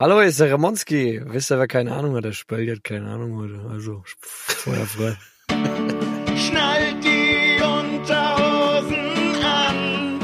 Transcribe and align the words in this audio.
Hallo, 0.00 0.20
hier 0.20 0.28
ist 0.28 0.38
der 0.38 0.52
Ramonski. 0.52 1.20
Wisst 1.24 1.50
ihr, 1.50 1.58
wer 1.58 1.66
keine 1.66 1.92
Ahnung 1.92 2.14
hat? 2.14 2.24
Der 2.24 2.30
Spell 2.30 2.70
hat 2.70 2.84
keine 2.84 3.10
Ahnung 3.10 3.36
heute. 3.36 3.68
Also, 3.68 4.04
Feuer 4.20 4.86
frei. 4.86 5.16
Schnallt 6.36 7.02
die 7.02 7.60
Unterhosen 7.60 9.42
an. 9.42 10.20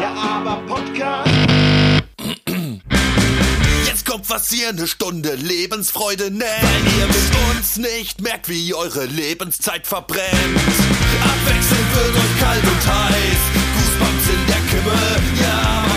Ja, 0.00 0.14
aber 0.14 0.62
Podcast. 0.66 1.30
Jetzt 3.86 4.06
kommt 4.06 4.30
was 4.30 4.50
ihr 4.52 4.70
eine 4.70 4.86
Stunde 4.86 5.34
Lebensfreude 5.34 6.30
nennt. 6.30 6.62
Weil 6.62 6.98
ihr 6.98 7.06
mit 7.06 7.54
uns 7.54 7.76
nicht 7.76 8.22
merkt, 8.22 8.48
wie 8.48 8.72
eure 8.72 9.04
Lebenszeit 9.04 9.86
verbrennt. 9.86 10.24
Abwechselnd 10.32 11.96
wird 11.96 12.16
euch 12.16 12.40
kalt 12.40 12.64
und 12.64 12.86
heiß. 12.94 13.40
Goosebumps 13.74 14.28
in 14.30 14.46
der 14.46 14.62
Kimme, 14.70 14.98
ja, 15.42 15.84
aber. 15.84 15.95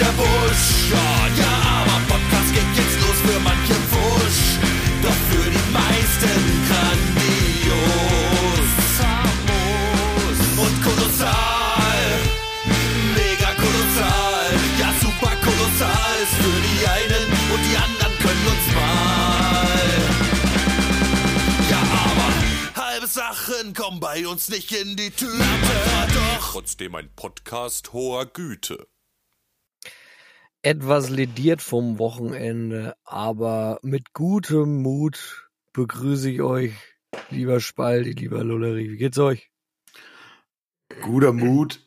Der 0.00 0.12
Busch, 0.12 0.90
ja, 0.90 1.52
aber 1.82 2.00
Podcast 2.08 2.54
geht 2.54 2.72
jetzt 2.74 2.96
los 3.02 3.18
für 3.20 3.38
manche 3.40 3.74
Wusch. 3.92 4.56
Doch 5.02 5.20
für 5.28 5.50
die 5.50 5.66
meisten 5.70 6.40
grandios. 6.68 7.80
Und 10.56 10.82
kolossal. 10.82 12.00
Mega 13.14 13.52
kolossal, 13.60 14.48
ja 14.78 14.90
super 15.02 15.36
kolossal 15.44 16.14
ist 16.22 16.34
für 16.40 16.60
die 16.64 16.80
einen 16.88 17.26
und 17.52 17.62
die 17.68 17.76
anderen 17.76 18.14
können 18.20 18.46
uns 18.46 18.66
mal. 18.74 19.90
Ja, 21.70 21.82
aber 22.08 22.86
halbe 22.86 23.06
Sachen 23.06 23.74
kommen 23.74 24.00
bei 24.00 24.26
uns 24.26 24.48
nicht 24.48 24.72
in 24.72 24.96
die 24.96 25.10
Tüte. 25.10 25.44
Aber 25.44 26.06
doch 26.14 26.52
trotzdem 26.52 26.94
ein 26.94 27.10
Podcast 27.14 27.92
hoher 27.92 28.24
Güte. 28.24 28.89
Etwas 30.62 31.08
lediert 31.08 31.62
vom 31.62 31.98
Wochenende, 31.98 32.94
aber 33.04 33.78
mit 33.82 34.12
gutem 34.12 34.82
Mut 34.82 35.48
begrüße 35.72 36.30
ich 36.30 36.42
euch, 36.42 36.72
lieber 37.30 37.60
Spalti, 37.60 38.10
lieber 38.12 38.44
Lulleri. 38.44 38.90
Wie 38.90 38.96
geht's 38.98 39.18
euch? 39.18 39.50
Guter 41.02 41.32
Mut 41.32 41.80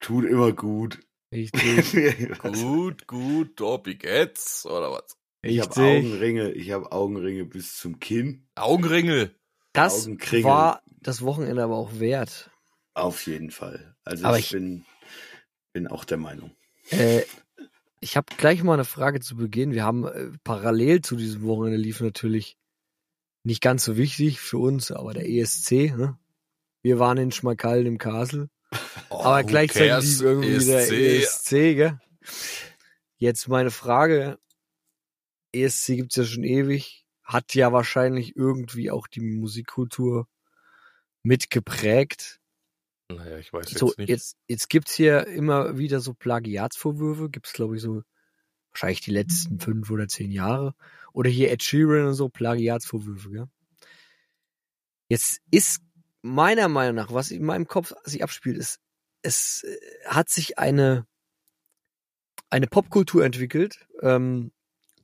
tut 0.00 0.24
immer 0.24 0.52
gut. 0.52 1.00
Richtig. 1.32 2.38
Gut, 2.42 3.08
gut, 3.08 3.58
Dobby 3.58 3.96
geht's, 3.96 4.64
oder 4.66 4.92
was? 4.92 5.16
Ich 5.42 5.58
habe. 5.60 5.74
Augenringe, 5.80 6.52
ich 6.52 6.70
habe 6.70 6.92
Augenringe 6.92 7.44
bis 7.44 7.76
zum 7.76 7.98
Kinn. 7.98 8.46
Augenringel. 8.54 9.34
Das 9.72 10.06
war 10.44 10.80
das 11.00 11.22
Wochenende 11.22 11.64
aber 11.64 11.74
auch 11.76 11.98
wert. 11.98 12.50
Auf 12.94 13.26
jeden 13.26 13.50
Fall. 13.50 13.96
Also 14.04 14.24
Aber 14.26 14.38
ich, 14.38 14.44
ich- 14.46 14.52
bin, 14.52 14.84
bin 15.72 15.88
auch 15.88 16.04
der 16.04 16.18
Meinung. 16.18 16.52
Äh, 16.90 17.22
ich 18.04 18.18
habe 18.18 18.26
gleich 18.36 18.62
mal 18.62 18.74
eine 18.74 18.84
Frage 18.84 19.20
zu 19.20 19.34
Beginn. 19.34 19.72
Wir 19.72 19.82
haben 19.82 20.06
äh, 20.06 20.30
parallel 20.44 21.00
zu 21.00 21.16
diesem 21.16 21.42
Wochenende 21.44 21.78
lief 21.78 22.00
natürlich 22.00 22.58
nicht 23.44 23.62
ganz 23.62 23.82
so 23.84 23.96
wichtig 23.96 24.40
für 24.40 24.58
uns, 24.58 24.92
aber 24.92 25.14
der 25.14 25.26
ESC. 25.26 25.96
Ne? 25.96 26.18
Wir 26.82 26.98
waren 26.98 27.16
in 27.16 27.32
Schmalkalden 27.32 27.86
im 27.86 27.98
Castle, 27.98 28.50
Oh, 29.08 29.20
aber 29.20 29.42
gleichzeitig 29.44 30.20
irgendwie 30.20 30.64
der 30.66 30.80
ESC. 30.80 30.92
ESC. 30.92 31.50
Gell? 31.50 32.00
Jetzt 33.16 33.48
meine 33.48 33.70
Frage: 33.70 34.38
ESC 35.52 35.96
gibt's 35.96 36.16
ja 36.16 36.24
schon 36.24 36.44
ewig, 36.44 37.06
hat 37.22 37.54
ja 37.54 37.72
wahrscheinlich 37.72 38.36
irgendwie 38.36 38.90
auch 38.90 39.06
die 39.06 39.20
Musikkultur 39.20 40.28
mitgeprägt. 41.22 42.38
Naja, 43.10 43.38
ich 43.38 43.52
weiß 43.52 43.70
jetzt 43.70 43.78
So, 43.78 43.92
nicht. 43.96 44.08
jetzt, 44.08 44.36
jetzt 44.48 44.68
gibt's 44.70 44.94
hier 44.94 45.26
immer 45.26 45.76
wieder 45.78 46.00
so 46.00 46.14
Plagiatsvorwürfe, 46.14 47.28
gibt's 47.30 47.52
glaube 47.52 47.76
ich 47.76 47.82
so 47.82 48.02
wahrscheinlich 48.72 49.02
die 49.02 49.12
letzten 49.12 49.60
fünf 49.60 49.90
oder 49.90 50.08
zehn 50.08 50.30
Jahre. 50.30 50.74
Oder 51.12 51.30
hier 51.30 51.50
Ed 51.52 51.62
Sheeran 51.62 52.06
und 52.06 52.14
so, 52.14 52.28
Plagiatsvorwürfe, 52.28 53.30
gell? 53.30 53.46
Jetzt 55.08 55.40
ist 55.50 55.80
meiner 56.22 56.68
Meinung 56.68 56.96
nach, 56.96 57.12
was 57.12 57.30
in 57.30 57.44
meinem 57.44 57.66
Kopf 57.66 57.92
sich 58.04 58.22
abspielt, 58.22 58.56
ist, 58.56 58.80
es 59.22 59.62
äh, 59.64 59.76
hat 60.06 60.28
sich 60.28 60.58
eine, 60.58 61.06
eine 62.50 62.66
Popkultur 62.66 63.24
entwickelt, 63.24 63.86
ähm, 64.00 64.52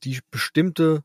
die 0.03 0.21
bestimmte 0.31 1.05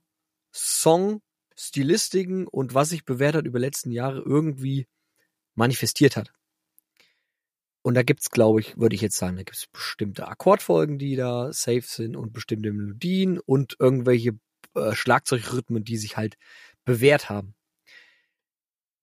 Song-Stilistiken 0.54 2.48
und 2.48 2.74
was 2.74 2.90
sich 2.90 3.04
bewährt 3.04 3.36
hat 3.36 3.46
über 3.46 3.60
die 3.60 3.66
letzten 3.66 3.92
Jahre 3.92 4.22
irgendwie 4.22 4.88
manifestiert 5.54 6.16
hat. 6.16 6.34
Und 7.86 7.94
da 7.94 8.02
gibt's, 8.02 8.32
glaube 8.32 8.62
ich, 8.62 8.76
würde 8.80 8.96
ich 8.96 9.02
jetzt 9.02 9.16
sagen, 9.16 9.38
da 9.38 9.44
gibt's 9.44 9.68
bestimmte 9.68 10.28
Akkordfolgen, 10.28 10.98
die 10.98 11.16
da 11.16 11.54
safe 11.54 11.84
sind 11.84 12.16
und 12.16 12.34
bestimmte 12.34 12.74
Melodien 12.74 13.38
und 13.38 13.76
irgendwelche 13.78 14.32
äh, 14.74 14.96
Schlagzeugrhythmen, 14.96 15.84
die 15.84 15.98
sich 15.98 16.18
halt 16.18 16.36
bewährt 16.84 17.30
haben. 17.30 17.54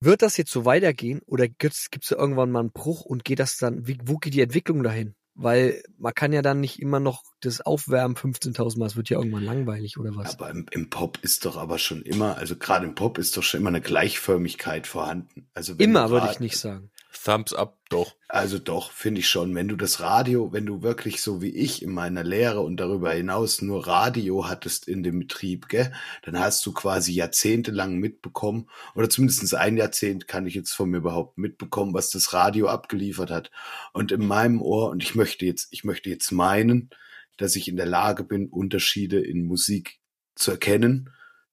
Wird 0.01 0.21
das 0.21 0.35
jetzt 0.35 0.51
so 0.51 0.65
weitergehen 0.65 1.21
oder 1.25 1.47
gibt's 1.47 1.91
gibt's 1.91 2.09
da 2.09 2.17
irgendwann 2.17 2.51
mal 2.51 2.59
einen 2.59 2.73
Bruch 2.73 3.05
und 3.05 3.23
geht 3.23 3.39
das 3.39 3.55
dann, 3.55 3.87
wie, 3.87 3.97
wo 4.03 4.17
geht 4.17 4.33
die 4.33 4.41
Entwicklung 4.41 4.83
dahin? 4.83 5.15
Weil 5.33 5.81
man 5.97 6.13
kann 6.13 6.33
ja 6.33 6.41
dann 6.41 6.59
nicht 6.59 6.81
immer 6.81 6.99
noch 6.99 7.23
das 7.39 7.61
Aufwärmen 7.61 8.17
15.000 8.17 8.79
Mal, 8.79 8.87
es 8.87 8.97
wird 8.97 9.09
ja 9.09 9.17
irgendwann 9.17 9.45
langweilig 9.45 9.97
oder 9.97 10.13
was? 10.13 10.33
Aber 10.33 10.49
im, 10.49 10.65
im 10.71 10.89
Pop 10.89 11.19
ist 11.21 11.45
doch 11.45 11.55
aber 11.55 11.77
schon 11.77 12.01
immer, 12.01 12.35
also 12.35 12.57
gerade 12.57 12.85
im 12.85 12.95
Pop 12.95 13.17
ist 13.17 13.37
doch 13.37 13.43
schon 13.43 13.61
immer 13.61 13.69
eine 13.69 13.79
Gleichförmigkeit 13.79 14.87
vorhanden. 14.87 15.47
Also 15.53 15.73
immer 15.75 16.09
würde 16.09 16.27
ich 16.29 16.41
nicht 16.41 16.57
sagen. 16.57 16.91
Thumbs 17.13 17.53
up, 17.53 17.77
doch. 17.89 18.15
Also 18.27 18.59
doch, 18.59 18.91
finde 18.91 19.19
ich 19.19 19.27
schon. 19.27 19.53
Wenn 19.55 19.67
du 19.67 19.75
das 19.75 19.99
Radio, 19.99 20.51
wenn 20.51 20.65
du 20.65 20.81
wirklich 20.81 21.21
so 21.21 21.41
wie 21.41 21.55
ich 21.55 21.83
in 21.83 21.91
meiner 21.91 22.23
Lehre 22.23 22.61
und 22.61 22.77
darüber 22.77 23.11
hinaus 23.11 23.61
nur 23.61 23.85
Radio 23.85 24.47
hattest 24.47 24.87
in 24.87 25.03
dem 25.03 25.19
Betrieb, 25.19 25.69
gell, 25.69 25.93
dann 26.23 26.39
hast 26.39 26.65
du 26.65 26.73
quasi 26.73 27.13
jahrzehntelang 27.13 27.95
mitbekommen, 27.95 28.69
oder 28.95 29.09
zumindest 29.09 29.53
ein 29.55 29.77
Jahrzehnt 29.77 30.27
kann 30.27 30.47
ich 30.47 30.55
jetzt 30.55 30.73
von 30.73 30.89
mir 30.89 31.01
behaupten, 31.01 31.41
mitbekommen, 31.41 31.93
was 31.93 32.09
das 32.09 32.33
Radio 32.33 32.67
abgeliefert 32.67 33.29
hat. 33.29 33.51
Und 33.93 34.11
in 34.11 34.25
meinem 34.25 34.61
Ohr, 34.61 34.89
und 34.89 35.03
ich 35.03 35.15
möchte 35.15 35.45
jetzt, 35.45 35.67
ich 35.71 35.83
möchte 35.83 36.09
jetzt 36.09 36.31
meinen, 36.31 36.89
dass 37.37 37.55
ich 37.55 37.67
in 37.67 37.77
der 37.77 37.85
Lage 37.85 38.23
bin, 38.23 38.49
Unterschiede 38.49 39.19
in 39.19 39.45
Musik 39.45 39.99
zu 40.35 40.51
erkennen. 40.51 41.09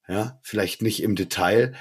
Ja, 0.08 0.40
vielleicht 0.42 0.82
nicht 0.82 1.02
im 1.04 1.14
Detail, 1.14 1.74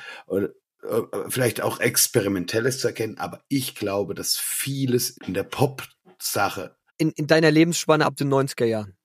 vielleicht 1.27 1.61
auch 1.61 1.79
Experimentelles 1.79 2.79
zu 2.79 2.87
erkennen, 2.87 3.17
aber 3.17 3.41
ich 3.49 3.75
glaube, 3.75 4.13
dass 4.15 4.37
vieles 4.37 5.17
in 5.25 5.33
der 5.33 5.43
Pop-Sache, 5.43 6.75
In, 6.97 7.11
in 7.11 7.27
deiner 7.27 7.51
Lebensspanne 7.51 8.05
ab 8.05 8.15
den 8.15 8.29
90er 8.29 8.65
Jahren. 8.65 8.95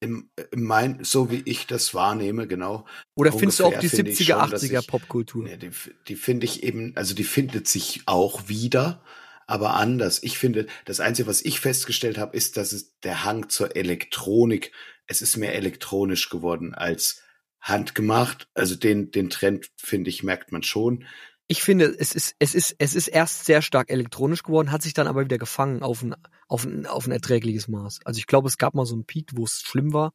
im, 0.00 0.30
mein, 0.54 1.02
so 1.04 1.30
wie 1.30 1.42
ich 1.44 1.66
das 1.66 1.92
wahrnehme, 1.92 2.46
genau. 2.46 2.86
Oder 3.14 3.32
findest 3.32 3.60
du 3.60 3.64
auch 3.64 3.70
die 3.70 3.76
Ungefähr 3.76 3.96
finde 3.96 4.10
ich 4.12 4.18
70er, 4.20 4.40
schon, 4.40 4.50
dass 4.50 4.62
80er 4.62 4.80
ich- 4.80 4.86
Popkultur? 4.86 5.44
Ne, 5.44 5.58
die 5.58 5.70
die 6.06 6.16
finde 6.16 6.44
ich 6.46 6.62
eben, 6.62 6.92
also 6.96 7.14
die 7.14 7.24
findet 7.24 7.68
sich 7.68 8.02
auch 8.06 8.48
wieder, 8.48 9.02
aber 9.46 9.74
anders. 9.74 10.22
Ich 10.22 10.38
finde, 10.38 10.66
das 10.84 11.00
Einzige, 11.00 11.28
was 11.28 11.42
ich 11.42 11.60
festgestellt 11.60 12.16
habe, 12.18 12.36
ist, 12.36 12.56
dass 12.56 12.72
es 12.72 12.98
der 13.00 13.24
Hang 13.24 13.48
zur 13.48 13.76
Elektronik, 13.76 14.72
es 15.06 15.20
ist 15.22 15.36
mehr 15.36 15.54
elektronisch 15.54 16.28
geworden 16.30 16.74
als 16.74 17.22
handgemacht. 17.60 18.48
Also 18.54 18.74
den, 18.74 19.10
den 19.10 19.30
Trend, 19.30 19.70
finde 19.76 20.10
ich, 20.10 20.22
merkt 20.22 20.52
man 20.52 20.62
schon. 20.62 21.04
Ich 21.46 21.62
finde, 21.62 21.86
es 21.98 22.12
ist, 22.12 22.34
es 22.38 22.54
ist, 22.54 22.76
es 22.78 22.94
ist 22.94 23.08
erst 23.08 23.46
sehr 23.46 23.62
stark 23.62 23.90
elektronisch 23.90 24.42
geworden, 24.42 24.70
hat 24.70 24.82
sich 24.82 24.92
dann 24.92 25.06
aber 25.06 25.24
wieder 25.24 25.38
gefangen 25.38 25.82
auf 25.82 26.02
ein, 26.02 26.14
auf 26.46 26.64
ein, 26.64 26.86
auf 26.86 27.06
ein 27.06 27.12
erträgliches 27.12 27.68
Maß. 27.68 28.00
Also 28.04 28.18
ich 28.18 28.26
glaube, 28.26 28.48
es 28.48 28.58
gab 28.58 28.74
mal 28.74 28.84
so 28.84 28.94
einen 28.94 29.06
Peak, 29.06 29.30
wo 29.34 29.44
es 29.44 29.62
schlimm 29.62 29.92
war. 29.92 30.12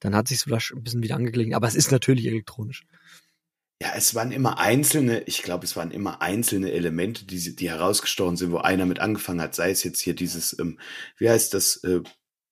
Dann 0.00 0.16
hat 0.16 0.28
sich 0.28 0.40
vielleicht 0.40 0.72
ein 0.72 0.82
bisschen 0.82 1.02
wieder 1.02 1.14
angeglichen, 1.14 1.54
aber 1.54 1.68
es 1.68 1.76
ist 1.76 1.92
natürlich 1.92 2.26
elektronisch. 2.26 2.84
Ja, 3.80 3.92
es 3.96 4.14
waren 4.14 4.32
immer 4.32 4.58
einzelne, 4.58 5.22
ich 5.22 5.42
glaube, 5.42 5.64
es 5.64 5.76
waren 5.76 5.90
immer 5.90 6.22
einzelne 6.22 6.72
Elemente, 6.72 7.26
die, 7.26 7.54
die 7.54 7.70
herausgestochen 7.70 8.36
sind, 8.36 8.52
wo 8.52 8.58
einer 8.58 8.86
mit 8.86 8.98
angefangen 8.98 9.40
hat, 9.40 9.54
sei 9.54 9.70
es 9.70 9.84
jetzt 9.84 10.00
hier 10.00 10.14
dieses, 10.14 10.58
ähm, 10.58 10.78
wie 11.18 11.28
heißt 11.28 11.54
das, 11.54 11.82
äh, 11.84 12.00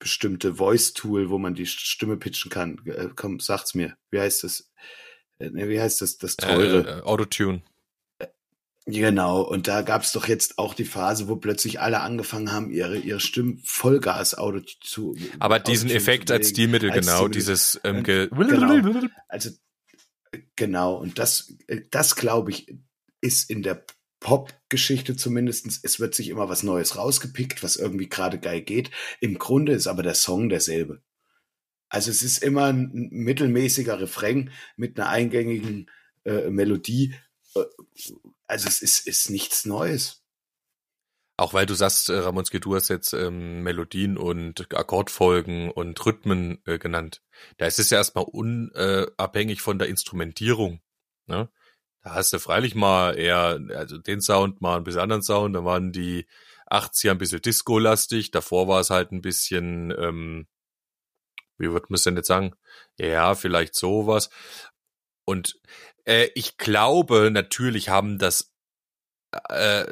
bestimmte 0.02 0.56
Voice-Tool, 0.56 1.30
wo 1.30 1.38
man 1.38 1.54
die 1.54 1.66
Stimme 1.66 2.16
pitchen 2.16 2.50
kann. 2.50 2.80
Äh, 2.86 3.08
komm, 3.14 3.38
sag's 3.38 3.74
mir. 3.74 3.96
Wie 4.10 4.18
heißt 4.18 4.42
das? 4.42 4.68
Äh, 5.38 5.50
ne, 5.50 5.68
wie 5.68 5.80
heißt 5.80 6.00
das, 6.00 6.18
das 6.18 6.36
teure? 6.36 6.84
Äh, 6.84 6.98
äh, 6.98 7.02
Autotune. 7.02 7.62
Genau, 8.84 9.42
und 9.42 9.68
da 9.68 9.82
gab's 9.82 10.10
doch 10.10 10.26
jetzt 10.26 10.58
auch 10.58 10.74
die 10.74 10.84
Phase, 10.84 11.28
wo 11.28 11.36
plötzlich 11.36 11.80
alle 11.80 12.00
angefangen 12.00 12.50
haben, 12.50 12.72
ihre, 12.72 12.98
ihre 12.98 13.20
Stimmen 13.20 13.60
Vollgas-Auto 13.64 14.62
zu. 14.80 15.14
Aber 15.38 15.60
diesen 15.60 15.86
Autotune 15.86 15.94
Effekt 16.00 16.30
als 16.32 16.48
Stilmittel, 16.48 16.90
als 16.90 17.06
genau, 17.06 17.18
Stilmittel. 17.18 17.40
dieses 17.40 17.80
ähm, 17.84 17.96
Und- 17.98 18.04
ge 18.04 18.28
genau. 18.28 19.00
Also 19.28 19.50
äh, 20.32 20.40
genau, 20.56 20.96
und 20.96 21.20
das, 21.20 21.54
äh, 21.68 21.82
das 21.92 22.16
glaube 22.16 22.50
ich, 22.50 22.74
ist 23.20 23.50
in 23.50 23.62
der 23.62 23.84
Pop-Geschichte 24.22 25.16
zumindestens. 25.16 25.80
es 25.82 25.98
wird 26.00 26.14
sich 26.14 26.28
immer 26.28 26.48
was 26.48 26.62
Neues 26.62 26.96
rausgepickt, 26.96 27.62
was 27.62 27.76
irgendwie 27.76 28.08
gerade 28.08 28.38
geil 28.38 28.62
geht. 28.62 28.90
Im 29.20 29.36
Grunde 29.36 29.72
ist 29.72 29.88
aber 29.88 30.02
der 30.02 30.14
Song 30.14 30.48
derselbe. 30.48 31.02
Also 31.88 32.10
es 32.10 32.22
ist 32.22 32.42
immer 32.42 32.72
ein 32.72 32.90
mittelmäßiger 33.10 34.00
Refrain 34.00 34.50
mit 34.76 34.98
einer 34.98 35.08
eingängigen 35.10 35.90
äh, 36.24 36.48
Melodie. 36.48 37.14
Äh, 37.54 37.64
Also 38.46 38.68
es 38.68 38.80
ist, 38.80 39.06
ist 39.06 39.28
nichts 39.30 39.66
Neues. 39.66 40.22
Auch 41.36 41.54
weil 41.54 41.66
du 41.66 41.74
sagst, 41.74 42.08
äh, 42.08 42.18
Ramonski, 42.18 42.60
du 42.60 42.76
hast 42.76 42.88
jetzt 42.88 43.14
ähm, 43.14 43.62
Melodien 43.62 44.16
und 44.16 44.72
Akkordfolgen 44.72 45.70
und 45.70 46.04
Rhythmen 46.06 46.62
äh, 46.66 46.78
genannt. 46.78 47.22
Da 47.56 47.66
ist 47.66 47.80
es 47.80 47.90
ja 47.90 47.98
erstmal 47.98 48.24
unabhängig 48.24 49.62
von 49.62 49.78
der 49.78 49.88
Instrumentierung. 49.88 50.80
Ne? 51.26 51.50
Da 52.02 52.14
hast 52.14 52.32
du 52.32 52.38
freilich 52.40 52.74
mal 52.74 53.16
eher, 53.16 53.60
also 53.74 53.98
den 53.98 54.20
Sound, 54.20 54.60
mal 54.60 54.76
ein 54.76 54.84
bisschen 54.84 55.00
anderen 55.00 55.22
Sound, 55.22 55.54
da 55.54 55.64
waren 55.64 55.92
die 55.92 56.26
80er 56.68 57.12
ein 57.12 57.18
bisschen 57.18 57.42
Disco-lastig, 57.42 58.30
davor 58.32 58.66
war 58.66 58.80
es 58.80 58.90
halt 58.90 59.12
ein 59.12 59.20
bisschen, 59.20 59.92
ähm, 59.96 60.48
wie 61.58 61.70
würde 61.70 61.86
man 61.88 61.94
es 61.96 62.02
denn 62.02 62.16
jetzt 62.16 62.26
sagen? 62.26 62.54
Ja, 62.98 63.34
vielleicht 63.34 63.76
sowas. 63.76 64.30
Und 65.24 65.60
äh, 66.04 66.28
ich 66.34 66.56
glaube, 66.56 67.30
natürlich 67.30 67.88
haben 67.88 68.18
das 68.18 68.52
äh, 69.48 69.86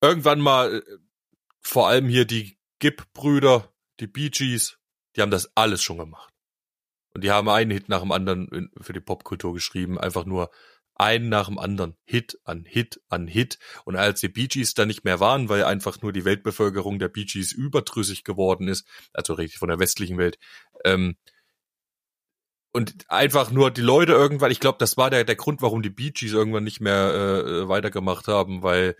irgendwann 0.00 0.40
mal, 0.40 0.76
äh, 0.76 0.82
vor 1.60 1.88
allem 1.88 2.08
hier 2.08 2.24
die 2.24 2.58
Gibb-Brüder, 2.78 3.72
die 4.00 4.06
Bee 4.06 4.30
Gees, 4.30 4.78
die 5.16 5.22
haben 5.22 5.30
das 5.30 5.54
alles 5.54 5.82
schon 5.82 5.98
gemacht. 5.98 6.32
Und 7.14 7.22
die 7.24 7.30
haben 7.30 7.48
einen 7.48 7.70
Hit 7.70 7.88
nach 7.88 8.00
dem 8.00 8.10
anderen 8.12 8.70
für 8.80 8.92
die 8.92 9.00
Popkultur 9.00 9.54
geschrieben, 9.54 9.98
einfach 9.98 10.24
nur 10.24 10.50
einen 10.96 11.28
nach 11.28 11.46
dem 11.46 11.58
anderen, 11.58 11.96
Hit 12.04 12.38
an 12.44 12.64
Hit 12.64 13.00
an 13.08 13.26
Hit. 13.26 13.58
Und 13.84 13.96
als 13.96 14.20
die 14.20 14.28
Bee 14.28 14.46
Gees 14.46 14.74
da 14.74 14.86
nicht 14.86 15.04
mehr 15.04 15.20
waren, 15.20 15.48
weil 15.48 15.64
einfach 15.64 16.00
nur 16.02 16.12
die 16.12 16.24
Weltbevölkerung 16.24 16.98
der 16.98 17.08
Bee 17.08 17.24
Gees 17.24 17.52
überdrüssig 17.52 18.24
geworden 18.24 18.68
ist, 18.68 18.86
also 19.12 19.34
richtig 19.34 19.58
von 19.58 19.68
der 19.68 19.78
westlichen 19.78 20.18
Welt, 20.18 20.38
ähm, 20.84 21.16
und 22.72 23.08
einfach 23.08 23.52
nur 23.52 23.70
die 23.70 23.82
Leute 23.82 24.12
irgendwann, 24.12 24.50
ich 24.50 24.58
glaube, 24.58 24.78
das 24.78 24.96
war 24.96 25.08
der, 25.08 25.22
der 25.22 25.36
Grund, 25.36 25.62
warum 25.62 25.80
die 25.80 25.90
Bee 25.90 26.10
Gees 26.10 26.32
irgendwann 26.32 26.64
nicht 26.64 26.80
mehr 26.80 27.14
äh, 27.14 27.68
weitergemacht 27.68 28.26
haben, 28.26 28.64
weil 28.64 28.96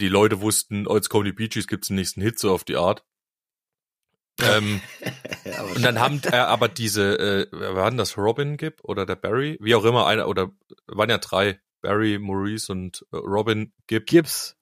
die 0.00 0.08
Leute 0.08 0.40
wussten, 0.40 0.86
oh, 0.86 0.96
jetzt 0.96 1.10
kommen 1.10 1.26
die 1.26 1.32
Bee 1.32 1.48
Gees, 1.48 1.66
gibt's 1.66 1.88
den 1.88 1.96
nächsten 1.96 2.22
Hit, 2.22 2.38
so 2.38 2.52
auf 2.52 2.64
die 2.64 2.76
Art. 2.76 3.04
ähm, 4.40 4.80
und 5.74 5.82
dann 5.82 6.00
haben 6.00 6.20
äh, 6.24 6.36
aber 6.36 6.68
diese, 6.68 7.18
äh, 7.18 7.46
wer 7.52 7.74
waren 7.74 7.96
das, 7.96 8.16
Robin 8.16 8.56
Gibb 8.56 8.80
oder 8.82 9.06
der 9.06 9.16
Barry? 9.16 9.58
Wie 9.60 9.74
auch 9.74 9.84
immer, 9.84 10.06
einer, 10.06 10.28
oder 10.28 10.50
waren 10.86 11.10
ja 11.10 11.18
drei, 11.18 11.60
Barry, 11.80 12.18
Maurice 12.18 12.72
und 12.72 13.04
äh, 13.12 13.16
Robin 13.16 13.72
Gibb, 13.86 14.06
Gibbs. 14.06 14.56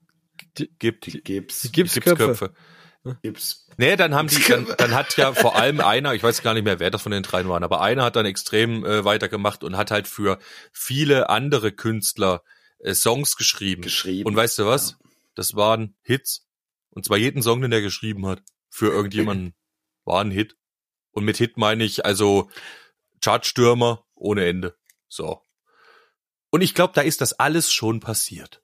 Gibb, 0.54 1.02
die 1.02 1.22
Gips, 1.22 1.60
Die 1.60 1.70
Gipsköpfe. 1.70 2.54
Gips. 3.22 3.66
Nee, 3.76 3.96
dann 3.96 4.14
haben 4.14 4.28
die, 4.28 4.42
dann, 4.42 4.66
dann 4.76 4.94
hat 4.94 5.16
ja 5.16 5.32
vor 5.32 5.56
allem 5.56 5.80
einer, 5.80 6.14
ich 6.14 6.22
weiß 6.22 6.42
gar 6.42 6.54
nicht 6.54 6.64
mehr, 6.64 6.80
wer 6.80 6.90
das 6.90 7.02
von 7.02 7.12
den 7.12 7.22
dreien 7.22 7.48
waren, 7.48 7.64
aber 7.64 7.80
einer 7.80 8.04
hat 8.04 8.16
dann 8.16 8.26
extrem 8.26 8.84
äh, 8.84 9.04
weitergemacht 9.04 9.64
und 9.64 9.76
hat 9.76 9.90
halt 9.90 10.06
für 10.06 10.38
viele 10.72 11.30
andere 11.30 11.72
Künstler 11.72 12.42
äh, 12.78 12.94
Songs 12.94 13.36
geschrieben. 13.36 13.82
geschrieben. 13.82 14.28
Und 14.28 14.36
weißt 14.36 14.58
du 14.58 14.66
was? 14.66 14.98
Das 15.34 15.54
waren 15.54 15.94
Hits. 16.02 16.46
Und 16.90 17.04
zwar 17.04 17.16
jeden 17.16 17.42
Song, 17.42 17.62
den 17.62 17.72
er 17.72 17.80
geschrieben 17.80 18.26
hat, 18.26 18.42
für 18.68 18.88
irgendjemanden 18.88 19.54
war 20.04 20.20
ein 20.22 20.30
Hit. 20.30 20.56
Und 21.12 21.24
mit 21.24 21.36
Hit 21.38 21.56
meine 21.56 21.84
ich 21.84 22.04
also 22.04 22.50
Chartstürmer 23.22 24.04
ohne 24.14 24.46
Ende. 24.46 24.76
So. 25.08 25.40
Und 26.50 26.62
ich 26.62 26.74
glaube, 26.74 26.92
da 26.94 27.00
ist 27.00 27.20
das 27.20 27.32
alles 27.34 27.72
schon 27.72 28.00
passiert. 28.00 28.62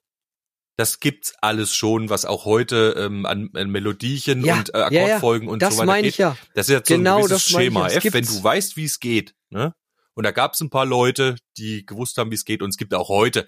Das 0.77 0.99
gibt's 0.99 1.33
alles 1.41 1.73
schon, 1.73 2.09
was 2.09 2.25
auch 2.25 2.45
heute 2.45 2.93
ähm, 2.97 3.25
an, 3.25 3.49
an 3.55 3.69
Melodiechen 3.71 4.45
Ja, 4.45 4.57
und 4.57 4.73
äh, 4.75 4.77
ja, 4.79 4.89
ja. 4.91 5.03
Akkordfolgen 5.05 5.49
und 5.49 5.61
Das 5.61 5.73
so 5.73 5.79
weiter 5.79 5.85
meine 5.87 6.03
geht. 6.03 6.13
ich 6.13 6.17
ja. 6.19 6.37
Das 6.53 6.67
ist 6.69 6.73
jetzt 6.73 6.87
Genau, 6.87 7.17
so 7.21 7.25
ein 7.25 7.29
gewisses 7.29 7.45
das 7.51 7.61
Schema 7.61 7.89
ja. 7.89 7.97
F, 7.97 8.13
wenn 8.13 8.25
du 8.25 8.43
weißt, 8.43 8.77
wie 8.77 8.85
es 8.85 8.99
geht. 8.99 9.33
Ne? 9.49 9.73
Und 10.17 10.23
da 10.23 10.31
gab's 10.31 10.59
ein 10.61 10.71
paar 10.71 10.87
Leute, 10.87 11.35
die 11.57 11.85
gewusst 11.85 12.17
haben, 12.17 12.31
wie 12.31 12.35
es 12.35 12.43
geht. 12.43 12.63
Und 12.63 12.69
es 12.69 12.77
gibt 12.77 12.95
auch 12.95 13.07
heute, 13.07 13.47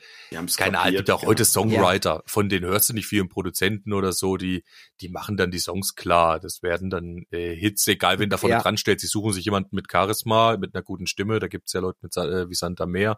keine 0.55 0.77
Ahnung, 0.77 0.97
gibt 0.97 1.09
auch 1.09 1.21
genau. 1.21 1.31
heute 1.31 1.43
Songwriter, 1.43 2.21
von 2.27 2.47
denen 2.47 2.67
hörst 2.67 2.89
du 2.89 2.93
nicht 2.93 3.07
viel, 3.07 3.27
Produzenten 3.27 3.91
oder 3.91 4.13
so, 4.13 4.37
die, 4.37 4.63
die 5.01 5.09
machen 5.09 5.35
dann 5.35 5.49
die 5.49 5.57
Songs 5.57 5.95
klar. 5.95 6.39
Das 6.39 6.61
werden 6.61 6.91
dann 6.91 7.25
äh, 7.31 7.55
Hits, 7.55 7.87
egal 7.87 8.19
wen 8.19 8.29
da 8.29 8.37
vorne 8.37 8.57
Ja. 8.57 8.61
dran 8.61 8.77
stellt. 8.77 8.99
Sie 8.99 9.07
suchen 9.07 9.33
sich 9.33 9.45
jemanden 9.45 9.75
mit 9.75 9.91
Charisma, 9.91 10.57
mit 10.57 10.75
einer 10.75 10.83
guten 10.83 11.07
Stimme. 11.07 11.39
Da 11.39 11.47
gibt's 11.47 11.73
ja 11.73 11.79
Leute 11.79 11.97
mit, 12.03 12.15
äh, 12.17 12.47
wie 12.47 12.53
Santa 12.53 12.85
Meer, 12.85 13.17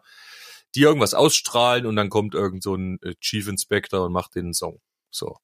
die 0.74 0.80
irgendwas 0.80 1.12
ausstrahlen 1.12 1.84
und 1.84 1.96
dann 1.96 2.08
kommt 2.08 2.34
irgend 2.34 2.62
so 2.62 2.74
ein 2.74 3.00
äh, 3.02 3.16
Chief 3.20 3.46
Inspector 3.48 4.06
und 4.06 4.12
macht 4.12 4.34
den 4.34 4.54
Song. 4.54 4.80
So. 5.10 5.36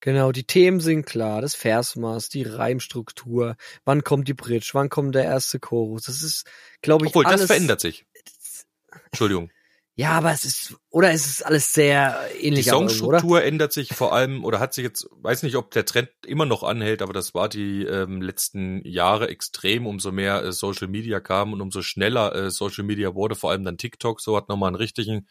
Genau, 0.00 0.30
die 0.30 0.44
Themen 0.44 0.80
sind 0.80 1.06
klar, 1.06 1.40
das 1.40 1.54
Versmaß, 1.54 2.28
die 2.28 2.44
Reimstruktur, 2.44 3.56
wann 3.84 4.04
kommt 4.04 4.28
die 4.28 4.34
Bridge, 4.34 4.70
wann 4.72 4.90
kommt 4.90 5.14
der 5.14 5.24
erste 5.24 5.58
Chorus. 5.58 6.04
Das 6.04 6.22
ist, 6.22 6.46
glaube 6.82 7.04
ich, 7.04 7.10
Obwohl, 7.10 7.26
alles. 7.26 7.40
das 7.42 7.46
verändert 7.48 7.80
sich. 7.80 8.06
Entschuldigung. 9.06 9.50
Ja, 9.98 10.12
aber 10.12 10.30
es 10.30 10.44
ist, 10.44 10.76
oder 10.90 11.10
es 11.10 11.26
ist 11.26 11.44
alles 11.44 11.72
sehr 11.72 12.16
Die 12.32 12.46
ähnlich, 12.46 12.68
oder? 12.68 12.88
Songstruktur 12.88 13.42
ändert 13.42 13.72
sich 13.72 13.88
vor 13.88 14.12
allem 14.12 14.44
oder 14.44 14.60
hat 14.60 14.72
sich 14.72 14.84
jetzt, 14.84 15.08
weiß 15.10 15.42
nicht, 15.42 15.56
ob 15.56 15.72
der 15.72 15.86
Trend 15.86 16.10
immer 16.24 16.46
noch 16.46 16.62
anhält, 16.62 17.02
aber 17.02 17.12
das 17.12 17.34
war 17.34 17.48
die 17.48 17.82
ähm, 17.82 18.22
letzten 18.22 18.86
Jahre 18.86 19.28
extrem, 19.28 19.88
umso 19.88 20.12
mehr 20.12 20.44
äh, 20.44 20.52
Social 20.52 20.86
Media 20.86 21.18
kam 21.18 21.52
und 21.52 21.60
umso 21.60 21.82
schneller 21.82 22.32
äh, 22.32 22.50
Social 22.52 22.84
Media 22.84 23.16
wurde, 23.16 23.34
vor 23.34 23.50
allem 23.50 23.64
dann 23.64 23.76
TikTok, 23.76 24.20
so 24.20 24.36
hat 24.36 24.48
nochmal 24.48 24.68
einen 24.68 24.76
richtigen 24.76 25.26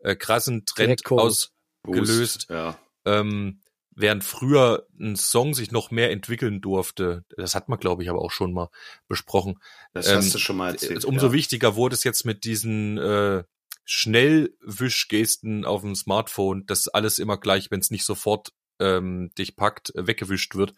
äh, 0.00 0.14
krassen 0.14 0.66
Trend 0.66 1.10
ausgelöst. 1.10 2.48
Ja. 2.50 2.76
Ähm, 3.06 3.61
während 3.94 4.24
früher 4.24 4.86
ein 4.98 5.16
Song 5.16 5.54
sich 5.54 5.70
noch 5.70 5.90
mehr 5.90 6.10
entwickeln 6.10 6.60
durfte, 6.60 7.24
das 7.36 7.54
hat 7.54 7.68
man, 7.68 7.78
glaube 7.78 8.02
ich, 8.02 8.10
aber 8.10 8.20
auch 8.20 8.30
schon 8.30 8.52
mal 8.52 8.70
besprochen, 9.08 9.58
Das 9.92 10.08
Ähm, 10.08 10.16
hast 10.16 10.34
du 10.34 10.38
schon 10.38 10.56
mal 10.56 10.72
erzählt. 10.72 11.04
umso 11.04 11.26
ja. 11.26 11.32
wichtiger 11.32 11.76
wurde 11.76 11.94
es 11.94 12.04
jetzt 12.04 12.24
mit 12.24 12.44
diesen 12.44 12.98
äh, 12.98 13.44
Schnellwischgesten 13.84 15.64
auf 15.64 15.82
dem 15.82 15.94
Smartphone, 15.94 16.66
dass 16.66 16.88
alles 16.88 17.18
immer 17.18 17.38
gleich, 17.38 17.70
wenn 17.70 17.80
es 17.80 17.90
nicht 17.90 18.04
sofort 18.04 18.52
ähm, 18.78 19.30
dich 19.36 19.56
packt, 19.56 19.94
äh, 19.94 20.06
weggewischt 20.06 20.54
wird. 20.54 20.74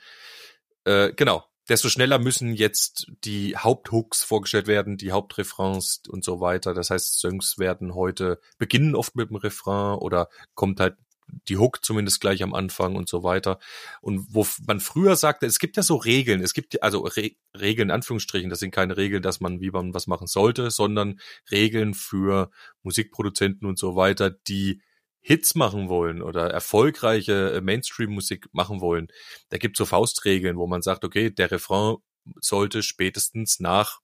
Äh, 0.85 1.13
genau. 1.15 1.45
Desto 1.69 1.89
schneller 1.89 2.19
müssen 2.19 2.53
jetzt 2.53 3.07
die 3.25 3.57
Haupthooks 3.57 4.23
vorgestellt 4.23 4.67
werden, 4.67 4.99
die 4.99 5.13
Hauptrefrains 5.13 6.03
und 6.09 6.23
so 6.23 6.39
weiter. 6.39 6.75
Das 6.75 6.91
heißt, 6.91 7.19
Songs 7.19 7.59
werden 7.59 7.95
heute 7.95 8.39
beginnen 8.59 8.95
oft 8.95 9.17
mit 9.17 9.31
dem 9.31 9.37
Refrain 9.37 9.97
oder 9.97 10.29
kommt 10.55 10.79
halt 10.79 10.97
die 11.27 11.57
Hook 11.57 11.85
zumindest 11.85 12.21
gleich 12.21 12.43
am 12.43 12.55
Anfang 12.55 12.97
und 12.97 13.09
so 13.09 13.23
weiter. 13.23 13.59
Und 14.01 14.27
wo 14.31 14.47
man 14.67 14.81
früher 14.81 15.17
sagte, 15.17 15.47
es 15.47 15.59
gibt 15.59 15.77
ja 15.77 15.83
so 15.83 15.97
Regeln, 15.97 16.43
es 16.43 16.55
gibt 16.55 16.83
also 16.83 17.01
Re 17.01 17.33
Regeln 17.59 17.89
in 17.89 17.95
Anführungsstrichen, 17.95 18.51
das 18.51 18.61
sind 18.61 18.73
keine 18.73 18.97
Regeln, 18.97 19.23
dass 19.23 19.41
man, 19.41 19.61
wie 19.61 19.71
man 19.71 19.95
was 19.95 20.07
machen 20.07 20.27
sollte, 20.27 20.71
sondern 20.71 21.21
Regeln 21.51 21.95
für 21.95 22.51
Musikproduzenten 22.83 23.69
und 23.69 23.79
so 23.79 23.97
weiter, 23.97 24.31
die 24.31 24.81
Hits 25.21 25.55
machen 25.55 25.89
wollen 25.89 26.21
oder 26.21 26.51
erfolgreiche 26.51 27.55
äh, 27.55 27.61
Mainstream-Musik 27.63 28.49
machen 28.53 28.83
wollen. 28.83 29.09
Da 29.49 29.57
gibt 29.57 29.77
so 29.79 29.87
Faustregeln, 29.87 30.59
wo 30.59 30.67
man 30.67 30.83
sagt, 30.83 31.03
okay, 31.03 31.31
der 31.31 31.51
Refrain 31.51 31.97
sollte 32.41 32.83
spätestens 32.83 33.59
nach 33.59 34.01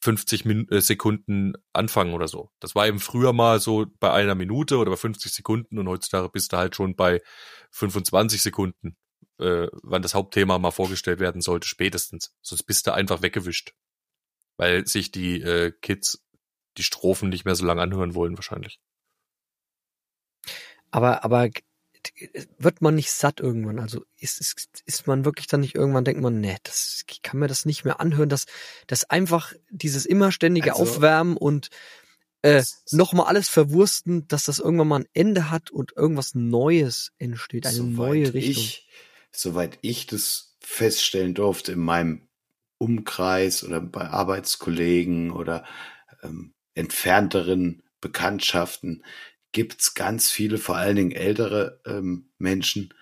50 0.00 0.44
Min 0.44 0.68
äh, 0.68 0.80
Sekunden 0.80 1.54
anfangen 1.72 2.14
oder 2.14 2.28
so. 2.28 2.50
Das 2.60 2.74
war 2.74 2.86
eben 2.86 3.00
früher 3.00 3.32
mal 3.32 3.60
so 3.60 3.86
bei 3.98 4.12
einer 4.12 4.34
Minute 4.34 4.78
oder 4.78 4.90
bei 4.90 4.96
50 4.96 5.32
Sekunden 5.32 5.78
und 5.78 5.88
heutzutage 5.88 6.28
bist 6.28 6.52
du 6.52 6.56
halt 6.56 6.76
schon 6.76 6.94
bei 6.94 7.20
25 7.72 8.42
Sekunden, 8.42 8.96
äh, 9.38 9.66
wann 9.82 10.02
das 10.02 10.14
Hauptthema 10.14 10.58
mal 10.58 10.70
vorgestellt 10.70 11.20
werden 11.20 11.40
sollte, 11.40 11.66
spätestens. 11.66 12.34
Sonst 12.42 12.62
bist 12.64 12.86
du 12.86 12.94
einfach 12.94 13.22
weggewischt. 13.22 13.74
Weil 14.56 14.86
sich 14.86 15.12
die 15.12 15.40
äh, 15.40 15.72
Kids 15.82 16.24
die 16.76 16.82
Strophen 16.82 17.28
nicht 17.28 17.44
mehr 17.44 17.54
so 17.54 17.64
lange 17.64 17.82
anhören 17.82 18.14
wollen, 18.14 18.36
wahrscheinlich. 18.36 18.80
Aber, 20.90 21.24
aber 21.24 21.50
wird 22.58 22.82
man 22.82 22.94
nicht 22.94 23.10
satt 23.10 23.40
irgendwann? 23.40 23.78
Also 23.78 24.04
ist, 24.18 24.40
ist, 24.40 24.82
ist 24.84 25.06
man 25.06 25.24
wirklich 25.24 25.46
dann 25.46 25.60
nicht 25.60 25.74
irgendwann, 25.74 26.04
denkt 26.04 26.20
man, 26.20 26.40
nee, 26.40 26.56
das, 26.62 27.04
ich 27.10 27.22
kann 27.22 27.40
mir 27.40 27.48
das 27.48 27.64
nicht 27.64 27.84
mehr 27.84 28.00
anhören, 28.00 28.28
dass, 28.28 28.46
dass 28.86 29.08
einfach 29.10 29.52
dieses 29.70 30.06
immer 30.06 30.32
ständige 30.32 30.72
Also- 30.72 30.82
Aufwärmen 30.82 31.36
und 31.36 31.68
äh, 32.42 32.62
nochmal 32.92 33.26
alles 33.26 33.48
verwursten, 33.48 34.28
dass 34.28 34.44
das 34.44 34.60
irgendwann 34.60 34.88
mal 34.88 35.00
ein 35.00 35.08
Ende 35.12 35.50
hat 35.50 35.70
und 35.70 35.92
irgendwas 35.96 36.34
Neues 36.34 37.10
entsteht, 37.18 37.66
eine 37.66 37.82
neue 37.82 38.32
Richtung. 38.32 38.62
Ich, 38.62 38.88
soweit 39.32 39.78
ich 39.82 40.06
das 40.06 40.56
feststellen 40.60 41.34
durfte 41.34 41.72
in 41.72 41.80
meinem 41.80 42.28
Umkreis 42.78 43.64
oder 43.64 43.80
bei 43.80 44.08
Arbeitskollegen 44.08 45.32
oder 45.32 45.64
ähm, 46.22 46.54
entfernteren 46.74 47.82
Bekanntschaften 48.00 49.02
gibt's 49.52 49.94
ganz 49.94 50.30
viele, 50.30 50.58
vor 50.58 50.76
allen 50.76 50.96
Dingen 50.96 51.12
ältere 51.12 51.80
ähm, 51.86 52.30
Menschen, 52.38 52.94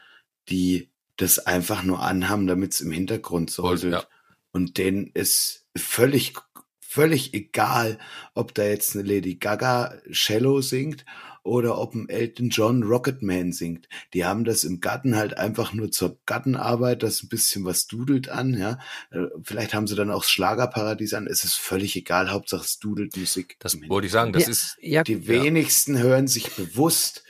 die 0.48 0.90
das 1.16 1.38
einfach 1.38 1.82
nur 1.82 2.02
anhaben, 2.02 2.46
damit 2.46 2.74
es 2.74 2.80
im 2.80 2.92
Hintergrund 2.92 3.50
sollte. 3.50 3.88
ja. 3.88 4.04
Und 4.52 4.78
denen 4.78 5.10
ist 5.12 5.66
völlig, 5.76 6.34
völlig 6.80 7.34
egal, 7.34 7.98
ob 8.34 8.54
da 8.54 8.64
jetzt 8.64 8.96
eine 8.96 9.06
Lady 9.06 9.34
Gaga 9.36 9.94
Cello 10.12 10.60
singt 10.60 11.04
oder 11.46 11.78
ob 11.78 11.94
ein 11.94 12.08
Elton 12.08 12.50
John 12.50 12.82
Rocketman 12.82 13.52
singt. 13.52 13.88
Die 14.12 14.24
haben 14.24 14.44
das 14.44 14.64
im 14.64 14.80
Garten 14.80 15.16
halt 15.16 15.38
einfach 15.38 15.72
nur 15.72 15.90
zur 15.90 16.18
Gartenarbeit, 16.26 17.02
das 17.02 17.22
ein 17.22 17.28
bisschen 17.28 17.64
was 17.64 17.86
dudelt 17.86 18.28
an, 18.28 18.54
ja. 18.54 18.78
Äh, 19.10 19.26
Vielleicht 19.42 19.74
haben 19.74 19.86
sie 19.86 19.94
dann 19.94 20.10
auch 20.10 20.22
das 20.22 20.30
Schlagerparadies 20.30 21.14
an. 21.14 21.26
Es 21.26 21.44
ist 21.44 21.54
völlig 21.54 21.96
egal, 21.96 22.30
Hauptsache 22.30 22.64
es 22.64 22.78
dudelt 22.78 23.16
Musik. 23.16 23.56
Das 23.60 23.76
wollte 23.88 24.06
ich 24.06 24.12
sagen, 24.12 24.32
das 24.32 24.44
ja, 24.44 24.50
ist 24.50 24.78
ja, 24.80 25.02
die 25.04 25.26
wenigsten 25.26 25.98
hören 25.98 26.28
sich 26.28 26.50
bewusst 26.52 27.22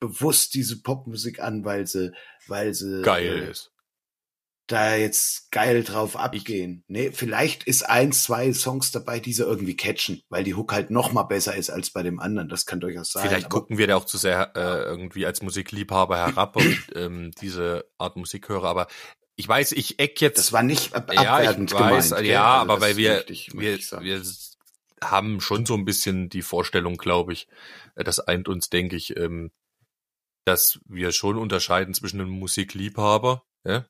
bewusst 0.00 0.54
diese 0.54 0.80
Popmusik 0.80 1.40
an, 1.40 1.64
weil 1.64 1.86
sie, 1.86 2.12
weil 2.48 2.74
sie 2.74 3.02
Geil 3.02 3.42
äh, 3.42 3.50
ist. 3.50 3.70
Da 4.72 4.94
jetzt 4.94 5.50
geil 5.50 5.82
drauf 5.82 6.16
abgehen. 6.16 6.84
nee, 6.88 7.10
vielleicht 7.12 7.64
ist 7.64 7.82
eins, 7.82 8.22
zwei 8.22 8.52
Songs 8.52 8.90
dabei, 8.92 9.20
die 9.20 9.32
sie 9.32 9.42
irgendwie 9.42 9.76
catchen, 9.76 10.22
weil 10.28 10.44
die 10.44 10.54
Hook 10.54 10.72
halt 10.72 10.90
noch 10.90 11.12
mal 11.12 11.24
besser 11.24 11.54
ist 11.56 11.70
als 11.70 11.90
bei 11.90 12.02
dem 12.02 12.20
anderen. 12.20 12.48
Das 12.48 12.66
kann 12.66 12.80
durchaus 12.80 13.12
sein. 13.12 13.28
Vielleicht 13.28 13.50
gucken 13.50 13.78
wir 13.78 13.86
da 13.86 13.96
auch 13.96 14.04
zu 14.04 14.18
sehr 14.18 14.52
äh, 14.54 14.82
irgendwie 14.82 15.26
als 15.26 15.42
Musikliebhaber 15.42 16.16
herab 16.16 16.56
und 16.56 16.78
ähm, 16.94 17.32
diese 17.40 17.84
Art 17.98 18.16
Musik 18.16 18.48
höre, 18.48 18.64
aber 18.64 18.86
ich 19.36 19.48
weiß, 19.48 19.72
ich 19.72 19.98
eck 19.98 20.20
jetzt. 20.20 20.38
das 20.38 20.52
war 20.52 20.62
nicht 20.62 20.94
ab 20.94 21.12
ja, 21.14 21.22
ich 21.22 21.28
abwertend 21.28 21.72
weiß, 21.72 22.10
gemeint. 22.10 22.26
ja? 22.26 22.60
Also 22.60 22.72
aber 22.72 22.80
weil 22.80 22.96
wir, 22.96 23.24
möchte 23.54 24.02
wir, 24.02 24.02
wir 24.02 24.22
haben 25.02 25.40
schon 25.40 25.64
so 25.64 25.74
ein 25.74 25.84
bisschen 25.84 26.28
die 26.28 26.42
Vorstellung, 26.42 26.96
glaube 26.96 27.32
ich, 27.32 27.48
äh, 27.94 28.04
das 28.04 28.20
eint 28.20 28.48
uns, 28.48 28.68
denke 28.68 28.96
ich, 28.96 29.16
ähm, 29.16 29.50
dass 30.44 30.80
wir 30.86 31.12
schon 31.12 31.38
unterscheiden 31.38 31.94
zwischen 31.94 32.20
einem 32.20 32.30
Musikliebhaber, 32.30 33.44
ja, 33.64 33.86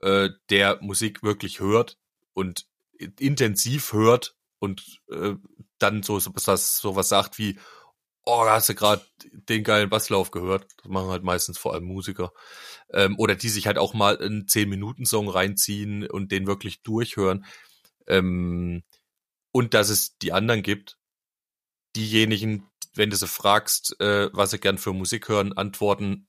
äh, 0.00 0.30
der 0.50 0.78
Musik 0.80 1.22
wirklich 1.22 1.60
hört 1.60 1.98
und 2.34 2.66
intensiv 3.18 3.92
hört 3.92 4.36
und 4.58 5.00
äh, 5.10 5.34
dann 5.78 6.02
so 6.02 6.18
so 6.18 6.32
was 6.34 7.08
sagt 7.08 7.38
wie 7.38 7.58
oh 8.24 8.44
hast 8.46 8.68
du 8.68 8.74
gerade 8.74 9.04
den 9.22 9.64
geilen 9.64 9.88
Basslauf 9.90 10.30
gehört. 10.30 10.66
Das 10.82 10.90
machen 10.90 11.08
halt 11.08 11.24
meistens 11.24 11.58
vor 11.58 11.72
allem 11.74 11.84
Musiker. 11.84 12.32
Ähm, 12.92 13.18
oder 13.18 13.34
die 13.34 13.48
sich 13.48 13.66
halt 13.66 13.78
auch 13.78 13.94
mal 13.94 14.18
einen 14.18 14.46
10 14.46 14.68
Minuten 14.68 15.06
Song 15.06 15.28
reinziehen 15.28 16.06
und 16.06 16.30
den 16.30 16.46
wirklich 16.46 16.82
durchhören. 16.82 17.44
Ähm, 18.06 18.82
und 19.52 19.74
dass 19.74 19.88
es 19.88 20.16
die 20.18 20.32
anderen 20.32 20.62
gibt 20.62 20.96
diejenigen 21.96 22.68
wenn 22.94 23.10
du 23.10 23.16
sie 23.16 23.26
fragst 23.26 24.00
äh, 24.00 24.30
was 24.32 24.50
sie 24.50 24.58
gern 24.58 24.78
für 24.78 24.92
Musik 24.92 25.28
hören 25.28 25.52
antworten 25.52 26.28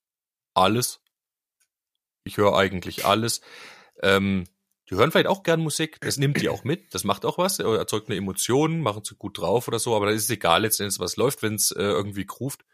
alles 0.54 1.01
ich 2.24 2.38
höre 2.38 2.56
eigentlich 2.56 3.06
alles. 3.06 3.42
Ähm, 4.02 4.46
die 4.90 4.96
hören 4.96 5.12
vielleicht 5.12 5.28
auch 5.28 5.44
gern 5.44 5.62
Musik, 5.62 6.00
das 6.02 6.18
nimmt 6.18 6.42
die 6.42 6.50
auch 6.50 6.66
mit, 6.66 6.94
das 6.94 7.06
macht 7.06 7.24
auch 7.24 7.38
was, 7.38 7.60
erzeugt 7.60 8.10
eine 8.10 8.18
Emotion, 8.18 8.82
machen 8.82 9.06
sie 9.06 9.16
gut 9.16 9.38
drauf 9.38 9.70
oder 9.70 9.80
so, 9.80 9.96
aber 9.96 10.08
dann 10.08 10.16
ist 10.16 10.26
es 10.26 10.30
egal 10.30 10.64
letztendlich, 10.64 11.00
was 11.00 11.16
läuft, 11.16 11.44
wenn 11.44 11.56
es 11.56 11.72
äh, 11.72 11.82
irgendwie 11.82 12.28
ruft 12.40 12.66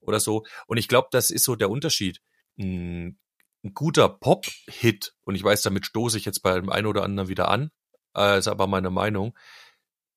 oder 0.00 0.18
so. 0.18 0.46
Und 0.66 0.78
ich 0.78 0.88
glaube, 0.88 1.08
das 1.10 1.30
ist 1.30 1.44
so 1.44 1.56
der 1.56 1.68
Unterschied. 1.68 2.22
Ein, 2.58 3.18
ein 3.62 3.74
guter 3.74 4.08
Pop-Hit, 4.08 5.14
und 5.24 5.34
ich 5.34 5.44
weiß, 5.44 5.60
damit 5.60 5.84
stoße 5.84 6.16
ich 6.16 6.24
jetzt 6.24 6.42
bei 6.42 6.54
dem 6.54 6.70
einen 6.70 6.86
oder 6.86 7.02
anderen 7.02 7.28
wieder 7.28 7.48
an, 7.48 7.70
äh, 8.16 8.38
ist 8.38 8.48
aber 8.48 8.66
meine 8.66 8.90
Meinung, 8.90 9.36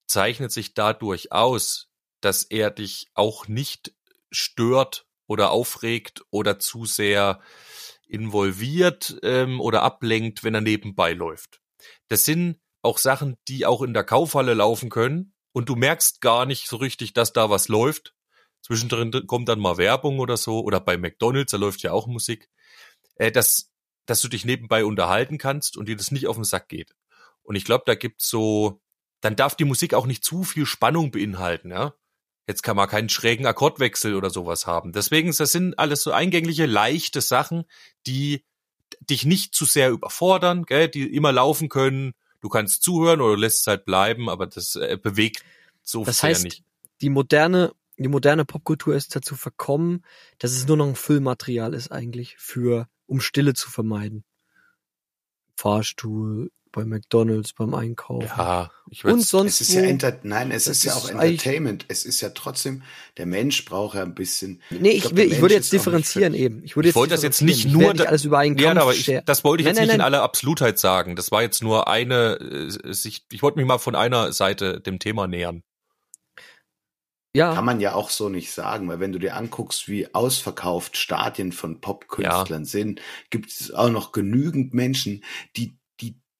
zeichnet 0.07 0.53
sich 0.53 0.73
dadurch 0.73 1.33
aus, 1.33 1.89
dass 2.21 2.43
er 2.43 2.71
dich 2.71 3.09
auch 3.13 3.49
nicht 3.49 3.93
stört 4.31 5.05
oder 5.27 5.51
aufregt 5.51 6.23
oder 6.29 6.59
zu 6.59 6.85
sehr 6.85 7.41
involviert 8.11 9.17
ähm, 9.23 9.61
oder 9.61 9.83
ablenkt, 9.83 10.43
wenn 10.43 10.53
er 10.53 10.61
nebenbei 10.61 11.13
läuft. 11.13 11.61
Das 12.09 12.25
sind 12.25 12.59
auch 12.81 12.97
Sachen, 12.97 13.37
die 13.47 13.65
auch 13.65 13.81
in 13.81 13.93
der 13.93 14.03
Kaufhalle 14.03 14.53
laufen 14.53 14.89
können 14.89 15.33
und 15.53 15.69
du 15.69 15.75
merkst 15.75 16.19
gar 16.19 16.45
nicht 16.45 16.67
so 16.67 16.75
richtig, 16.75 17.13
dass 17.13 17.31
da 17.31 17.49
was 17.49 17.69
läuft. 17.69 18.13
Zwischendrin 18.63 19.25
kommt 19.27 19.47
dann 19.47 19.59
mal 19.59 19.77
Werbung 19.77 20.19
oder 20.19 20.35
so 20.35 20.59
oder 20.59 20.81
bei 20.81 20.97
McDonald's, 20.97 21.51
da 21.51 21.57
läuft 21.57 21.83
ja 21.83 21.93
auch 21.93 22.05
Musik, 22.05 22.49
äh, 23.15 23.31
dass, 23.31 23.71
dass 24.05 24.19
du 24.19 24.27
dich 24.27 24.43
nebenbei 24.43 24.83
unterhalten 24.83 25.37
kannst 25.37 25.77
und 25.77 25.87
dir 25.87 25.95
das 25.95 26.11
nicht 26.11 26.27
auf 26.27 26.35
den 26.35 26.43
Sack 26.43 26.67
geht. 26.67 26.93
Und 27.43 27.55
ich 27.55 27.63
glaube, 27.63 27.83
da 27.85 27.95
gibt's 27.95 28.29
so, 28.29 28.81
dann 29.21 29.37
darf 29.37 29.55
die 29.55 29.65
Musik 29.65 29.93
auch 29.93 30.05
nicht 30.05 30.23
zu 30.23 30.43
viel 30.43 30.65
Spannung 30.65 31.11
beinhalten, 31.11 31.71
ja. 31.71 31.93
Jetzt 32.51 32.63
kann 32.63 32.75
man 32.75 32.89
keinen 32.89 33.07
schrägen 33.07 33.45
Akkordwechsel 33.45 34.13
oder 34.13 34.29
sowas 34.29 34.67
haben. 34.67 34.91
Deswegen, 34.91 35.33
das 35.33 35.53
sind 35.53 35.79
alles 35.79 36.03
so 36.03 36.11
eingängliche, 36.11 36.65
leichte 36.65 37.21
Sachen, 37.21 37.63
die 38.05 38.43
dich 38.99 39.23
nicht 39.23 39.55
zu 39.55 39.63
sehr 39.63 39.89
überfordern, 39.89 40.63
gell, 40.63 40.89
die 40.89 41.15
immer 41.15 41.31
laufen 41.31 41.69
können. 41.69 42.11
Du 42.41 42.49
kannst 42.49 42.83
zuhören 42.83 43.21
oder 43.21 43.37
lässt 43.37 43.61
es 43.61 43.67
halt 43.67 43.85
bleiben, 43.85 44.29
aber 44.29 44.47
das 44.47 44.75
äh, 44.75 44.97
bewegt 45.01 45.45
so 45.81 46.03
Das 46.03 46.23
heißt, 46.23 46.43
nicht. 46.43 46.65
die 46.99 47.09
moderne, 47.09 47.71
die 47.97 48.09
moderne 48.09 48.43
Popkultur 48.43 48.95
ist 48.95 49.15
dazu 49.15 49.37
verkommen, 49.37 50.03
dass 50.37 50.51
es 50.51 50.67
nur 50.67 50.75
noch 50.75 50.87
ein 50.87 50.95
Füllmaterial 50.95 51.73
ist 51.73 51.89
eigentlich 51.89 52.35
für, 52.37 52.89
um 53.05 53.21
Stille 53.21 53.53
zu 53.53 53.69
vermeiden. 53.69 54.25
Fahrstuhl, 55.55 56.51
bei 56.71 56.85
McDonalds, 56.85 57.53
beim 57.53 57.73
Einkaufen. 57.73 58.27
Ja, 58.37 58.71
ich 58.89 59.03
Und 59.05 59.21
sonst 59.21 59.59
Es 59.61 59.69
ist 59.69 59.73
ja 59.73 59.81
enter 59.81 60.17
nein, 60.23 60.51
es 60.51 60.67
ist 60.67 60.83
ja 60.83 60.93
auch 60.93 61.09
Entertainment. 61.09 61.85
Es 61.89 62.05
ist 62.05 62.21
ja 62.21 62.29
trotzdem, 62.29 62.83
der 63.17 63.25
Mensch 63.25 63.65
braucht 63.65 63.95
ja 63.95 64.03
ein 64.03 64.15
bisschen. 64.15 64.61
Nee, 64.69 64.91
ich, 64.91 65.01
glaub, 65.01 65.15
will, 65.17 65.31
ich 65.31 65.41
würde 65.41 65.53
jetzt 65.55 65.73
differenzieren 65.73 66.33
eben. 66.33 66.63
Ich, 66.63 66.75
würde 66.75 66.87
Ich 66.89 66.91
jetzt 66.91 66.95
wollte 66.95 67.13
das 67.13 67.23
jetzt 67.23 67.41
nicht 67.41 67.65
Ich 67.65 67.71
nur 67.71 67.89
nicht 67.89 67.99
da- 67.99 68.05
alles 68.05 68.23
über 68.25 68.39
einen 68.39 68.57
Ja, 68.57 68.69
Kampf 68.69 68.81
aber 68.81 68.93
ich, 68.93 69.11
das 69.25 69.43
wollte 69.43 69.61
ich 69.61 69.65
Nein, 69.65 69.73
jetzt 69.75 69.79
nein, 69.79 69.87
nicht 69.87 69.93
in 69.95 69.97
nein. 69.99 70.05
aller 70.05 70.23
Absolutheit 70.23 70.79
sagen. 70.79 71.15
Das 71.15 71.31
war 71.31 71.41
jetzt 71.41 71.61
nur 71.61 71.87
eine 71.87 72.37
äh, 72.39 72.93
Sicht. 72.93 73.25
Ich 73.31 73.41
wollte 73.41 73.57
mich 73.59 73.67
mal 73.67 73.77
von 73.79 73.95
einer 73.95 74.31
Seite 74.33 74.79
dem 74.79 74.99
Thema 74.99 75.27
nähern. 75.27 75.63
Ja, 77.33 77.53
Kann 77.53 77.63
man 77.63 77.79
ja 77.79 77.93
auch 77.93 78.09
so 78.09 78.27
nicht 78.27 78.51
sagen, 78.51 78.89
weil 78.89 78.99
wenn 78.99 79.13
du 79.13 79.19
dir 79.19 79.37
anguckst, 79.37 79.87
wie 79.87 80.13
ausverkauft 80.13 80.97
Stadien 80.97 81.53
von 81.53 81.79
Popkünstlern 81.79 82.65
sind, 82.65 82.99
gibt 83.29 83.49
es 83.51 83.71
auch 83.73 83.89
noch 83.89 84.11
genügend 84.11 84.73
Menschen, 84.73 85.23
die 85.55 85.77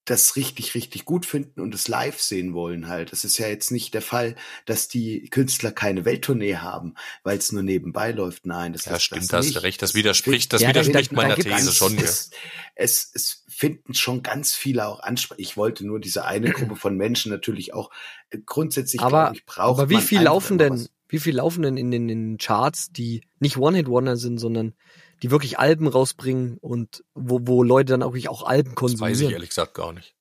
das 0.05 0.36
richtig, 0.36 0.74
richtig 0.74 1.05
gut 1.05 1.25
finden 1.27 1.62
und 1.62 1.75
es 1.75 1.88
live 1.88 2.20
sehen 2.20 2.53
wollen 2.55 2.88
halt. 2.88 3.12
Das 3.12 3.24
ist 3.24 3.38
ja 3.38 3.48
jetzt 3.48 3.70
nicht 3.72 3.93
der 3.93 4.01
Fall, 4.01 4.36
dass 4.65 4.88
die 4.88 5.29
Künstler 5.29 5.72
keine 5.72 6.05
Welttournee 6.05 6.55
haben, 6.55 6.96
weil 7.24 7.38
es 7.38 7.51
nur 7.51 7.62
nebenbei 7.62 8.12
läuft. 8.12 8.46
Nein, 8.48 8.74
das 8.74 8.86
Ja, 8.86 8.96
ist 8.96 9.03
stimmt, 9.03 9.22
das 9.22 9.27
da 9.27 9.38
hast 9.38 9.46
nicht. 9.46 9.58
du 9.58 9.63
recht. 9.63 9.81
Das 9.81 9.93
widerspricht, 9.93 10.53
das 10.53 10.62
Ja, 10.63 10.70
widerspricht 10.70 11.12
da- 11.12 11.15
meiner 11.15 11.36
da 11.36 11.41
These 11.43 11.72
schon. 11.72 11.98
Es, 12.00 12.31
es, 12.75 13.12
es 13.13 13.43
finden 13.48 13.93
schon 13.93 14.24
ganz 14.24 14.55
viele 14.55 14.88
auch 14.88 15.01
ansprechen. 15.01 15.41
Ich 15.41 15.55
wollte 15.55 15.86
nur 15.86 16.00
diese 16.00 16.25
eine 16.25 16.50
Gruppe 16.51 16.75
von 16.75 16.98
Menschen 16.98 17.31
natürlich 17.31 17.74
auch 17.75 17.91
äh, 18.31 18.39
grundsätzlich, 18.43 19.01
aber, 19.01 19.31
ich, 19.36 19.46
braucht 19.46 19.79
aber 19.81 19.89
wie 19.91 20.01
viel 20.01 20.22
laufen 20.22 20.58
denn, 20.58 20.74
was. 20.74 20.89
wie 21.10 21.20
viel 21.20 21.36
laufen 21.36 21.62
denn 21.62 21.77
in 21.77 21.91
den, 21.91 22.10
in 22.10 22.31
den 22.31 22.38
Charts, 22.39 22.91
die 22.91 23.22
nicht 23.39 23.58
One-Hit-Wonder 23.58 24.17
sind, 24.17 24.39
sondern 24.39 24.74
die 25.23 25.31
wirklich 25.31 25.59
Alben 25.59 25.87
rausbringen 25.87 26.57
und 26.57 27.03
wo, 27.13 27.39
wo 27.43 27.63
Leute 27.63 27.93
dann 27.93 28.03
auch 28.03 28.09
wirklich 28.13 28.29
auch 28.29 28.43
Alben 28.43 28.71
Das 28.71 28.75
konsumieren? 28.75 29.11
weiß 29.11 29.21
ich 29.21 29.31
ehrlich 29.31 29.49
gesagt 29.49 29.73
gar 29.73 29.93
nicht. 29.93 30.15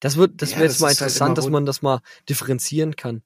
Das 0.00 0.16
wird, 0.16 0.40
das 0.40 0.52
Ja, 0.52 0.56
wäre 0.56 0.66
jetzt 0.66 0.74
das 0.76 0.80
mal 0.80 0.86
halt 0.88 0.98
interessant, 0.98 1.28
immer, 1.28 1.34
dass 1.36 1.48
man 1.50 1.66
das 1.66 1.82
mal 1.82 2.00
differenzieren 2.28 2.96
kann. 2.96 3.22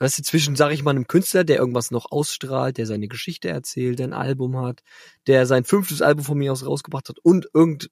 Weißt 0.00 0.18
du, 0.18 0.22
zwischen, 0.22 0.54
sage 0.56 0.74
ich 0.74 0.82
mal, 0.82 0.92
einem 0.92 1.06
Künstler, 1.08 1.44
der 1.44 1.58
irgendwas 1.58 1.90
noch 1.90 2.12
ausstrahlt, 2.12 2.78
der 2.78 2.86
seine 2.86 3.08
Geschichte 3.08 3.48
erzählt, 3.48 3.98
der 3.98 4.08
ein 4.08 4.12
Album 4.12 4.56
hat, 4.56 4.82
der 5.26 5.44
sein 5.44 5.64
fünftes 5.64 6.02
Album 6.02 6.24
von 6.24 6.38
mir 6.38 6.52
aus 6.52 6.64
rausgebracht 6.64 7.08
hat 7.08 7.18
und 7.18 7.48
irgend 7.52 7.90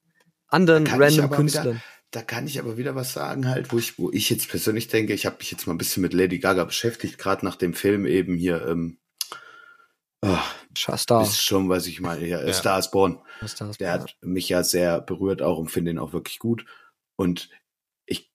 anderen 0.48 0.86
random 0.86 1.30
Künstlern. 1.30 1.66
Wieder, 1.66 1.82
da 2.12 2.22
kann 2.22 2.46
ich 2.46 2.60
aber 2.60 2.76
wieder 2.78 2.94
was 2.94 3.12
sagen, 3.12 3.48
halt, 3.48 3.72
wo 3.72 3.78
ich, 3.78 3.98
wo 3.98 4.12
ich 4.12 4.30
jetzt 4.30 4.48
persönlich 4.48 4.86
denke, 4.88 5.12
ich 5.12 5.26
habe 5.26 5.36
mich 5.38 5.50
jetzt 5.50 5.66
mal 5.66 5.74
ein 5.74 5.78
bisschen 5.78 6.00
mit 6.00 6.14
Lady 6.14 6.38
Gaga 6.38 6.64
beschäftigt, 6.64 7.18
gerade 7.18 7.44
nach 7.44 7.56
dem 7.56 7.74
Film 7.74 8.06
eben 8.06 8.36
hier, 8.36 8.64
ähm, 8.66 8.98
oh, 10.22 10.38
Star, 10.76 11.22
ist 11.22 11.40
schon, 11.40 11.68
was 11.68 11.86
ich 11.86 12.00
meine, 12.00 12.26
ja, 12.26 12.44
Ja. 12.44 12.52
Star 12.52 12.78
is 12.78 12.90
Born. 12.90 13.20
Star, 13.46 13.70
Der 13.72 13.92
hat 13.92 14.16
mich 14.20 14.48
ja 14.48 14.62
sehr 14.62 15.00
berührt 15.00 15.42
auch 15.42 15.58
und 15.58 15.70
finde 15.70 15.90
ihn 15.90 15.98
auch 15.98 16.12
wirklich 16.12 16.38
gut. 16.38 16.64
Und 17.16 17.48
ich, 18.06 18.30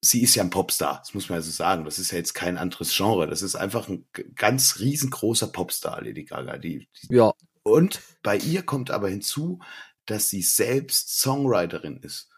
sie 0.00 0.22
ist 0.22 0.34
ja 0.34 0.42
ein 0.42 0.50
Popstar, 0.50 0.98
das 0.98 1.14
muss 1.14 1.28
man 1.28 1.38
ja 1.38 1.42
so 1.42 1.50
sagen. 1.50 1.84
Das 1.84 1.98
ist 1.98 2.10
ja 2.10 2.18
jetzt 2.18 2.34
kein 2.34 2.58
anderes 2.58 2.94
Genre. 2.94 3.26
Das 3.26 3.42
ist 3.42 3.56
einfach 3.56 3.88
ein 3.88 4.06
ganz 4.34 4.78
riesengroßer 4.80 5.48
Popstar, 5.48 6.02
Lady 6.02 6.24
Gaga. 6.24 6.58
Die, 6.58 6.88
die, 7.02 7.14
ja, 7.14 7.32
und 7.62 8.02
bei 8.22 8.36
ihr 8.36 8.62
kommt 8.62 8.90
aber 8.90 9.08
hinzu, 9.08 9.60
dass 10.06 10.28
sie 10.28 10.42
selbst 10.42 11.18
Songwriterin 11.18 11.98
ist. 11.98 12.30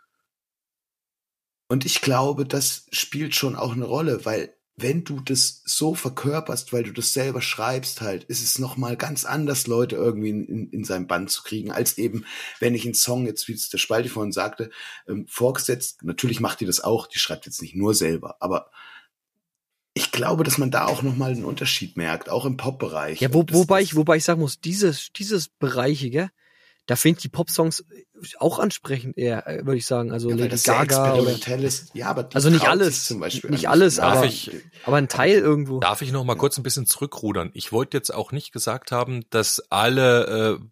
Und 1.69 1.85
ich 1.85 2.01
glaube, 2.01 2.47
das 2.47 2.87
spielt 2.93 3.35
schon 3.35 3.57
auch 3.57 3.73
eine 3.73 3.87
Rolle, 3.87 4.25
weil 4.25 4.56
wenn 4.77 5.05
du 5.05 5.21
das 5.21 5.63
so 5.65 5.95
verkörperst, 5.95 6.73
weil 6.73 6.83
du 6.83 6.93
das 6.93 7.15
selber 7.15 7.41
schreibst 7.41 8.03
halt, 8.03 8.25
ist 8.25 8.43
es 8.43 8.59
nochmal 8.59 8.97
ganz 8.97 9.25
anders, 9.25 9.67
Leute 9.67 9.97
irgendwie 9.97 10.29
in, 10.29 10.45
in, 10.45 10.71
in 10.71 10.85
sein 10.85 11.07
Band 11.07 11.31
zu 11.31 11.43
kriegen, 11.43 11.73
als 11.73 11.97
eben, 11.97 12.27
wenn 12.61 12.75
ich 12.75 12.85
einen 12.85 12.95
Song 12.95 13.27
jetzt, 13.27 13.49
wie 13.49 13.53
es 13.53 13.71
der 13.71 13.79
Spalti 13.79 14.11
vorhin 14.11 14.33
sagte, 14.33 14.71
ähm, 15.09 15.27
vorgesetzt, 15.29 16.03
natürlich 16.03 16.41
macht 16.41 16.61
die 16.61 16.67
das 16.67 16.81
auch, 16.81 17.07
die 17.07 17.19
schreibt 17.19 17.47
jetzt 17.47 17.63
nicht 17.63 17.75
nur 17.75 17.95
selber, 17.95 18.37
aber 18.41 18.71
ich 19.95 20.13
glaube, 20.13 20.45
dass 20.45 20.59
man 20.59 20.71
da 20.71 20.85
auch 20.85 21.03
nochmal 21.03 21.31
einen 21.33 21.47
Unterschied 21.47 21.97
merkt, 21.97 22.29
auch 22.29 22.45
im 22.45 22.59
Pop-Bereich. 22.59 23.23
ja 23.23 23.33
wo, 23.33 23.47
wobei 23.49 23.81
ich, 23.81 23.97
wobei 23.97 24.19
ich 24.19 24.25
sagen 24.25 24.41
muss, 24.41 24.61
dieses, 24.61 25.11
dieses 25.15 25.49
Bereiche, 25.49 26.11
gell, 26.11 26.31
da 26.87 26.97
finde 26.97 27.19
ich 27.19 27.23
die 27.23 27.29
Popsongs 27.29 27.85
auch 28.39 28.59
ansprechend 28.59 29.19
eher, 29.19 29.47
äh, 29.47 29.67
würde 29.67 29.77
ich 29.77 29.85
sagen. 29.87 30.11
Also 30.11 30.31
Ja, 30.31 30.37
Lady 30.37 30.57
Gaga 30.57 31.15
oder, 31.17 31.33
ist. 31.59 31.91
Ja, 31.95 32.09
aber 32.09 32.23
die 32.23 32.35
Also 32.35 32.49
nicht 32.49 32.67
alles, 32.67 33.05
zum 33.05 33.21
Beispiel 33.21 33.51
nicht 33.51 33.69
alles, 33.69 33.97
Darf 33.97 34.19
aber- 34.19 34.27
ich- 34.27 34.51
aber 34.85 34.97
ein 34.97 35.09
Teil 35.09 35.39
irgendwo. 35.39 35.81
Darf 35.81 36.01
ich 36.01 36.13
noch 36.13 36.25
mal 36.25 36.37
kurz 36.37 36.57
ein 36.57 36.63
bisschen 36.63 36.87
zurückrudern? 36.87 37.51
Ich 37.55 37.73
wollte 37.73 37.97
jetzt 37.97 38.15
auch 38.15 38.33
nicht 38.33 38.53
gesagt 38.53 38.91
haben, 38.93 39.25
dass 39.31 39.61
alle 39.71 40.59
äh, 40.61 40.65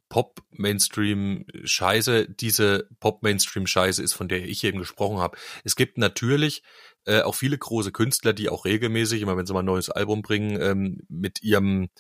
Pop-Mainstream-Scheiße 1.05 2.29
diese 2.29 2.89
Pop-Mainstream-Scheiße 3.01 4.03
ist, 4.03 4.13
von 4.15 4.29
der 4.29 4.45
ich 4.45 4.65
eben 4.65 4.79
gesprochen 4.79 5.19
habe. 5.19 5.37
Es 5.65 5.77
gibt 5.77 5.99
natürlich 5.99 6.63
äh, 7.07 7.21
auch 7.21 7.35
viele 7.35 7.59
große 7.59 7.93
Künstler, 7.93 8.33
die 8.33 8.49
auch 8.49 8.65
regelmäßig, 8.65 9.21
immer 9.21 9.37
wenn 9.37 9.45
sie 9.45 9.53
mal 9.53 9.59
ein 9.59 9.67
neues 9.67 9.91
Album 9.91 10.23
bringen, 10.23 10.59
ähm, 10.61 11.01
mit 11.11 11.43
ihrem 11.43 11.91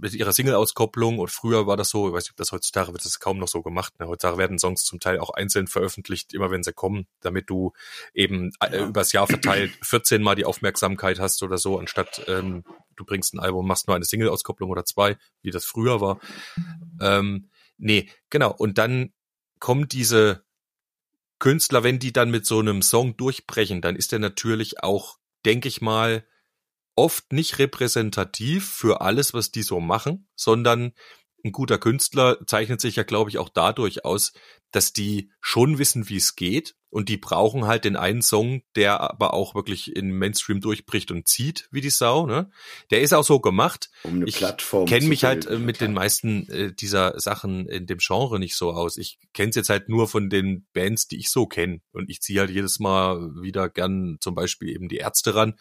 mit 0.00 0.14
ihrer 0.14 0.32
Single-Auskopplung 0.32 1.18
und 1.18 1.30
früher 1.30 1.66
war 1.66 1.76
das 1.76 1.90
so, 1.90 2.08
ich 2.08 2.14
weiß 2.14 2.24
nicht, 2.24 2.30
ob 2.30 2.36
das 2.36 2.52
heutzutage 2.52 2.92
wird 2.92 3.04
das 3.04 3.20
kaum 3.20 3.38
noch 3.38 3.48
so 3.48 3.62
gemacht. 3.62 3.98
Ne? 4.00 4.06
Heutzutage 4.06 4.38
werden 4.38 4.58
Songs 4.58 4.84
zum 4.84 5.00
Teil 5.00 5.18
auch 5.18 5.30
einzeln 5.30 5.66
veröffentlicht, 5.66 6.32
immer 6.32 6.50
wenn 6.50 6.62
sie 6.62 6.72
kommen, 6.72 7.06
damit 7.20 7.50
du 7.50 7.72
eben 8.14 8.52
äh, 8.60 8.78
Ja. 8.78 8.86
übers 8.86 9.12
Jahr 9.12 9.26
verteilt 9.26 9.72
14 9.82 10.22
Mal 10.22 10.34
die 10.34 10.46
Aufmerksamkeit 10.46 11.20
hast 11.20 11.42
oder 11.42 11.58
so, 11.58 11.78
anstatt 11.78 12.24
ähm, 12.26 12.64
du 12.96 13.04
bringst 13.04 13.34
ein 13.34 13.40
Album, 13.40 13.66
machst 13.66 13.86
nur 13.86 13.96
eine 13.96 14.04
Single-Auskopplung 14.04 14.70
oder 14.70 14.84
zwei, 14.84 15.16
wie 15.42 15.50
das 15.50 15.64
früher 15.64 16.00
war. 16.00 16.20
Ähm, 17.00 17.50
nee, 17.76 18.08
genau. 18.30 18.52
Und 18.52 18.78
dann 18.78 19.12
kommen 19.58 19.88
diese 19.88 20.44
Künstler, 21.38 21.82
wenn 21.82 21.98
die 21.98 22.12
dann 22.12 22.30
mit 22.30 22.46
so 22.46 22.58
einem 22.58 22.82
Song 22.82 23.16
durchbrechen, 23.16 23.80
dann 23.80 23.96
ist 23.96 24.12
der 24.12 24.18
natürlich 24.18 24.82
auch, 24.82 25.18
denke 25.44 25.68
ich 25.68 25.80
mal, 25.80 26.24
oft 27.00 27.32
nicht 27.32 27.58
repräsentativ 27.58 28.68
für 28.68 29.00
alles, 29.00 29.32
was 29.32 29.50
die 29.50 29.62
so 29.62 29.80
machen, 29.80 30.28
sondern 30.36 30.92
ein 31.42 31.52
guter 31.52 31.78
Künstler 31.78 32.38
zeichnet 32.46 32.82
sich 32.82 32.96
ja, 32.96 33.02
glaube 33.04 33.30
ich, 33.30 33.38
auch 33.38 33.48
dadurch 33.48 34.04
aus, 34.04 34.34
dass 34.70 34.92
die 34.92 35.32
schon 35.40 35.78
wissen, 35.78 36.10
wie 36.10 36.18
es 36.18 36.36
geht 36.36 36.74
und 36.90 37.08
die 37.08 37.16
brauchen 37.16 37.66
halt 37.66 37.86
den 37.86 37.96
einen 37.96 38.20
Song, 38.20 38.62
der 38.76 39.00
aber 39.00 39.32
auch 39.32 39.54
wirklich 39.54 39.96
in 39.96 40.10
Mainstream 40.10 40.60
durchbricht 40.60 41.10
und 41.10 41.26
zieht 41.26 41.68
wie 41.70 41.80
die 41.80 41.88
Sau. 41.88 42.26
Ne? 42.26 42.50
Der 42.90 43.00
ist 43.00 43.14
auch 43.14 43.24
so 43.24 43.40
gemacht. 43.40 43.90
Um 44.02 44.16
eine 44.16 44.26
Ich 44.26 44.36
Plattform 44.36 44.84
kenne 44.84 45.06
mich 45.06 45.24
halt 45.24 45.46
bilden, 45.46 45.62
äh, 45.62 45.66
mit 45.66 45.78
klar. 45.78 45.88
den 45.88 45.94
meisten 45.94 46.48
äh, 46.50 46.74
dieser 46.74 47.18
Sachen 47.18 47.66
in 47.66 47.86
dem 47.86 47.98
Genre 47.98 48.38
nicht 48.38 48.56
so 48.56 48.72
aus. 48.72 48.98
Ich 48.98 49.18
kenne 49.32 49.48
es 49.48 49.56
jetzt 49.56 49.70
halt 49.70 49.88
nur 49.88 50.06
von 50.06 50.28
den 50.28 50.66
Bands, 50.74 51.08
die 51.08 51.16
ich 51.16 51.30
so 51.30 51.46
kenne. 51.46 51.80
Und 51.92 52.10
ich 52.10 52.20
ziehe 52.20 52.40
halt 52.40 52.50
jedes 52.50 52.78
Mal 52.78 53.30
wieder 53.40 53.70
gern 53.70 54.18
zum 54.20 54.34
Beispiel 54.34 54.68
eben 54.68 54.90
die 54.90 54.98
Ärzte 54.98 55.34
ran, 55.34 55.54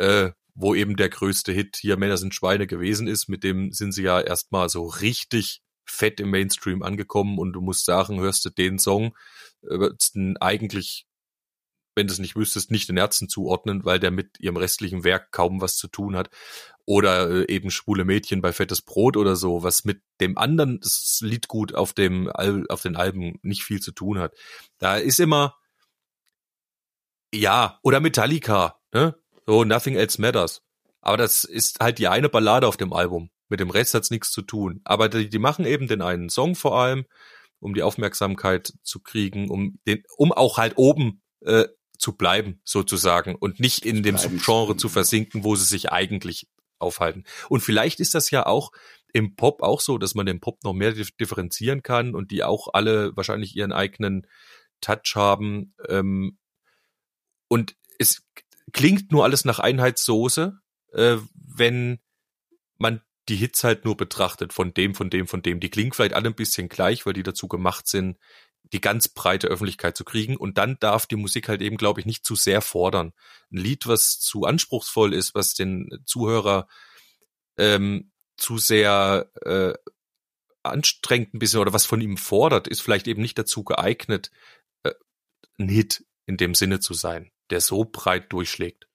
äh, 0.00 0.32
wo 0.60 0.74
eben 0.74 0.96
der 0.96 1.08
größte 1.08 1.52
Hit 1.52 1.76
hier 1.80 1.96
Männer 1.96 2.16
sind 2.16 2.34
Schweine 2.34 2.66
gewesen 2.66 3.06
ist. 3.06 3.28
Mit 3.28 3.44
dem 3.44 3.72
sind 3.72 3.92
sie 3.92 4.02
ja 4.02 4.20
erstmal 4.20 4.68
so 4.68 4.86
richtig 4.86 5.62
fett 5.84 6.20
im 6.20 6.30
Mainstream 6.30 6.82
angekommen 6.82 7.38
und 7.38 7.52
du 7.52 7.60
musst 7.60 7.84
sagen, 7.84 8.20
hörst 8.20 8.44
du 8.44 8.50
den 8.50 8.78
Song, 8.78 9.16
äh, 9.62 9.78
würdest 9.78 10.14
du 10.14 10.34
eigentlich 10.40 11.06
wenn 11.96 12.06
du 12.06 12.12
es 12.12 12.18
nicht 12.18 12.36
wüsstest, 12.36 12.70
nicht 12.70 12.88
den 12.88 12.96
Ärzten 12.96 13.28
zuordnen, 13.28 13.84
weil 13.84 13.98
der 13.98 14.10
mit 14.10 14.38
ihrem 14.40 14.56
restlichen 14.56 15.04
Werk 15.04 15.32
kaum 15.32 15.60
was 15.60 15.76
zu 15.76 15.88
tun 15.88 16.16
hat. 16.16 16.30
Oder 16.86 17.30
äh, 17.30 17.52
eben 17.52 17.70
schwule 17.70 18.04
Mädchen 18.04 18.40
bei 18.40 18.52
Fettes 18.52 18.82
Brot 18.82 19.16
oder 19.16 19.36
so, 19.36 19.62
was 19.62 19.84
mit 19.84 20.02
dem 20.20 20.38
anderen 20.38 20.80
Liedgut 21.20 21.74
auf 21.74 21.92
dem 21.92 22.28
auf 22.30 22.82
den 22.82 22.96
Alben 22.96 23.38
nicht 23.42 23.64
viel 23.64 23.80
zu 23.80 23.92
tun 23.92 24.18
hat. 24.18 24.34
Da 24.78 24.96
ist 24.96 25.20
immer 25.20 25.56
ja 27.34 27.78
oder 27.82 28.00
Metallica, 28.00 28.80
ne? 28.92 29.19
So 29.50 29.64
Nothing 29.64 29.96
Else 29.96 30.20
Matters. 30.20 30.62
Aber 31.00 31.16
das 31.16 31.42
ist 31.42 31.80
halt 31.80 31.98
die 31.98 32.06
eine 32.06 32.28
Ballade 32.28 32.68
auf 32.68 32.76
dem 32.76 32.92
Album. 32.92 33.30
Mit 33.48 33.58
dem 33.58 33.70
Rest 33.70 33.94
hat's 33.94 34.12
nichts 34.12 34.30
zu 34.30 34.42
tun. 34.42 34.80
Aber 34.84 35.08
die, 35.08 35.28
die 35.28 35.40
machen 35.40 35.64
eben 35.64 35.88
den 35.88 36.02
einen 36.02 36.28
Song 36.28 36.54
vor 36.54 36.78
allem, 36.78 37.04
um 37.58 37.74
die 37.74 37.82
Aufmerksamkeit 37.82 38.72
zu 38.84 39.00
kriegen, 39.00 39.50
um 39.50 39.80
den, 39.88 40.04
um 40.16 40.30
auch 40.30 40.56
halt 40.56 40.74
oben 40.76 41.20
äh, 41.40 41.66
zu 41.98 42.16
bleiben, 42.16 42.60
sozusagen, 42.64 43.34
und 43.34 43.58
nicht 43.58 43.84
in 43.84 44.04
dem 44.04 44.14
Bleiben 44.14 44.38
Subgenre 44.38 44.76
zu 44.76 44.88
versinken, 44.88 45.42
wo 45.42 45.56
sie 45.56 45.64
sich 45.64 45.90
eigentlich 45.90 46.46
aufhalten. 46.78 47.24
Und 47.48 47.60
vielleicht 47.60 47.98
ist 47.98 48.14
das 48.14 48.30
ja 48.30 48.46
auch 48.46 48.70
im 49.12 49.34
Pop 49.34 49.64
auch 49.64 49.80
so, 49.80 49.98
dass 49.98 50.14
man 50.14 50.26
den 50.26 50.38
Pop 50.38 50.62
noch 50.62 50.74
mehr 50.74 50.94
dif- 50.94 51.16
differenzieren 51.18 51.82
kann 51.82 52.14
und 52.14 52.30
die 52.30 52.44
auch 52.44 52.68
alle 52.72 53.16
wahrscheinlich 53.16 53.56
ihren 53.56 53.72
eigenen 53.72 54.28
Touch 54.80 55.16
haben. 55.16 55.74
Ähm, 55.88 56.38
und 57.48 57.74
es 57.98 58.22
klingt 58.72 59.12
nur 59.12 59.24
alles 59.24 59.44
nach 59.44 59.58
Einheitssoße, 59.58 60.58
äh, 60.92 61.16
wenn 61.34 62.00
man 62.78 63.02
die 63.28 63.36
Hits 63.36 63.64
halt 63.64 63.84
nur 63.84 63.96
betrachtet, 63.96 64.52
von 64.52 64.74
dem, 64.74 64.94
von 64.94 65.10
dem, 65.10 65.26
von 65.26 65.42
dem. 65.42 65.60
Die 65.60 65.70
klingen 65.70 65.92
vielleicht 65.92 66.14
alle 66.14 66.28
ein 66.28 66.34
bisschen 66.34 66.68
gleich, 66.68 67.06
weil 67.06 67.12
die 67.12 67.22
dazu 67.22 67.48
gemacht 67.48 67.86
sind, 67.86 68.18
die 68.72 68.80
ganz 68.80 69.08
breite 69.08 69.48
Öffentlichkeit 69.48 69.96
zu 69.96 70.04
kriegen. 70.04 70.36
Und 70.36 70.58
dann 70.58 70.78
darf 70.80 71.06
die 71.06 71.16
Musik 71.16 71.48
halt 71.48 71.62
eben, 71.62 71.76
glaube 71.76 72.00
ich, 72.00 72.06
nicht 72.06 72.24
zu 72.24 72.34
sehr 72.34 72.60
fordern. 72.60 73.12
Ein 73.52 73.58
Lied, 73.58 73.86
was 73.86 74.18
zu 74.18 74.44
anspruchsvoll 74.44 75.14
ist, 75.14 75.34
was 75.34 75.54
den 75.54 76.02
Zuhörer 76.06 76.66
ähm, 77.56 78.10
zu 78.36 78.58
sehr 78.58 79.30
äh, 79.42 79.74
anstrengt 80.62 81.34
ein 81.34 81.38
bisschen 81.38 81.60
oder 81.60 81.72
was 81.72 81.86
von 81.86 82.00
ihm 82.00 82.16
fordert, 82.16 82.68
ist 82.68 82.82
vielleicht 82.82 83.06
eben 83.06 83.22
nicht 83.22 83.38
dazu 83.38 83.64
geeignet, 83.64 84.30
äh, 84.82 84.92
ein 85.58 85.68
Hit 85.68 86.04
in 86.26 86.36
dem 86.36 86.54
Sinne 86.54 86.80
zu 86.80 86.94
sein, 86.94 87.30
der 87.50 87.60
so 87.60 87.84
breit 87.84 88.32
durchschlägt. 88.32 88.88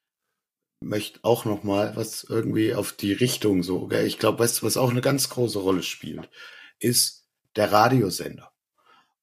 möchte 0.82 1.20
auch 1.24 1.46
noch 1.46 1.63
mal 1.63 1.96
was 1.96 2.24
irgendwie 2.24 2.74
auf 2.74 2.94
die 2.94 3.13
Richtung 3.13 3.63
so. 3.63 3.88
Gell? 3.88 4.06
Ich 4.06 4.20
glaube, 4.20 4.39
weißt 4.39 4.63
was 4.63 4.78
auch 4.78 4.91
eine 4.91 5.02
ganz 5.02 5.30
große 5.30 5.60
Rolle 5.60 5.84
spielt, 5.84 6.30
ist 6.80 7.28
der 7.56 7.72
Radiosender 7.72 8.52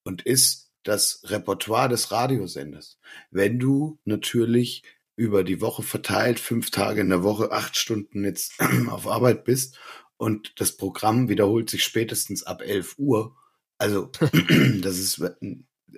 und 0.04 0.22
ist 0.22 0.72
das 0.82 1.22
Repertoire 1.24 1.88
des 1.88 2.10
Radiosenders. 2.10 2.98
Wenn 3.30 3.58
du 3.58 4.00
natürlich 4.04 4.82
über 5.16 5.44
die 5.44 5.60
Woche 5.60 5.82
verteilt, 5.82 6.40
fünf 6.40 6.70
Tage 6.70 7.02
in 7.02 7.10
der 7.10 7.22
Woche, 7.22 7.52
acht 7.52 7.76
Stunden 7.76 8.24
jetzt 8.24 8.54
auf 8.90 9.06
Arbeit 9.06 9.44
bist 9.44 9.78
und 10.16 10.60
das 10.60 10.76
Programm 10.76 11.28
wiederholt 11.28 11.70
sich 11.70 11.84
spätestens 11.84 12.42
ab 12.42 12.62
11 12.62 12.98
Uhr. 12.98 13.36
Also, 13.78 14.10
das 14.80 14.98
ist, 14.98 15.22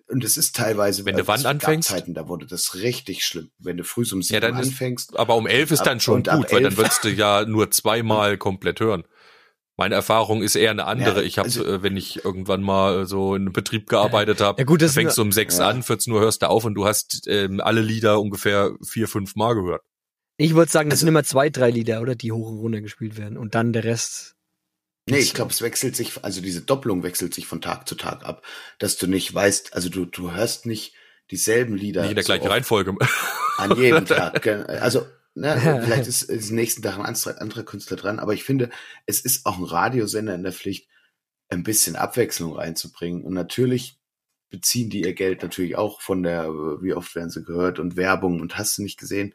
und 0.09 0.25
es 0.25 0.37
ist 0.37 0.57
teilweise, 0.57 1.05
Wenn 1.05 1.17
du 1.17 1.29
also 1.29 1.45
wann 1.45 1.51
anfängst? 1.57 1.89
Zeiten, 1.89 2.15
da 2.15 2.29
wurde 2.29 2.47
das 2.47 2.75
richtig 2.75 3.25
schlimm. 3.25 3.51
Wenn 3.59 3.77
du 3.77 3.85
früh 3.85 4.05
um 4.13 4.23
sieben 4.23 4.41
dann 4.41 4.59
ist- 4.59 4.69
anfängst, 4.69 5.17
Aber 5.17 5.37
um 5.37 5.47
elf 5.47 5.71
ist 5.71 5.81
Ab- 5.81 5.87
dann 5.87 6.01
schon 6.01 6.23
gut, 6.23 6.53
weil 6.53 6.63
dann 6.63 6.77
würdest 6.77 7.05
du 7.05 7.09
ja 7.11 7.45
nur 7.47 7.71
zweimal 7.71 8.37
komplett 8.39 8.81
hören. 8.81 9.05
Meine 9.77 9.97
Erfahrung 9.97 10.43
ist 10.43 10.55
eher 10.55 10.71
eine 10.71 10.85
andere. 10.87 11.21
Ja, 11.21 11.27
ich 11.27 11.39
habe, 11.39 11.47
also- 11.47 11.65
äh, 11.65 11.83
wenn 11.83 11.97
ich 11.97 12.25
irgendwann 12.25 12.63
mal 12.63 13.07
so 13.07 13.35
in 13.35 13.43
einem 13.43 13.53
Betrieb 13.53 13.89
gearbeitet 13.89 14.41
habe, 14.41 14.61
Ja 14.61 14.65
gut, 14.65 14.83
das 14.83 14.95
fängst 14.95 15.19
du 15.19 15.23
um 15.23 15.33
sechs 15.33 15.59
Ja. 15.59 15.69
an, 15.69 15.83
14 15.83 16.13
Uhr 16.13 16.21
hörst 16.21 16.43
du 16.43 16.49
auf 16.49 16.65
und 16.65 16.75
du 16.75 16.85
hast 16.87 17.27
ähm, 17.27 17.61
alle 17.61 17.81
Lieder 17.81 18.21
ungefähr 18.21 18.73
vier, 18.87 19.09
fünf 19.09 19.35
Mal 19.35 19.55
gehört. 19.55 19.83
ich 20.37 20.55
würde 20.55 20.71
sagen, 20.71 20.91
das 20.91 20.99
also- 20.99 21.01
sind 21.07 21.09
immer 21.09 21.25
zwei, 21.25 21.51
drei 21.51 21.71
Lieder, 21.71 22.01
oder? 22.03 22.15
Die 22.15 22.31
hoch 22.31 22.51
und 22.51 22.59
runter 22.59 22.81
gespielt 22.83 23.17
werden. 23.19 23.37
Und 23.37 23.55
dann 23.57 23.73
der 23.73 23.83
Rest. 23.85 24.34
Nee, 25.07 25.19
ich 25.19 25.35
glaube, 25.35 25.51
es 25.51 25.61
wechselt 25.61 25.97
sich, 25.97 26.25
also 26.25 26.41
diese 26.41 26.63
Doppelung 26.63 27.03
wechselt 27.03 27.35
sich 27.35 27.47
von 27.47 27.61
Tag 27.61 27.87
zu 27.87 27.95
Tag 27.95 28.25
ab, 28.25 28.43
dass 28.79 28.97
du 28.97 29.07
nicht 29.07 29.35
weißt, 29.35 29.75
also 29.75 29.91
du, 29.91 30.07
du 30.07 30.33
hörst 30.33 30.65
nicht 30.65 30.95
dieselben 31.31 31.77
Lieder 31.77 32.03
Nicht 32.03 32.11
in 32.13 32.17
der 32.17 32.25
so 32.25 32.33
gleichen 32.33 32.49
Reihenfolge. 32.49 32.97
an 33.59 33.77
jedem 33.77 34.07
Tag. 34.07 34.47
Also, 34.47 35.07
ne, 35.35 35.61
vielleicht 35.85 36.07
ist, 36.07 36.23
ist 36.23 36.51
nächsten 36.51 36.83
Tag 36.83 36.99
ein 36.99 37.05
anderer, 37.05 37.65
Künstler 37.65 37.97
dran, 37.99 38.19
aber 38.19 38.33
ich 38.33 38.45
finde, 38.45 38.71
es 39.05 39.21
ist 39.21 39.45
auch 39.45 39.59
ein 39.59 39.65
Radiosender 39.65 40.35
in 40.35 40.43
der 40.43 40.53
Pflicht, 40.53 40.89
ein 41.51 41.63
bisschen 41.63 41.97
Abwechslung 41.97 42.55
reinzubringen. 42.55 43.23
Und 43.23 43.35
natürlich 43.35 43.99
beziehen 44.49 44.89
die 44.89 45.03
ihr 45.03 45.15
Geld 45.15 45.43
natürlich 45.43 45.77
auch 45.77 46.01
von 46.01 46.23
der, 46.23 46.49
wie 46.81 46.95
oft 46.95 47.15
werden 47.15 47.31
sie 47.31 47.45
gehört 47.45 47.79
und 47.79 47.97
Werbung 47.97 48.41
und 48.41 48.57
hast 48.57 48.79
du 48.79 48.83
nicht 48.83 48.99
gesehen. 48.99 49.35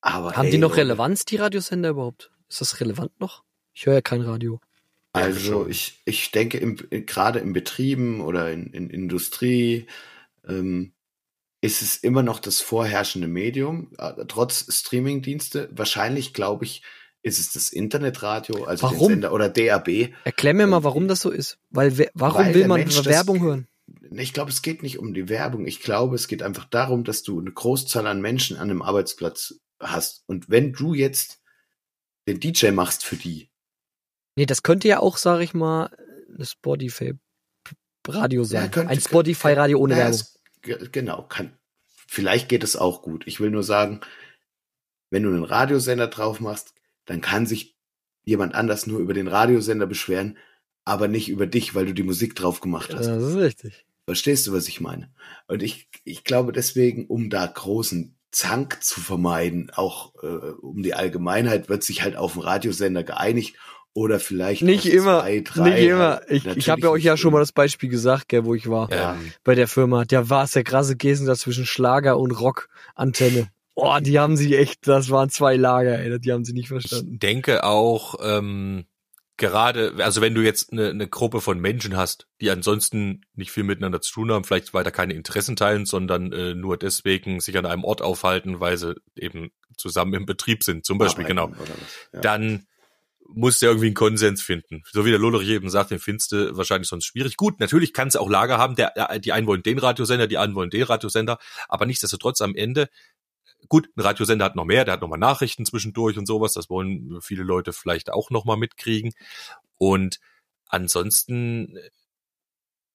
Aber 0.00 0.36
Haben 0.36 0.46
ey, 0.46 0.52
die 0.52 0.58
noch 0.58 0.76
Relevanz, 0.76 1.24
die 1.24 1.36
Radiosender 1.36 1.90
überhaupt? 1.90 2.30
Ist 2.48 2.60
das 2.60 2.80
relevant 2.80 3.18
noch? 3.20 3.44
Ich 3.74 3.86
höre 3.86 3.94
ja 3.94 4.00
kein 4.00 4.22
Radio. 4.22 4.60
Also 5.24 5.40
schon. 5.40 5.70
ich, 5.70 6.00
ich 6.04 6.30
denke, 6.30 6.58
im, 6.58 6.76
gerade 6.90 7.38
in 7.40 7.52
Betrieben 7.52 8.20
oder 8.20 8.52
in, 8.52 8.66
in 8.72 8.90
Industrie 8.90 9.86
ähm, 10.46 10.92
ist 11.60 11.82
es 11.82 11.96
immer 11.96 12.22
noch 12.22 12.38
das 12.38 12.60
vorherrschende 12.60 13.28
Medium, 13.28 13.90
äh, 13.98 14.24
trotz 14.28 14.66
Streamingdienste. 14.72 15.68
Wahrscheinlich, 15.72 16.32
glaube 16.34 16.64
ich, 16.64 16.82
ist 17.22 17.38
es 17.40 17.52
das 17.52 17.70
Internetradio, 17.70 18.64
also 18.64 18.84
Warum? 18.84 19.08
Sender 19.08 19.32
oder 19.32 19.48
DAB. 19.48 20.10
Erklär 20.24 20.54
mir 20.54 20.66
mal, 20.66 20.76
Ähm, 20.78 20.84
warum 20.84 21.08
das 21.08 21.20
so 21.20 21.30
ist. 21.30 21.58
Weil 21.70 21.98
we- 21.98 22.10
warum 22.14 22.44
weil 22.46 22.54
will 22.54 22.68
man 22.68 22.80
Mensch 22.80 23.04
Werbung 23.04 23.40
hören? 23.42 23.66
Ich 24.16 24.32
glaube, 24.32 24.50
es 24.50 24.62
geht 24.62 24.82
nicht 24.82 24.98
um 24.98 25.14
die 25.14 25.28
Werbung. 25.28 25.66
Ich 25.66 25.80
glaube, 25.80 26.14
es 26.14 26.28
geht 26.28 26.42
einfach 26.42 26.64
darum, 26.66 27.02
dass 27.04 27.22
du 27.22 27.40
eine 27.40 27.50
Großzahl 27.52 28.06
an 28.06 28.20
Menschen 28.20 28.56
an 28.56 28.70
einem 28.70 28.82
Arbeitsplatz 28.82 29.60
hast. 29.80 30.22
Und 30.26 30.48
wenn 30.50 30.72
du 30.72 30.94
jetzt 30.94 31.40
den 32.28 32.38
DJ 32.40 32.70
machst 32.70 33.04
für 33.04 33.16
die, 33.16 33.48
Nee, 34.36 34.46
das 34.46 34.62
könnte 34.62 34.88
ja 34.88 35.00
auch, 35.00 35.16
sag 35.16 35.40
ich 35.40 35.54
mal, 35.54 35.90
eine 36.34 36.44
Spotify-Radio 36.44 38.44
sein. 38.44 38.62
Ja, 38.64 38.68
könnte- 38.68 38.90
Ein 38.90 39.00
Spotify-Radio 39.00 39.78
ohne 39.78 39.98
Ja, 39.98 40.10
Werbung. 40.10 40.92
genau, 40.92 41.22
kann, 41.22 41.56
vielleicht 42.06 42.48
geht 42.48 42.64
es 42.64 42.76
auch 42.76 43.02
gut. 43.02 43.26
Ich 43.26 43.40
will 43.40 43.50
nur 43.50 43.62
sagen, 43.62 44.00
wenn 45.10 45.22
du 45.22 45.30
einen 45.30 45.44
Radiosender 45.44 46.08
drauf 46.08 46.40
machst, 46.40 46.74
dann 47.06 47.20
kann 47.20 47.46
sich 47.46 47.76
jemand 48.24 48.54
anders 48.54 48.86
nur 48.86 48.98
über 49.00 49.14
den 49.14 49.28
Radiosender 49.28 49.86
beschweren, 49.86 50.36
aber 50.84 51.08
nicht 51.08 51.28
über 51.28 51.46
dich, 51.46 51.74
weil 51.74 51.86
du 51.86 51.94
die 51.94 52.02
Musik 52.02 52.34
drauf 52.34 52.60
gemacht 52.60 52.92
hast. 52.94 53.06
Das 53.06 53.22
ist 53.22 53.36
richtig. 53.36 53.86
Verstehst 54.04 54.46
du, 54.46 54.52
was 54.52 54.68
ich 54.68 54.80
meine? 54.80 55.10
Und 55.48 55.62
ich, 55.62 55.88
ich 56.04 56.24
glaube 56.24 56.52
deswegen, 56.52 57.06
um 57.06 57.30
da 57.30 57.46
großen 57.46 58.16
Zank 58.30 58.82
zu 58.82 59.00
vermeiden, 59.00 59.70
auch 59.74 60.14
äh, 60.22 60.26
um 60.26 60.82
die 60.82 60.94
Allgemeinheit, 60.94 61.68
wird 61.68 61.82
sich 61.82 62.02
halt 62.02 62.16
auf 62.16 62.34
den 62.34 62.42
Radiosender 62.42 63.02
geeinigt 63.02 63.56
oder 63.96 64.20
vielleicht 64.20 64.60
Nicht 64.60 64.84
immer, 64.84 65.20
zwei, 65.22 65.40
drei, 65.40 65.70
nicht 65.70 65.88
immer. 65.88 66.16
halt. 66.16 66.30
Ich, 66.30 66.44
ich 66.44 66.68
habe 66.68 66.82
ja 66.82 66.90
euch 66.90 67.02
ja 67.02 67.16
schon 67.16 67.32
mal 67.32 67.38
das 67.38 67.52
Beispiel 67.52 67.88
gesagt, 67.88 68.28
gell, 68.28 68.44
wo 68.44 68.54
ich 68.54 68.68
war 68.68 68.92
Ja. 68.92 69.16
Bei 69.42 69.54
der 69.54 69.66
Firma. 69.68 70.04
Der 70.04 70.28
war 70.28 70.44
es 70.44 70.50
der 70.50 70.64
krasse 70.64 70.96
Gegensatz 70.96 71.40
zwischen 71.40 71.64
Schlager 71.64 72.18
und 72.18 72.32
Rock-Antenne. 72.32 73.48
Oh, 73.74 73.96
die 74.00 74.18
haben 74.18 74.36
sie 74.36 74.54
echt, 74.54 74.86
das 74.86 75.08
waren 75.08 75.30
zwei 75.30 75.56
Lager, 75.56 75.98
ey, 75.98 76.20
die 76.20 76.30
haben 76.30 76.44
sie 76.44 76.52
nicht 76.52 76.64
Ich 76.64 76.68
verstanden. 76.68 77.18
denke 77.18 77.64
auch, 77.64 78.16
ähm, 78.22 78.84
gerade, 79.38 79.94
also 79.98 80.20
wenn 80.20 80.34
du 80.34 80.42
jetzt 80.42 80.72
eine, 80.72 80.90
eine 80.90 81.08
Gruppe 81.08 81.40
von 81.40 81.58
Menschen 81.58 81.96
hast, 81.96 82.26
die 82.42 82.50
ansonsten 82.50 83.22
nicht 83.34 83.50
viel 83.50 83.64
miteinander 83.64 84.02
zu 84.02 84.12
tun 84.12 84.30
haben, 84.30 84.44
vielleicht 84.44 84.74
weiter 84.74 84.90
keine 84.90 85.14
Interessen 85.14 85.56
teilen, 85.56 85.86
sondern 85.86 86.32
äh, 86.32 86.54
nur 86.54 86.76
deswegen 86.76 87.40
sich 87.40 87.56
an 87.56 87.64
einem 87.64 87.84
Ort 87.84 88.02
aufhalten, 88.02 88.60
weil 88.60 88.76
sie 88.76 88.94
eben 89.14 89.50
zusammen 89.78 90.12
im 90.12 90.26
Betrieb 90.26 90.64
sind, 90.64 90.84
zum 90.84 90.98
Beispiel, 90.98 91.24
genau. 91.24 91.44
Arbeiten 91.44 91.60
was. 91.80 92.08
Ja. 92.12 92.20
Dann 92.20 92.66
musst 93.28 93.60
du 93.62 93.66
irgendwie 93.66 93.86
einen 93.86 93.94
Konsens 93.94 94.42
finden. 94.42 94.82
So 94.92 95.04
wie 95.04 95.10
der 95.10 95.18
Lollerich 95.18 95.48
eben 95.48 95.68
sagt, 95.70 95.90
den 95.90 95.98
findest 95.98 96.32
du 96.32 96.56
wahrscheinlich 96.56 96.88
sonst 96.88 97.06
schwierig. 97.06 97.36
Gut, 97.36 97.60
natürlich 97.60 97.92
kann 97.92 98.08
es 98.08 98.16
auch 98.16 98.28
Lager 98.30 98.58
haben, 98.58 98.76
der, 98.76 98.92
der, 98.96 99.18
die 99.18 99.32
einen 99.32 99.46
wollen 99.46 99.62
den 99.62 99.78
Radiosender, 99.78 100.26
die 100.26 100.38
anderen 100.38 100.54
wollen 100.56 100.70
den 100.70 100.82
Radiosender, 100.82 101.38
aber 101.68 101.86
nichtsdestotrotz 101.86 102.40
am 102.40 102.54
Ende, 102.54 102.88
gut, 103.68 103.88
ein 103.96 104.00
Radiosender 104.00 104.44
hat 104.44 104.56
noch 104.56 104.64
mehr, 104.64 104.84
der 104.84 104.94
hat 104.94 105.00
noch 105.00 105.08
mal 105.08 105.16
Nachrichten 105.16 105.66
zwischendurch 105.66 106.18
und 106.18 106.26
sowas, 106.26 106.52
das 106.52 106.70
wollen 106.70 107.20
viele 107.20 107.42
Leute 107.42 107.72
vielleicht 107.72 108.12
auch 108.12 108.30
noch 108.30 108.44
mal 108.44 108.56
mitkriegen. 108.56 109.12
Und 109.78 110.20
ansonsten 110.68 111.78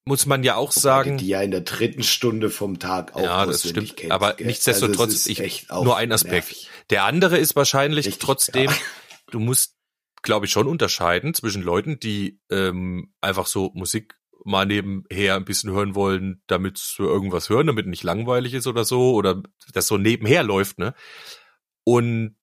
muss 0.04 0.26
man 0.26 0.42
ja 0.42 0.56
auch 0.56 0.72
sagen, 0.72 1.18
die 1.18 1.28
ja 1.28 1.42
in 1.42 1.52
der 1.52 1.60
dritten 1.60 2.02
Stunde 2.02 2.50
vom 2.50 2.78
Tag 2.80 3.14
auch 3.14 3.22
Ja, 3.22 3.46
das 3.46 3.68
stimmt. 3.68 3.96
kennst, 3.96 4.10
Aber 4.12 4.32
gell? 4.34 4.48
nichtsdestotrotz, 4.48 5.28
also 5.28 5.42
ich- 5.42 5.68
nur 5.70 5.96
ein 5.96 6.10
Aspekt. 6.10 6.32
nervig. 6.32 6.70
Der 6.90 7.04
andere 7.04 7.38
ist 7.38 7.54
wahrscheinlich 7.54 8.06
Richtig 8.06 8.20
trotzdem, 8.24 8.66
klar. 8.66 8.78
du 9.30 9.38
musst, 9.38 9.76
glaube 10.22 10.46
ich, 10.46 10.52
schon 10.52 10.68
unterscheiden 10.68 11.34
zwischen 11.34 11.62
Leuten, 11.62 11.98
die 11.98 12.40
ähm, 12.50 13.12
einfach 13.20 13.46
so 13.46 13.70
Musik 13.74 14.16
mal 14.44 14.66
nebenher 14.66 15.36
ein 15.36 15.44
bisschen 15.44 15.70
hören 15.70 15.94
wollen, 15.94 16.42
damit 16.46 16.78
sie 16.78 17.02
irgendwas 17.02 17.48
hören, 17.48 17.66
damit 17.66 17.86
nicht 17.86 18.02
langweilig 18.02 18.54
ist 18.54 18.66
oder 18.66 18.84
so, 18.84 19.14
oder 19.14 19.42
das 19.72 19.86
so 19.86 19.98
nebenher 19.98 20.42
läuft, 20.42 20.78
ne? 20.78 20.94
Und 21.84 22.36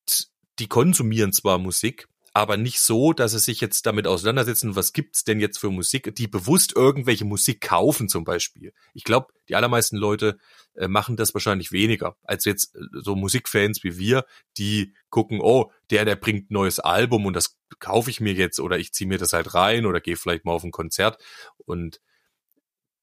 die 0.59 0.67
konsumieren 0.67 1.31
zwar 1.31 1.57
Musik, 1.57 2.08
aber 2.33 2.57
nicht 2.57 2.79
so, 2.79 3.13
dass 3.13 3.31
sie 3.31 3.39
sich 3.39 3.61
jetzt 3.61 3.85
damit 3.85 4.07
auseinandersetzen, 4.07 4.75
was 4.75 4.93
gibt's 4.93 5.23
denn 5.23 5.39
jetzt 5.39 5.59
für 5.59 5.69
Musik, 5.69 6.13
die 6.15 6.27
bewusst 6.27 6.75
irgendwelche 6.75 7.25
Musik 7.25 7.61
kaufen 7.61 8.09
zum 8.09 8.23
Beispiel. 8.23 8.73
Ich 8.93 9.03
glaube, 9.03 9.27
die 9.47 9.55
allermeisten 9.55 9.97
Leute 9.97 10.37
äh, 10.75 10.87
machen 10.87 11.17
das 11.17 11.33
wahrscheinlich 11.33 11.71
weniger 11.71 12.15
als 12.23 12.45
jetzt 12.45 12.75
äh, 12.75 12.79
so 12.93 13.15
Musikfans 13.15 13.83
wie 13.83 13.97
wir, 13.97 14.25
die 14.57 14.93
gucken, 15.09 15.39
oh, 15.41 15.71
der, 15.89 16.05
der 16.05 16.15
bringt 16.15 16.51
ein 16.51 16.53
neues 16.53 16.79
Album 16.79 17.25
und 17.25 17.33
das 17.33 17.57
kaufe 17.79 18.09
ich 18.09 18.19
mir 18.19 18.33
jetzt 18.33 18.59
oder 18.59 18.77
ich 18.77 18.93
ziehe 18.93 19.07
mir 19.07 19.17
das 19.17 19.33
halt 19.33 19.53
rein 19.53 19.85
oder 19.85 20.01
gehe 20.01 20.15
vielleicht 20.15 20.45
mal 20.45 20.53
auf 20.53 20.63
ein 20.63 20.71
Konzert 20.71 21.17
und 21.65 21.99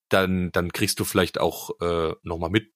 dann, 0.08 0.52
dann 0.52 0.72
kriegst 0.72 1.00
du 1.00 1.04
vielleicht 1.04 1.40
auch 1.40 1.70
äh, 1.80 2.14
nochmal 2.22 2.50
mit 2.50 2.72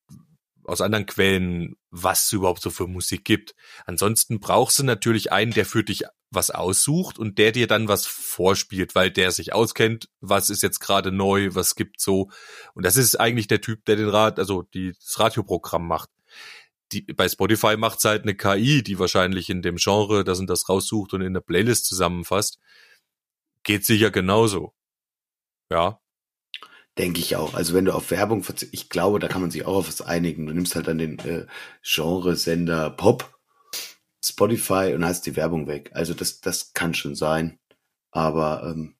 aus 0.64 0.80
anderen 0.80 1.06
Quellen, 1.06 1.76
was 1.90 2.24
es 2.26 2.32
überhaupt 2.32 2.62
so 2.62 2.70
für 2.70 2.86
Musik 2.86 3.24
gibt. 3.24 3.54
Ansonsten 3.86 4.40
brauchst 4.40 4.78
du 4.78 4.84
natürlich 4.84 5.32
einen, 5.32 5.52
der 5.52 5.66
für 5.66 5.82
dich 5.82 6.04
was 6.30 6.50
aussucht 6.50 7.18
und 7.18 7.38
der 7.38 7.52
dir 7.52 7.66
dann 7.66 7.88
was 7.88 8.06
vorspielt, 8.06 8.94
weil 8.94 9.10
der 9.10 9.32
sich 9.32 9.52
auskennt, 9.52 10.08
was 10.20 10.50
ist 10.50 10.62
jetzt 10.62 10.78
gerade 10.80 11.12
neu, 11.12 11.50
was 11.52 11.74
gibt 11.74 12.00
so. 12.00 12.30
Und 12.74 12.84
das 12.84 12.96
ist 12.96 13.18
eigentlich 13.18 13.48
der 13.48 13.60
Typ, 13.60 13.84
der 13.84 13.96
den 13.96 14.08
Rad, 14.08 14.38
also 14.38 14.62
die, 14.62 14.92
das 14.92 15.18
Radioprogramm 15.18 15.86
macht. 15.86 16.10
Die, 16.92 17.02
bei 17.02 17.28
Spotify 17.28 17.76
macht's 17.76 18.04
halt 18.04 18.22
eine 18.22 18.34
KI, 18.34 18.82
die 18.82 18.98
wahrscheinlich 18.98 19.50
in 19.50 19.62
dem 19.62 19.76
Genre 19.76 20.24
das 20.24 20.40
und 20.40 20.48
das 20.48 20.68
raussucht 20.68 21.14
und 21.14 21.20
in 21.22 21.34
der 21.34 21.40
Playlist 21.40 21.86
zusammenfasst. 21.86 22.58
Geht 23.62 23.84
sicher 23.84 24.10
genauso. 24.10 24.74
Ja, 25.70 26.00
Denke 26.98 27.20
ich 27.20 27.36
auch. 27.36 27.54
Also 27.54 27.72
wenn 27.72 27.84
du 27.84 27.94
auf 27.94 28.10
Werbung 28.10 28.42
verzichtest, 28.42 28.74
ich 28.74 28.90
glaube, 28.90 29.20
da 29.20 29.28
kann 29.28 29.40
man 29.40 29.50
sich 29.50 29.64
auch 29.64 29.76
auf 29.76 29.88
was 29.88 30.02
einigen. 30.02 30.46
Du 30.46 30.52
nimmst 30.52 30.74
halt 30.74 30.88
dann 30.88 30.98
den 30.98 31.18
äh, 31.20 31.46
Genresender 31.82 32.90
Pop, 32.90 33.39
Spotify 34.22 34.92
und 34.94 35.04
hast 35.04 35.26
die 35.26 35.36
Werbung 35.36 35.66
weg. 35.66 35.90
Also 35.94 36.14
das, 36.14 36.40
das 36.40 36.72
kann 36.72 36.94
schon 36.94 37.14
sein. 37.14 37.58
Aber 38.10 38.62
ähm, 38.64 38.96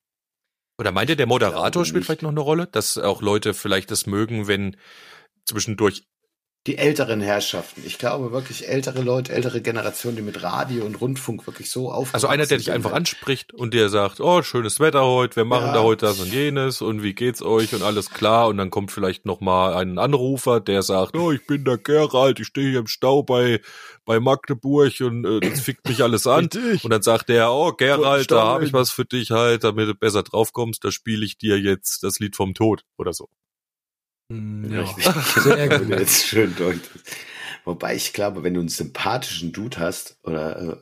Oder 0.79 0.93
meint 0.93 1.11
ihr, 1.11 1.17
der 1.17 1.27
Moderator 1.27 1.85
spielt 1.85 2.05
vielleicht 2.05 2.23
noch 2.23 2.31
eine 2.31 2.41
Rolle, 2.41 2.67
dass 2.67 2.97
auch 2.97 3.23
Leute 3.23 3.55
vielleicht 3.55 3.91
das 3.91 4.07
mögen, 4.07 4.47
wenn 4.47 4.77
zwischendurch 5.45 6.10
die 6.67 6.77
älteren 6.77 7.23
Herrschaften, 7.23 7.83
ich 7.87 7.97
glaube 7.97 8.33
wirklich 8.33 8.69
ältere 8.69 9.01
Leute, 9.01 9.33
ältere 9.33 9.63
Generationen, 9.63 10.17
die 10.17 10.23
mit 10.23 10.43
Radio 10.43 10.85
und 10.85 11.01
Rundfunk 11.01 11.47
wirklich 11.47 11.71
so 11.71 11.91
aufgewachsen 11.91 12.15
Also 12.15 12.27
einer, 12.27 12.45
der 12.45 12.59
dich 12.59 12.71
einfach 12.71 12.93
anspricht 12.93 13.55
und 13.55 13.73
der 13.73 13.89
sagt, 13.89 14.21
oh, 14.21 14.43
schönes 14.43 14.79
Wetter 14.79 15.07
heute, 15.07 15.37
wir 15.37 15.47
machen 15.47 15.69
Ja. 15.69 15.73
da 15.73 15.83
heute 15.83 16.05
das 16.05 16.21
und 16.21 16.31
jenes 16.31 16.83
und 16.83 17.03
wie 17.03 17.15
geht's 17.15 17.41
euch 17.41 17.75
und 17.75 17.83
alles 17.83 18.11
klar 18.11 18.49
und 18.49 18.59
dann 18.59 18.69
kommt 18.69 18.93
vielleicht 18.93 19.25
noch 19.25 19.41
mal 19.41 19.73
ein 19.73 19.99
Anrufer, 19.99 20.61
der 20.61 20.83
sagt, 20.83 21.17
oh, 21.17 21.33
ich 21.33 21.47
bin 21.47 21.65
der 21.65 21.79
Gerald, 21.79 22.39
ich 22.41 22.49
stehe 22.49 22.69
hier 22.69 22.81
im 22.81 22.87
Stau 22.89 23.23
bei 23.23 23.63
bei 24.05 24.21
Magdeburg 24.21 25.01
und 25.01 25.25
äh, 25.25 25.41
das 25.41 25.61
fickt 25.61 25.89
mich 25.89 26.03
alles 26.03 26.27
an 26.27 26.47
Richtig. 26.53 26.85
und 26.85 26.91
dann 26.91 27.01
sagt 27.03 27.31
der, 27.31 27.51
oh, 27.53 27.73
Gerald, 27.73 28.31
da 28.31 28.45
habe 28.45 28.67
ich 28.67 28.75
was 28.75 28.91
für 28.91 29.07
dich 29.07 29.31
halt, 29.31 29.65
damit 29.65 29.89
du 29.89 29.95
besser 29.95 30.23
draufkommst, 30.25 30.85
da 30.85 30.91
spiele 30.91 31.25
ich 31.25 31.39
dir 31.39 31.59
jetzt 31.59 32.03
das 32.03 32.19
Lied 32.19 32.37
vom 32.37 32.53
Tod 32.53 32.83
oder 32.99 33.15
so. 33.15 33.29
Hm, 34.31 34.71
Ja. 34.73 34.81
Richtig. 34.83 35.05
Sehr 35.43 35.69
Wenn 35.71 35.79
du 35.83 35.85
gut. 35.91 35.99
jetzt 36.01 36.27
schön 36.27 36.55
deutest. 36.57 36.91
Wobei 37.65 37.95
ich 37.95 38.13
glaube, 38.13 38.43
wenn 38.43 38.55
du 38.55 38.61
einen 38.61 38.69
sympathischen 38.69 39.53
Dude 39.53 39.79
hast 39.79 40.19
oder 40.25 40.81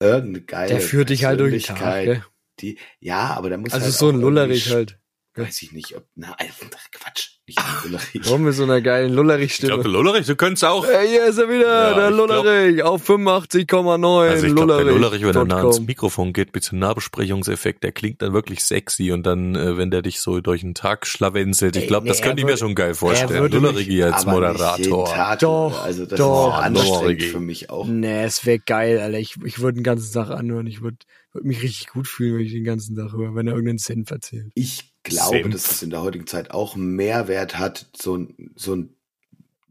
äh, 0.00 0.04
irgendeine 0.04 0.44
geile 0.44 0.68
Der 0.74 0.80
führt 0.80 1.10
dich 1.10 1.24
halt 1.24 1.40
durch 1.40 1.66
den 1.66 1.76
Tag, 1.76 2.04
gell? 2.04 2.24
die, 2.60 2.78
ja, 3.00 3.34
aber 3.34 3.50
da 3.50 3.56
muss 3.56 3.72
Also 3.72 3.86
halt 3.86 3.94
so 3.94 4.08
ein 4.10 4.20
Lullerich 4.20 4.70
halt. 4.70 4.98
Weiß 5.34 5.62
ich 5.62 5.72
nicht, 5.72 5.96
ob, 5.96 6.06
na, 6.16 6.36
Quatsch, 6.92 7.37
nicht 7.48 7.58
ein 7.58 7.64
Lullerich. 7.90 8.20
Warum 8.24 8.42
mit 8.44 8.54
so 8.54 8.62
einer 8.64 8.80
geilen 8.80 9.10
Ich 9.10 9.14
Lullerich-Stimme? 9.16 9.72
glaube, 9.74 9.88
Lullerich, 9.88 10.26
du 10.26 10.36
könntest 10.36 10.64
auch 10.64 10.86
Hey, 10.86 11.08
hier 11.08 11.26
ist 11.26 11.38
er 11.38 11.48
wieder, 11.48 11.66
Ja, 11.90 11.94
der 11.94 12.08
ich 12.10 12.14
glaub- 12.16 12.28
Lullerich, 12.30 12.82
auf 12.82 13.02
85,9. 13.08 14.28
Also 14.30 14.46
ich 14.46 14.54
glaube, 14.54 14.74
der 14.76 14.84
Lullerich, 14.84 15.22
wenn 15.24 15.34
er 15.36 15.44
nah 15.44 15.56
ans. 15.58 15.80
Mikrofon 15.80 16.32
geht, 16.32 16.54
mit 16.54 16.70
dem 16.70 16.78
Nahbesprechungseffekt, 16.78 17.82
der 17.82 17.92
klingt 17.92 18.22
dann 18.22 18.32
wirklich 18.32 18.62
sexy 18.62 19.12
und 19.12 19.24
dann, 19.24 19.54
äh, 19.56 19.76
wenn 19.76 19.90
der 19.90 20.02
dich 20.02 20.20
so 20.20 20.40
durch 20.40 20.60
den 20.60 20.74
Tag 20.74 21.06
schlawenzelt, 21.06 21.76
ich 21.76 21.86
glaube, 21.86 22.04
nee, 22.04 22.10
das 22.10 22.22
könnte 22.22 22.40
ich 22.40 22.44
mir 22.44 22.50
würde- 22.52 22.58
schon 22.58 22.74
geil 22.74 22.94
vorstellen. 22.94 23.40
würde 23.40 23.58
Lullerich 23.58 23.88
mich- 23.88 24.04
als 24.04 24.26
Moderator. 24.26 25.06
Tag, 25.08 25.38
Doch, 25.40 25.82
also 25.84 26.04
das 26.06 26.18
doch, 26.18 26.48
ist 26.48 26.52
ja 26.54 26.58
anstrengend 26.60 27.00
Lullerich. 27.02 27.30
für 27.32 27.40
mich 27.40 27.70
auch. 27.70 27.86
Nee, 27.86 28.24
es 28.24 28.44
wäre 28.46 28.58
geil, 28.58 28.98
Alter. 28.98 29.18
Ich, 29.18 29.36
ich 29.44 29.58
würde 29.60 29.74
den 29.76 29.84
ganzen 29.84 30.12
Tag 30.12 30.30
anhören. 30.30 30.66
Ich 30.66 30.80
würde 30.82 30.96
würd 31.32 31.44
mich 31.44 31.62
richtig 31.62 31.88
gut 31.88 32.08
fühlen, 32.08 32.36
wenn 32.38 32.44
ich 32.46 32.52
den 32.52 32.64
ganzen 32.64 32.96
Tag 32.96 33.12
höre, 33.12 33.34
wenn 33.34 33.46
er 33.46 33.52
irgendeinen 33.52 33.78
Senf 33.78 34.10
erzählt. 34.10 34.46
Ich 34.54 34.87
glaube, 35.08 35.38
Senf. 35.42 35.52
dass 35.52 35.70
es 35.70 35.82
in 35.82 35.90
der 35.90 36.02
heutigen 36.02 36.26
Zeit 36.26 36.50
auch 36.50 36.76
Mehrwert 36.76 37.58
hat, 37.58 37.86
so, 37.96 38.26
so 38.54 38.74
ein- 38.76 38.94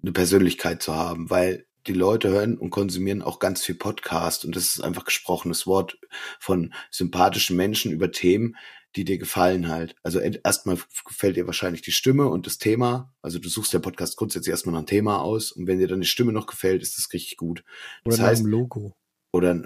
eine 0.01 0.11
Persönlichkeit 0.11 0.81
zu 0.81 0.95
haben, 0.95 1.29
weil 1.29 1.65
die 1.87 1.93
Leute 1.93 2.29
hören 2.29 2.57
und 2.57 2.69
konsumieren 2.69 3.21
auch 3.21 3.39
ganz 3.39 3.63
viel 3.63 3.75
Podcast 3.75 4.43
und 4.43 4.55
das 4.55 4.63
ist 4.65 4.81
einfach 4.81 5.05
gesprochenes 5.05 5.65
Wort 5.67 5.97
von 6.39 6.73
sympathischen 6.91 7.55
Menschen 7.55 7.91
über 7.93 8.11
Themen, 8.11 8.57
die 8.95 9.05
dir 9.05 9.17
gefallen 9.17 9.67
halt. 9.69 9.95
Also 10.03 10.19
erstmal 10.19 10.77
gefällt 11.05 11.37
dir 11.37 11.45
wahrscheinlich 11.45 11.81
die 11.81 11.91
Stimme 11.91 12.27
und 12.27 12.45
das 12.45 12.57
Thema. 12.57 13.13
Also 13.21 13.37
du 13.39 13.47
suchst 13.47 13.71
der 13.73 13.79
Podcast 13.79 14.17
grundsätzlich 14.17 14.51
erstmal 14.51 14.73
nach 14.73 14.79
einem 14.79 14.87
Thema 14.87 15.21
aus 15.21 15.51
und 15.51 15.67
wenn 15.67 15.79
dir 15.79 15.87
dann 15.87 16.01
die 16.01 16.07
Stimme 16.07 16.33
noch 16.33 16.47
gefällt, 16.47 16.81
ist 16.81 16.97
das 16.97 17.13
richtig 17.13 17.37
gut. 17.37 17.63
Oder 18.05 18.17
Das 18.17 18.25
heißt, 18.25 18.43
Logo. 18.43 18.96
Oder 19.31 19.61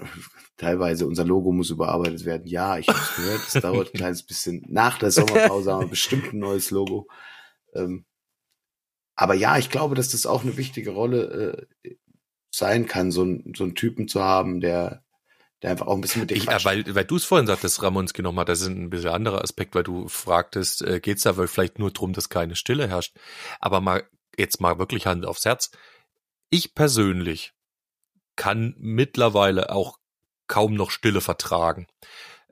teilweise 0.56 1.06
unser 1.06 1.24
Logo 1.24 1.52
muss 1.52 1.70
überarbeitet 1.70 2.24
werden. 2.24 2.46
Ja, 2.46 2.78
ich 2.78 2.88
habe 2.88 2.98
gehört, 3.16 3.42
es 3.46 3.52
dauert 3.60 3.88
ein 3.94 3.98
kleines 3.98 4.22
bisschen. 4.22 4.64
Nach 4.68 4.98
der 4.98 5.10
Sommerpause 5.10 5.72
haben 5.72 5.82
wir 5.82 5.88
bestimmt 5.88 6.32
ein 6.32 6.38
neues 6.38 6.70
Logo. 6.70 7.08
Ähm, 7.74 8.04
aber 9.14 9.34
ja, 9.34 9.58
ich 9.58 9.70
glaube, 9.70 9.94
dass 9.94 10.10
das 10.10 10.26
auch 10.26 10.42
eine 10.42 10.56
wichtige 10.56 10.90
Rolle 10.90 11.68
äh, 11.84 11.96
sein 12.54 12.86
kann, 12.86 13.10
so, 13.10 13.24
ein, 13.24 13.52
so 13.56 13.64
einen 13.64 13.74
Typen 13.74 14.08
zu 14.08 14.22
haben, 14.22 14.60
der, 14.60 15.04
der 15.62 15.70
einfach 15.70 15.86
auch 15.86 15.94
ein 15.94 16.00
bisschen 16.00 16.20
mit 16.22 16.30
dir 16.30 16.36
Ich, 16.36 16.46
quatscht. 16.46 16.66
weil, 16.66 16.94
weil 16.94 17.04
du 17.04 17.16
es 17.16 17.24
vorhin 17.24 17.46
sagtest, 17.46 17.82
Ramonski 17.82 18.22
nochmal, 18.22 18.44
das 18.44 18.60
ist 18.60 18.68
ein 18.68 18.90
bisschen 18.90 19.10
anderer 19.10 19.42
Aspekt, 19.42 19.74
weil 19.74 19.84
du 19.84 20.08
fragtest, 20.08 20.82
äh, 20.82 21.00
geht's 21.00 21.22
da 21.22 21.36
wohl 21.36 21.48
vielleicht 21.48 21.78
nur 21.78 21.90
drum, 21.90 22.12
dass 22.12 22.28
keine 22.28 22.56
Stille 22.56 22.88
herrscht? 22.88 23.16
Aber 23.60 23.80
mal, 23.80 24.04
jetzt 24.36 24.60
mal 24.60 24.78
wirklich 24.78 25.06
Hand 25.06 25.24
aufs 25.24 25.44
Herz. 25.44 25.70
Ich 26.50 26.74
persönlich 26.74 27.54
kann 28.36 28.74
mittlerweile 28.78 29.70
auch 29.70 29.98
kaum 30.46 30.74
noch 30.74 30.90
Stille 30.90 31.20
vertragen. 31.20 31.86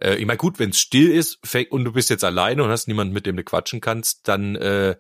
Äh, 0.01 0.17
ich 0.17 0.27
meine, 0.27 0.39
gut, 0.39 0.59
wenn 0.59 0.71
es 0.71 0.79
still 0.79 1.11
ist 1.11 1.39
fäng- 1.45 1.69
und 1.71 1.85
du 1.85 1.93
bist 1.93 2.11
jetzt 2.11 2.25
alleine 2.25 2.63
und 2.63 2.71
hast 2.71 2.89
niemanden, 2.89 3.13
mit 3.13 3.27
dem 3.27 3.37
du 3.37 3.45
quatschen 3.45 3.81
kannst, 3.81 4.29
dann 4.29 4.57
äh, 4.57 4.97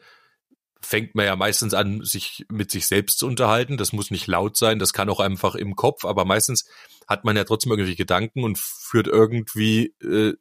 fängt 0.83 1.15
man 1.15 1.27
ja 1.27 1.37
meistens 1.37 1.75
an, 1.75 2.03
sich 2.05 2.47
mit 2.51 2.71
sich 2.71 2.87
selbst 2.87 3.19
zu 3.19 3.27
unterhalten. 3.27 3.77
Das 3.77 3.93
muss 3.93 4.11
nicht 4.11 4.27
laut 4.27 4.57
sein, 4.57 4.79
das 4.79 4.93
kann 4.93 5.11
auch 5.11 5.21
einfach 5.21 5.55
im 5.55 5.77
Kopf, 5.77 6.05
aber 6.05 6.25
meistens 6.25 6.67
hat 7.07 7.25
man 7.25 7.37
ja 7.37 7.45
trotzdem 7.45 7.73
irgendwie 7.73 7.97
Gedanken 7.97 8.45
und 8.45 8.59
führt 8.59 9.07
irgendwie 9.07 9.95
äh, 10.03 10.35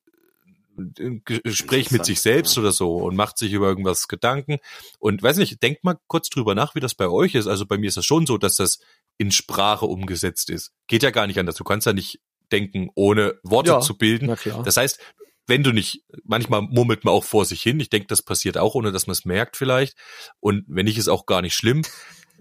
ein 0.77 1.23
Ge- 1.25 1.41
Gespräch 1.43 1.91
mit 1.91 2.05
sich 2.05 2.21
selbst 2.21 2.55
ja. 2.55 2.61
oder 2.61 2.71
so 2.71 2.97
und 2.97 3.17
macht 3.17 3.37
sich 3.37 3.51
über 3.51 3.67
irgendwas 3.67 4.07
Gedanken. 4.07 4.59
Und 4.97 5.21
weiß 5.21 5.35
nicht, 5.37 5.61
denkt 5.61 5.83
mal 5.83 5.97
kurz 6.07 6.29
drüber 6.29 6.55
nach, 6.55 6.73
wie 6.73 6.79
das 6.79 6.95
bei 6.95 7.09
euch 7.09 7.35
ist. 7.35 7.47
Also 7.47 7.65
bei 7.65 7.77
mir 7.77 7.87
ist 7.87 7.97
es 7.97 8.05
schon 8.05 8.25
so, 8.25 8.37
dass 8.37 8.55
das 8.55 8.79
in 9.19 9.31
Sprache 9.31 9.85
umgesetzt 9.85 10.49
ist. 10.49 10.71
Geht 10.87 11.03
ja 11.03 11.11
gar 11.11 11.27
nicht 11.27 11.37
anders. 11.37 11.55
Du 11.55 11.63
kannst 11.63 11.85
ja 11.85 11.93
nicht 11.93 12.21
denken, 12.51 12.89
ohne 12.95 13.35
Worte 13.43 13.71
Ja, 13.71 13.81
zu 13.81 13.95
bilden. 13.95 14.35
Das 14.63 14.77
heißt, 14.77 14.99
wenn 15.45 15.61
du 15.61 15.71
nicht, 15.71 16.05
manchmal 16.23 16.61
murmelt 16.61 17.03
man 17.03 17.13
auch 17.13 17.25
vor 17.25 17.45
sich 17.45 17.61
hin. 17.61 17.79
Ich 17.79 17.89
denke, 17.89 18.07
das 18.07 18.21
passiert 18.21 18.57
auch, 18.57 18.75
ohne 18.75 18.91
dass 18.91 19.07
man 19.07 19.11
es 19.11 19.25
merkt 19.25 19.57
vielleicht. 19.57 19.97
Und 20.39 20.63
wenn 20.67 20.85
nicht, 20.85 20.97
ist 20.97 21.09
auch 21.09 21.27
gar 21.27 21.43
nicht 21.43 21.53
schlimm. 21.53 21.83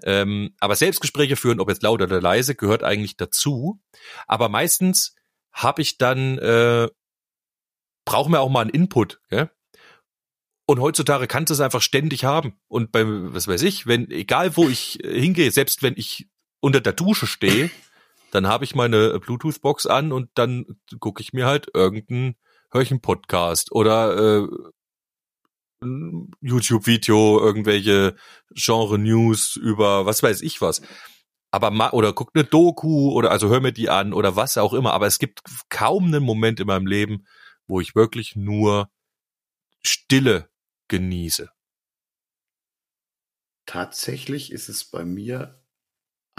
Ähm, 0.05 0.55
aber 0.61 0.77
Selbstgespräche 0.77 1.35
führen, 1.35 1.59
ob 1.59 1.69
jetzt 1.69 1.83
laut 1.83 2.01
oder 2.01 2.21
leise, 2.21 2.55
gehört 2.55 2.85
eigentlich 2.85 3.17
dazu. 3.17 3.81
Aber 4.29 4.49
meistens 4.49 5.17
habe 5.51 5.83
ich 5.83 5.99
dann, 5.99 6.39
äh, 6.39 6.87
brauchen 8.05 8.33
wir 8.33 8.41
auch 8.41 8.49
mal 8.49 8.61
einen 8.61 8.71
Input. 8.71 9.21
Gell? 9.29 9.51
Und 10.67 10.79
heutzutage 10.79 11.27
kannst 11.27 11.51
du 11.51 11.55
es 11.55 11.61
einfach 11.61 11.83
ständig 11.83 12.23
haben. 12.23 12.61
Und 12.69 12.93
beim, 12.93 13.35
was 13.35 13.49
weiß 13.49 13.63
ich, 13.63 13.89
wenn, 13.89 14.09
egal 14.13 14.57
wo 14.57 14.69
ich 14.69 15.01
hingehe, 15.03 15.51
selbst 15.51 15.83
wenn 15.83 15.95
ich 15.97 16.29
unter 16.61 16.81
der 16.81 16.93
Dusche 16.93 17.27
stehe, 17.27 17.71
dann 18.31 18.47
habe 18.47 18.65
ich 18.65 18.75
meine 18.75 19.19
Bluetooth-Box 19.21 19.87
an 19.87 20.13
und 20.13 20.31
dann 20.35 20.67
gucke 21.01 21.23
ich 21.23 21.33
mir 21.33 21.47
halt 21.47 21.69
irgendeinen, 21.75 22.37
höre 22.71 22.83
ich 22.83 22.91
einen 22.91 23.01
Podcast 23.01 23.73
oder 23.73 24.43
äh, 24.43 24.49
YouTube-Video, 26.41 27.41
irgendwelche 27.41 28.17
Genre-News 28.51 29.57
über 29.57 30.07
was 30.07 30.23
weiß 30.23 30.43
ich 30.43 30.61
was. 30.61 30.83
Aber 31.51 31.71
ma 31.71 31.91
oder 31.91 32.13
guck 32.13 32.31
eine 32.35 32.45
Doku 32.45 33.11
oder 33.13 33.31
also 33.31 33.49
hör 33.49 33.61
mir 33.61 33.73
die 33.73 33.89
an 33.89 34.13
oder 34.13 34.37
was 34.37 34.59
auch 34.59 34.75
immer. 34.75 34.93
Aber 34.93 35.07
es 35.07 35.19
gibt 35.19 35.41
kaum 35.71 36.07
einen 36.07 36.23
Moment 36.23 36.61
in 36.61 36.67
meinem 36.67 36.87
Leben, 36.87 37.27
wo 37.67 37.81
ich 37.81 37.95
wirklich 37.95 38.37
nur 38.37 38.91
Stille 39.83 40.51
genieße. 40.89 41.51
Tatsächlich 43.67 44.51
ist 44.53 44.69
es 44.69 44.85
bei 44.85 45.05
mir 45.05 45.63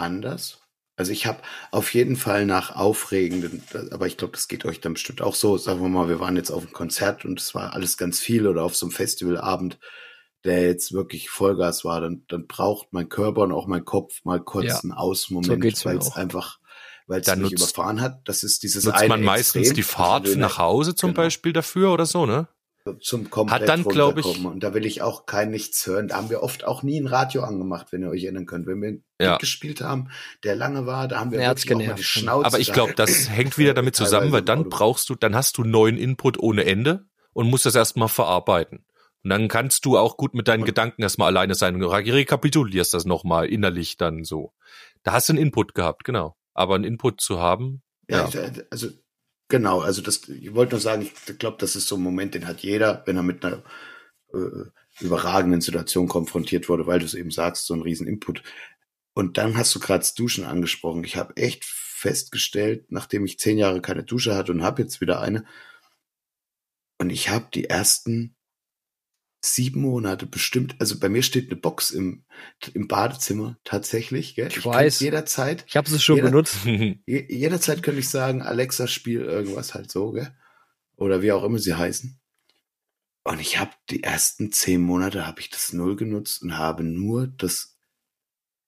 anders. 0.00 0.60
Also 0.96 1.12
ich 1.12 1.24
habe 1.24 1.40
auf 1.70 1.94
jeden 1.94 2.16
Fall 2.16 2.44
nach 2.44 2.76
aufregenden, 2.76 3.62
aber 3.90 4.06
ich 4.06 4.18
glaube, 4.18 4.32
das 4.32 4.48
geht 4.48 4.66
euch 4.66 4.80
dann 4.80 4.92
bestimmt 4.94 5.22
auch 5.22 5.34
so. 5.34 5.56
Sagen 5.56 5.80
wir 5.80 5.88
mal, 5.88 6.08
wir 6.10 6.20
waren 6.20 6.36
jetzt 6.36 6.50
auf 6.50 6.62
einem 6.62 6.72
Konzert 6.72 7.24
und 7.24 7.40
es 7.40 7.54
war 7.54 7.72
alles 7.72 7.96
ganz 7.96 8.20
viel 8.20 8.46
oder 8.46 8.64
auf 8.64 8.76
so 8.76 8.84
einem 8.86 8.92
Festivalabend, 8.92 9.78
der 10.44 10.62
jetzt 10.62 10.92
wirklich 10.92 11.30
Vollgas 11.30 11.84
war, 11.84 12.00
dann, 12.02 12.24
dann 12.28 12.46
braucht 12.46 12.92
mein 12.92 13.08
Körper 13.08 13.42
und 13.42 13.52
auch 13.52 13.66
mein 13.66 13.84
Kopf 13.84 14.24
mal 14.24 14.40
kurz 14.40 14.66
Ja, 14.66 14.80
einen 14.80 14.92
Ausmoment, 14.92 15.76
so 15.76 15.88
weil 15.88 15.96
es 15.98 16.12
einfach, 16.12 16.58
weil 17.06 17.20
es 17.22 17.36
mich 17.36 17.52
überfahren 17.52 18.00
hat. 18.02 18.20
Das 18.26 18.42
ist 18.42 18.62
dieses 18.62 18.84
Nutzt 18.84 18.98
eine 18.98 19.08
man 19.08 19.22
meistens 19.22 19.68
Extrem, 19.68 19.74
die 19.76 19.82
Fahrt 19.82 20.26
schöne- 20.26 20.40
nach 20.40 20.58
Hause 20.58 20.94
zum 20.94 21.10
genau. 21.10 21.22
Beispiel 21.22 21.52
dafür 21.54 21.92
oder 21.92 22.04
so, 22.04 22.26
ne? 22.26 22.48
Zum 23.00 23.30
komplett 23.30 23.60
Hat 23.62 23.68
dann, 23.68 23.84
glaub 23.84 24.16
ich-. 24.18 24.44
Und 24.44 24.60
da 24.62 24.72
will 24.74 24.86
ich 24.86 25.02
auch 25.02 25.26
kein 25.26 25.50
nichts 25.50 25.86
hören. 25.86 26.08
Da 26.08 26.16
haben 26.16 26.30
wir 26.30 26.42
oft 26.42 26.64
auch 26.64 26.82
nie 26.82 26.98
ein 27.00 27.06
Radio 27.06 27.42
angemacht, 27.42 27.88
wenn 27.92 28.02
ihr 28.02 28.08
euch 28.10 28.24
erinnern 28.24 28.46
könnt. 28.46 28.66
Wenn 28.66 28.80
wir 28.80 28.88
einen 28.88 29.04
Ja. 29.20 29.36
Gespielt 29.36 29.80
haben, 29.82 30.08
der 30.44 30.56
lange 30.56 30.86
war, 30.86 31.06
da 31.08 31.20
haben 31.20 31.30
wir 31.30 31.46
hat's 31.46 31.64
wirklich 31.68 31.88
auch 31.88 31.92
mal 31.92 31.96
die. 31.96 32.02
Schnauze. 32.04 32.46
Aber 32.46 32.58
ich 32.58 32.68
da- 32.68 32.72
glaube, 32.74 32.94
das 32.94 33.10
hängt 33.30 33.58
wieder 33.58 33.74
damit 33.74 33.96
zusammen, 33.96 34.32
weil 34.32 34.42
dann 34.42 34.68
brauchst 34.70 35.08
du, 35.10 35.14
dann 35.14 35.34
hast 35.34 35.58
du 35.58 35.64
neuen 35.64 35.96
Input 35.98 36.38
ohne 36.38 36.64
Ende 36.64 37.04
und 37.32 37.48
musst 37.48 37.66
das 37.66 37.74
erstmal 37.74 38.08
verarbeiten. 38.08 38.84
Und 39.22 39.28
dann 39.30 39.48
kannst 39.48 39.84
du 39.84 39.98
auch 39.98 40.16
gut 40.16 40.32
mit 40.34 40.48
deinen 40.48 40.60
Und- 40.60 40.66
Gedanken 40.66 41.02
erstmal 41.02 41.28
alleine 41.28 41.54
sein 41.54 41.74
und 41.74 41.82
rekapitulierst 41.84 42.94
das 42.94 43.04
nochmal 43.04 43.46
innerlich 43.46 43.96
dann 43.98 44.24
so. 44.24 44.54
Da 45.02 45.12
hast 45.12 45.28
du 45.28 45.34
einen 45.34 45.42
Input 45.42 45.74
gehabt, 45.74 46.04
genau. 46.04 46.36
Aber 46.54 46.74
einen 46.74 46.84
Input 46.84 47.20
zu 47.20 47.38
haben, 47.38 47.82
Ja, 48.08 48.26
ja. 48.28 48.44
ich- 48.44 48.62
also 48.70 48.88
genau, 49.50 49.80
also 49.80 50.00
das, 50.00 50.26
ich 50.28 50.54
wollte 50.54 50.72
nur 50.72 50.80
sagen, 50.80 51.02
ich 51.02 51.38
glaube, 51.38 51.58
das 51.60 51.76
ist 51.76 51.86
so 51.88 51.96
ein 51.96 52.02
Moment, 52.02 52.34
den 52.34 52.46
hat 52.46 52.60
jeder, 52.60 53.02
wenn 53.04 53.16
er 53.16 53.22
mit 53.22 53.44
einer 53.44 53.62
äh, 54.32 54.64
überragenden 55.00 55.60
Situation 55.60 56.08
konfrontiert 56.08 56.70
wurde, 56.70 56.86
weil 56.86 57.00
du 57.00 57.04
es 57.04 57.14
eben 57.14 57.30
sagst, 57.30 57.66
so 57.66 57.74
ein 57.74 57.82
riesen 57.82 58.06
Input. 58.06 58.42
Und 59.12 59.36
dann 59.36 59.58
hast 59.58 59.74
du 59.74 59.80
gerade 59.80 60.06
Duschen 60.16 60.44
angesprochen. 60.44 61.04
Ich 61.04 61.16
habe 61.16 61.36
echt 61.36 61.64
festgestellt, 61.64 62.90
nachdem 62.90 63.26
ich 63.26 63.38
zehn 63.38 63.58
Jahre 63.58 63.82
keine 63.82 64.04
Dusche 64.04 64.34
hatte 64.34 64.52
und 64.52 64.62
habe 64.62 64.80
jetzt 64.80 65.02
wieder 65.02 65.20
eine, 65.20 65.44
und 66.98 67.10
ich 67.10 67.28
habe 67.28 67.48
die 67.52 67.64
ersten 67.64 68.36
sieben 69.42 69.80
Monate 69.80 70.26
bestimmt, 70.26 70.76
also 70.80 70.98
bei 70.98 71.08
mir 71.08 71.22
steht 71.22 71.50
eine 71.50 71.58
Box 71.60 71.90
im, 71.90 72.24
im 72.74 72.88
Badezimmer 72.88 73.58
tatsächlich, 73.64 74.34
gell? 74.34 74.48
Ich 74.48 74.54
kann's 74.62 74.66
weiß. 74.66 75.00
jederzeit 75.00 75.64
Ich 75.66 75.76
habe 75.76 75.90
es 75.90 76.02
schon 76.02 76.16
Jeder- 76.16 76.28
benutzt. 76.28 76.56
Je- 76.64 76.96
jederzeit 77.06 77.82
könnte 77.82 78.00
ich 78.00 78.08
sagen, 78.10 78.42
Alexa, 78.42 78.86
spiel 78.86 79.20
irgendwas 79.22 79.74
halt 79.74 79.90
so, 79.90 80.12
gell? 80.12 80.34
Oder 80.96 81.22
wie 81.22 81.32
auch 81.32 81.42
immer 81.44 81.58
sie 81.58 81.74
heißen. 81.74 82.20
Und 83.24 83.40
ich 83.40 83.58
habe 83.58 83.70
die 83.90 84.02
ersten 84.02 84.52
zehn 84.52 84.80
Monate 84.82 85.26
habe 85.26 85.40
ich 85.40 85.48
das 85.50 85.72
null 85.72 85.96
genutzt 85.96 86.42
und 86.42 86.58
habe 86.58 86.82
nur 86.84 87.26
das 87.26 87.76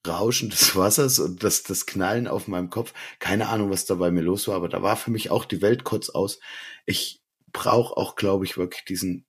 Rauschen 0.06 0.48
des 0.50 0.74
Wassers 0.76 1.18
und 1.18 1.42
das, 1.44 1.62
das 1.64 1.84
Knallen 1.86 2.26
auf 2.28 2.48
meinem 2.48 2.70
Kopf. 2.70 2.94
Keine 3.18 3.48
Ahnung, 3.48 3.70
was 3.70 3.84
da 3.84 3.94
bei 3.96 4.10
mir 4.10 4.22
los 4.22 4.48
war, 4.48 4.56
aber 4.56 4.68
da 4.70 4.82
war 4.82 4.96
für 4.96 5.10
mich 5.10 5.30
auch 5.30 5.44
die 5.44 5.60
Welt 5.62 5.84
kurz 5.84 6.08
aus. 6.08 6.40
Ich 6.86 7.22
brauche 7.52 7.96
auch, 7.96 8.16
glaube 8.16 8.44
ich, 8.46 8.56
wirklich 8.56 8.84
diesen 8.84 9.26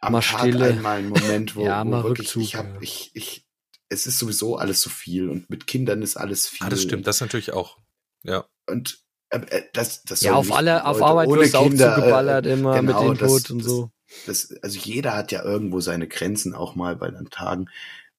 am 0.00 0.12
Mal 0.12 0.20
Tag 0.22 0.40
Stille. 0.40 0.64
einmal 0.66 0.98
einen 0.98 1.08
Moment, 1.10 1.56
wo, 1.56 1.64
Ja, 1.66 1.84
wo 1.86 1.90
wirklich 1.90 2.28
Rückzug, 2.28 2.42
ich 2.42 2.54
habe, 2.56 2.68
ja. 2.74 2.80
ich, 2.80 3.10
ich, 3.14 3.46
es 3.88 4.06
ist 4.06 4.18
sowieso 4.18 4.56
alles 4.56 4.80
so 4.82 4.90
viel 4.90 5.28
und 5.28 5.50
mit 5.50 5.66
Kindern 5.66 6.02
ist 6.02 6.16
alles 6.16 6.48
viel. 6.48 6.66
ah, 6.66 6.70
das 6.70 6.82
stimmt, 6.82 7.06
das 7.06 7.20
natürlich 7.20 7.52
auch. 7.52 7.78
Ja. 8.22 8.46
Und 8.68 8.98
äh, 9.30 9.38
äh, 9.38 9.62
das, 9.72 10.02
das 10.04 10.20
Ja, 10.22 10.34
auf 10.34 10.46
nicht 10.46 10.56
alle, 10.56 10.84
auf 10.86 11.02
Arbeit 11.02 11.28
ohne 11.28 11.42
wirst 11.42 11.54
Kinder, 11.54 11.92
äh, 11.92 11.94
zugeballert 11.96 12.46
immer 12.46 12.78
genau, 12.80 13.02
mit 13.02 13.20
Input 13.20 13.44
das- 13.44 13.50
und 13.50 13.58
das- 13.58 13.66
so. 13.66 13.90
Das, 14.26 14.52
also 14.62 14.76
jeder 14.76 15.14
hat 15.14 15.30
ja 15.30 15.44
irgendwo 15.44 15.80
seine 15.80 16.08
Grenzen 16.08 16.52
auch 16.52 16.74
mal 16.74 16.96
bei 16.96 17.10
den 17.12 17.30
Tagen. 17.30 17.66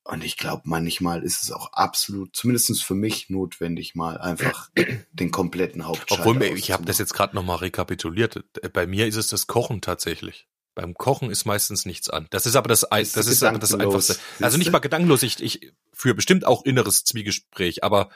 Und 0.06 0.24
ich 0.24 0.38
glaube, 0.38 0.62
manchmal 0.66 1.22
ist 1.22 1.44
es 1.44 1.52
auch 1.52 1.74
absolut, 1.74 2.34
zumindestens 2.36 2.82
für 2.82 2.96
mich, 2.96 3.30
notwendig, 3.30 3.94
mal 3.94 4.18
einfach 4.18 4.70
den 5.12 5.32
kompletten 5.32 5.86
Hauptschalter 5.86 6.24
Obwohl, 6.24 6.36
mir- 6.40 6.56
ich 6.56 6.72
habe 6.72 6.86
das 6.86 6.98
jetzt 6.98 7.14
gerade 7.14 7.36
nochmal 7.36 7.58
rekapituliert. 7.58 8.42
Bei 8.74 8.88
mir 8.88 9.06
ist 9.06 9.18
es 9.18 9.28
das 9.28 9.48
Kochen 9.48 9.82
tatsächlich. 9.82 10.48
Beim 10.74 10.94
Kochen 10.94 11.30
ist 11.32 11.46
meistens 11.46 11.86
nichts 11.86 12.10
an. 12.10 12.28
Das 12.30 12.46
ist 12.46 12.56
aber 12.56 12.70
das, 12.70 12.82
du 12.82 12.88
das 12.92 13.16
ist 13.16 13.44
aber 13.44 13.60
das 13.60 13.74
Einfachste. 13.74 14.16
Also 14.40 14.58
nicht 14.58 14.72
mal 14.72 14.80
gedankenlos. 14.80 15.22
Ich, 15.24 15.42
ich 15.44 15.74
führe 15.94 16.16
bestimmt 16.16 16.46
auch 16.46 16.64
inneres 16.64 17.04
Zwiegespräch, 17.04 17.84
aber 17.84 18.10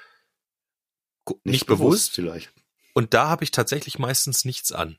gu- 1.26 1.40
nicht, 1.44 1.66
bewusst. 1.68 2.12
vielleicht. 2.16 2.54
Und 2.94 3.14
da 3.14 3.28
habe 3.28 3.44
ich 3.44 3.52
tatsächlich 3.52 4.00
meistens 4.00 4.46
nichts 4.46 4.72
an. 4.72 4.98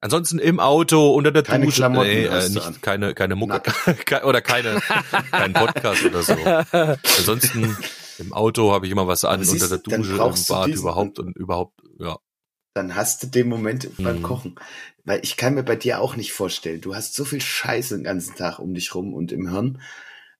Ansonsten 0.00 0.38
im 0.38 0.60
Auto, 0.60 1.10
unter 1.14 1.30
der 1.32 1.42
Keine 1.42 1.64
Dusche, 1.66 1.76
Klamotten 1.76 2.08
nee, 2.08 2.24
äh, 2.24 2.48
nicht, 2.48 2.82
keine, 2.82 3.14
keine 3.14 3.34
Mucke 3.34 3.60
Ke- 4.04 4.24
oder 4.24 4.40
keine, 4.40 4.80
kein 5.30 5.52
Podcast 5.52 6.04
oder 6.04 6.22
so. 6.22 6.32
Ansonsten 7.18 7.76
im 8.18 8.32
Auto 8.32 8.72
habe 8.72 8.86
ich 8.86 8.92
immer 8.92 9.06
was 9.06 9.24
an, 9.24 9.40
Aber 9.40 9.40
unter 9.40 9.52
siehst 9.52 9.70
der 9.70 9.78
Dusche, 9.78 10.12
im 10.12 10.16
Bad 10.18 10.68
diesen- 10.68 10.80
überhaupt 10.82 11.18
und 11.18 11.36
überhaupt, 11.36 11.80
ja. 11.98 12.18
Dann 12.74 12.94
hast 12.94 13.22
du 13.22 13.26
den 13.26 13.48
Moment 13.48 13.90
beim 13.98 14.18
Mhm. 14.18 14.22
Kochen. 14.22 14.54
Weil 15.06 15.20
ich 15.22 15.36
kann 15.36 15.54
mir 15.54 15.62
bei 15.62 15.76
dir 15.76 16.00
auch 16.00 16.16
nicht 16.16 16.32
vorstellen, 16.32 16.80
du 16.80 16.94
hast 16.94 17.14
so 17.14 17.24
viel 17.24 17.40
Scheiße 17.40 17.94
den 17.94 18.04
ganzen 18.04 18.34
Tag 18.34 18.58
um 18.58 18.74
dich 18.74 18.94
rum 18.94 19.14
und 19.14 19.32
im 19.32 19.48
Hirn. 19.48 19.80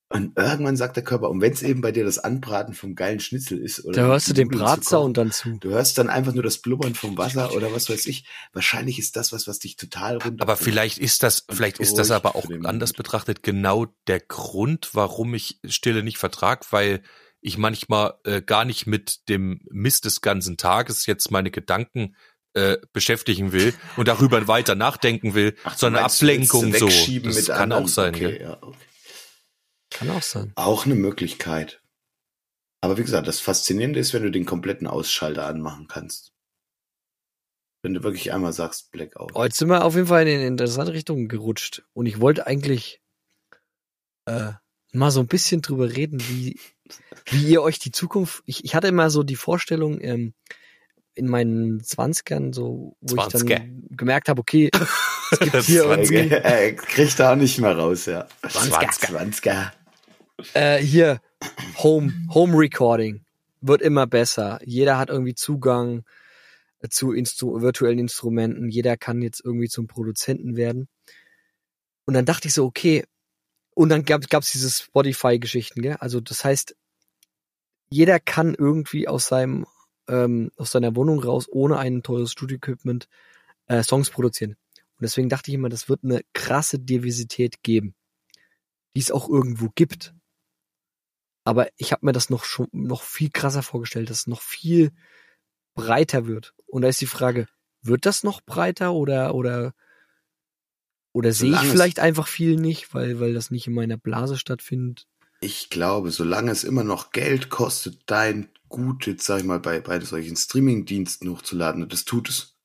Und 0.09 0.37
irgendwann 0.39 0.77
sagt 0.77 0.97
der 0.97 1.03
Körper, 1.03 1.31
und 1.31 1.41
wenn 1.41 1.53
es 1.53 1.63
eben 1.63 1.81
bei 1.81 1.91
dir 1.91 2.05
das 2.05 2.19
Anbraten 2.19 2.75
vom 2.75 2.95
geilen 2.95 3.19
Schnitzel 3.19 3.59
ist, 3.59 3.85
oder 3.85 4.03
Da 4.03 4.07
hörst 4.07 4.29
du 4.29 4.35
den 4.35 4.49
Bratsound 4.49 5.17
dann 5.17 5.33
zu. 5.33 5.59
Du 5.59 5.71
hörst 5.71 5.99
dann 5.99 6.09
einfach 6.09 6.33
nur 6.33 6.45
das 6.45 6.59
Blubbern 6.59 6.95
vom 6.95 7.17
Wasser 7.17 7.53
oder 7.55 7.73
was 7.73 7.89
weiß 7.89 8.07
ich. 8.07 8.25
Wahrscheinlich 8.53 8.99
ist 8.99 9.17
das 9.17 9.33
was, 9.33 9.49
was 9.49 9.59
dich 9.61 9.77
total 9.77 10.19
runter. 10.19 10.43
Aber 10.43 10.57
vielleicht 10.57 10.99
ist 10.99 11.23
das, 11.23 11.45
vielleicht 11.49 11.79
ist 11.81 11.95
das 11.95 12.11
aber 12.11 12.37
auch 12.37 12.45
anders 12.45 12.91
Moment. 12.91 12.97
betrachtet 12.97 13.43
genau 13.43 13.87
der 14.07 14.21
Grund, 14.21 14.91
warum 14.93 15.35
ich 15.35 15.61
Stille 15.65 16.05
nicht 16.05 16.19
vertrag, 16.19 16.73
weil 16.73 17.03
ich 17.41 17.59
manchmal 17.59 18.15
äh, 18.25 18.43
gar 18.43 18.65
nicht 18.65 18.87
mit 18.87 19.29
dem 19.29 19.61
Mist 19.71 20.05
des 20.05 20.21
ganzen 20.21 20.57
Tages 20.57 21.07
jetzt 21.07 21.31
meine 21.31 21.51
Gedanken 21.51 22.17
äh, 22.57 22.79
beschäftigen 22.93 23.53
will 23.53 23.75
und 23.97 24.09
darüber 24.09 24.49
weiter 24.49 24.75
nachdenken 24.75 25.35
will, 25.35 25.55
Ach, 25.65 25.77
sondern 25.77 26.05
Ablenkung 26.05 26.73
so. 26.73 26.87
wegschieben 26.87 27.29
Das 27.29 27.37
mit 27.37 27.47
kann 27.49 27.65
anderen. 27.65 27.85
auch 27.85 27.89
sein. 27.89 28.15
Okay, 28.15 28.33
gell? 28.33 28.41
ja, 28.41 28.59
okay. 28.63 28.79
Kann 29.91 30.11
auch 30.11 30.23
sein. 30.23 30.53
Auch 30.57 30.87
eine 30.87 30.95
Möglichkeit. 30.95 31.83
Aber 32.81 32.97
wie 32.99 33.03
gesagt, 33.03 33.29
das 33.29 33.41
Faszinierende 33.41 34.01
ist, 34.01 34.15
wenn 34.15 34.23
du 34.23 34.31
den 34.31 34.47
kompletten 34.47 34.87
Ausschalter 34.87 35.47
anmachen 35.47 35.87
kannst. 35.87 36.33
Wenn 37.83 37.95
du 37.95 38.03
wirklich 38.03 38.33
einmal 38.33 38.53
sagst, 38.53 38.91
Blackout. 38.91 39.33
Oh, 39.35 39.45
jetzt 39.45 39.59
sind 39.59 39.69
wir 39.69 39.85
auf 39.85 39.95
jeden 39.95 40.09
Fall 40.09 40.27
in 40.27 40.39
eine 40.39 40.47
interessante 40.47 40.93
Richtung 40.93 41.29
gerutscht. 41.29 41.83
Und 41.93 42.07
ich 42.07 42.21
wollte 42.21 42.47
eigentlich 42.47 43.01
äh, 44.25 44.53
mal 44.93 45.11
so 45.11 45.21
ein 45.21 45.27
bisschen 45.27 45.63
drüber 45.63 45.95
reden, 45.95 46.21
wie, 46.29 46.59
wie 47.27 47.47
ihr 47.49 47.63
euch 47.63 47.79
die 47.79 47.93
Zukunft. 47.93 48.43
Ich, 48.47 48.65
ich 48.65 48.75
hatte 48.75 48.89
immer 48.89 49.11
so 49.11 49.23
die 49.23 49.37
Vorstellung, 49.37 50.01
ähm, 50.01 50.35
in 51.17 51.29
meinen 51.29 51.83
Zwanzigern, 51.83 52.53
so, 52.53 52.97
wo 53.01 53.17
ich 53.17 53.29
Zwanziger. 53.29 53.57
dann 53.57 53.85
gemerkt 53.91 54.29
habe, 54.29 54.41
okay, 54.41 54.71
es 55.31 55.39
gibt 55.41 55.63
hier 55.63 55.85
irgendwie, 55.91 56.35
äh, 56.35 56.75
kriegt 56.75 57.19
er 57.19 57.33
auch 57.33 57.37
nicht 57.37 57.59
mehr 57.59 57.77
raus, 57.77 58.07
ja. 58.07 58.29
Zwanziger. 58.49 59.09
Zwanziger. 59.09 59.73
äh, 60.53 60.79
hier 60.79 61.21
Home, 61.79 62.13
Home 62.33 62.57
Recording 62.57 63.25
wird 63.63 63.81
immer 63.81 64.07
besser. 64.07 64.61
Jeder 64.65 64.99
hat 64.99 65.09
irgendwie 65.09 65.35
Zugang 65.35 66.05
zu 66.91 67.13
Instru 67.13 67.63
virtuellen 67.63 67.99
Instrumenten. 67.99 68.69
Jeder 68.69 68.97
kann 68.97 69.23
jetzt 69.23 69.43
irgendwie 69.45 69.69
zum 69.69 69.87
Produzenten 69.87 70.57
werden. 70.57 70.89
Und 72.05 72.15
dann 72.15 72.27
dachte 72.27 72.49
ich 72.49 72.55
so, 72.55 72.65
okay. 72.67 73.05
Und 73.75 73.89
dann 73.89 74.05
gab 74.05 74.23
es 74.23 74.53
diese 74.53 74.71
Spotify-Geschichten, 74.71 75.83
gell? 75.83 75.97
Also 75.99 76.21
das 76.21 76.45
heißt, 76.45 76.77
jeder 77.89 78.21
kann 78.21 78.55
irgendwie 78.55 79.09
aus 79.09 79.27
seinem 79.27 79.67
ähm, 80.09 80.51
aus 80.57 80.71
seiner 80.71 80.95
Wohnung 80.97 81.21
raus 81.23 81.47
ohne 81.51 81.79
ein 81.79 82.03
teures 82.03 82.33
Studio-Equipment 82.33 83.09
äh, 83.67 83.83
Songs 83.83 84.11
produzieren. 84.11 84.53
Und 84.53 85.03
deswegen 85.03 85.29
dachte 85.29 85.51
ich 85.51 85.55
immer, 85.55 85.69
das 85.69 85.89
wird 85.89 86.05
eine 86.05 86.23
krasse 86.33 86.79
Diversität 86.79 87.63
geben, 87.63 87.95
die 88.95 89.01
es 89.01 89.11
auch 89.11 89.29
irgendwo 89.29 89.71
gibt. 89.75 90.15
Aber 91.45 91.69
ich 91.77 91.93
habe 91.93 92.07
mir 92.07 92.13
das 92.13 92.31
noch 92.31 92.45
schon 92.45 92.69
noch 92.73 93.03
viel 93.03 93.31
krasser 93.31 93.63
vorgestellt, 93.63 94.11
dass 94.11 94.21
es 94.21 94.27
noch 94.27 94.41
viel 94.41 94.93
breiter 95.75 96.27
wird. 96.27 96.55
Und 96.67 96.83
da 96.83 96.89
ist 96.89 97.01
die 97.01 97.07
Frage, 97.07 97.47
wird 97.83 98.07
das 98.07 98.25
noch 98.25 98.41
breiter 98.41 98.93
oder 98.95 99.35
oder 99.35 99.75
oder 101.13 101.33
sehe 101.33 101.53
ich 101.53 101.61
vielleicht 101.61 102.01
einfach 102.01 102.27
viel 102.27 102.57
nicht, 102.57 102.93
weil 102.95 103.21
weil 103.21 103.33
das 103.33 103.51
nicht 103.51 103.67
in 103.67 103.75
meiner 103.75 103.97
Blase 103.97 104.37
stattfindet? 104.37 105.07
Ich 105.41 105.71
glaube, 105.71 106.11
solange 106.11 106.51
es 106.51 106.65
immer 106.65 106.83
noch 106.83 107.13
Geld 107.13 107.51
kostet, 107.51 108.01
dein 108.07 108.49
Gut, 108.69 109.07
jetzt 109.07 109.25
sag 109.27 109.39
ich 109.39 109.45
mal, 109.45 109.61
bei, 109.61 109.81
bei 109.81 110.01
solchen 110.01 110.37
Streaming-Diensten 110.37 111.29
hochzuladen, 111.31 111.83
und 111.83 111.93
das 111.93 112.05
tut 112.05 112.29
es. 112.29 112.57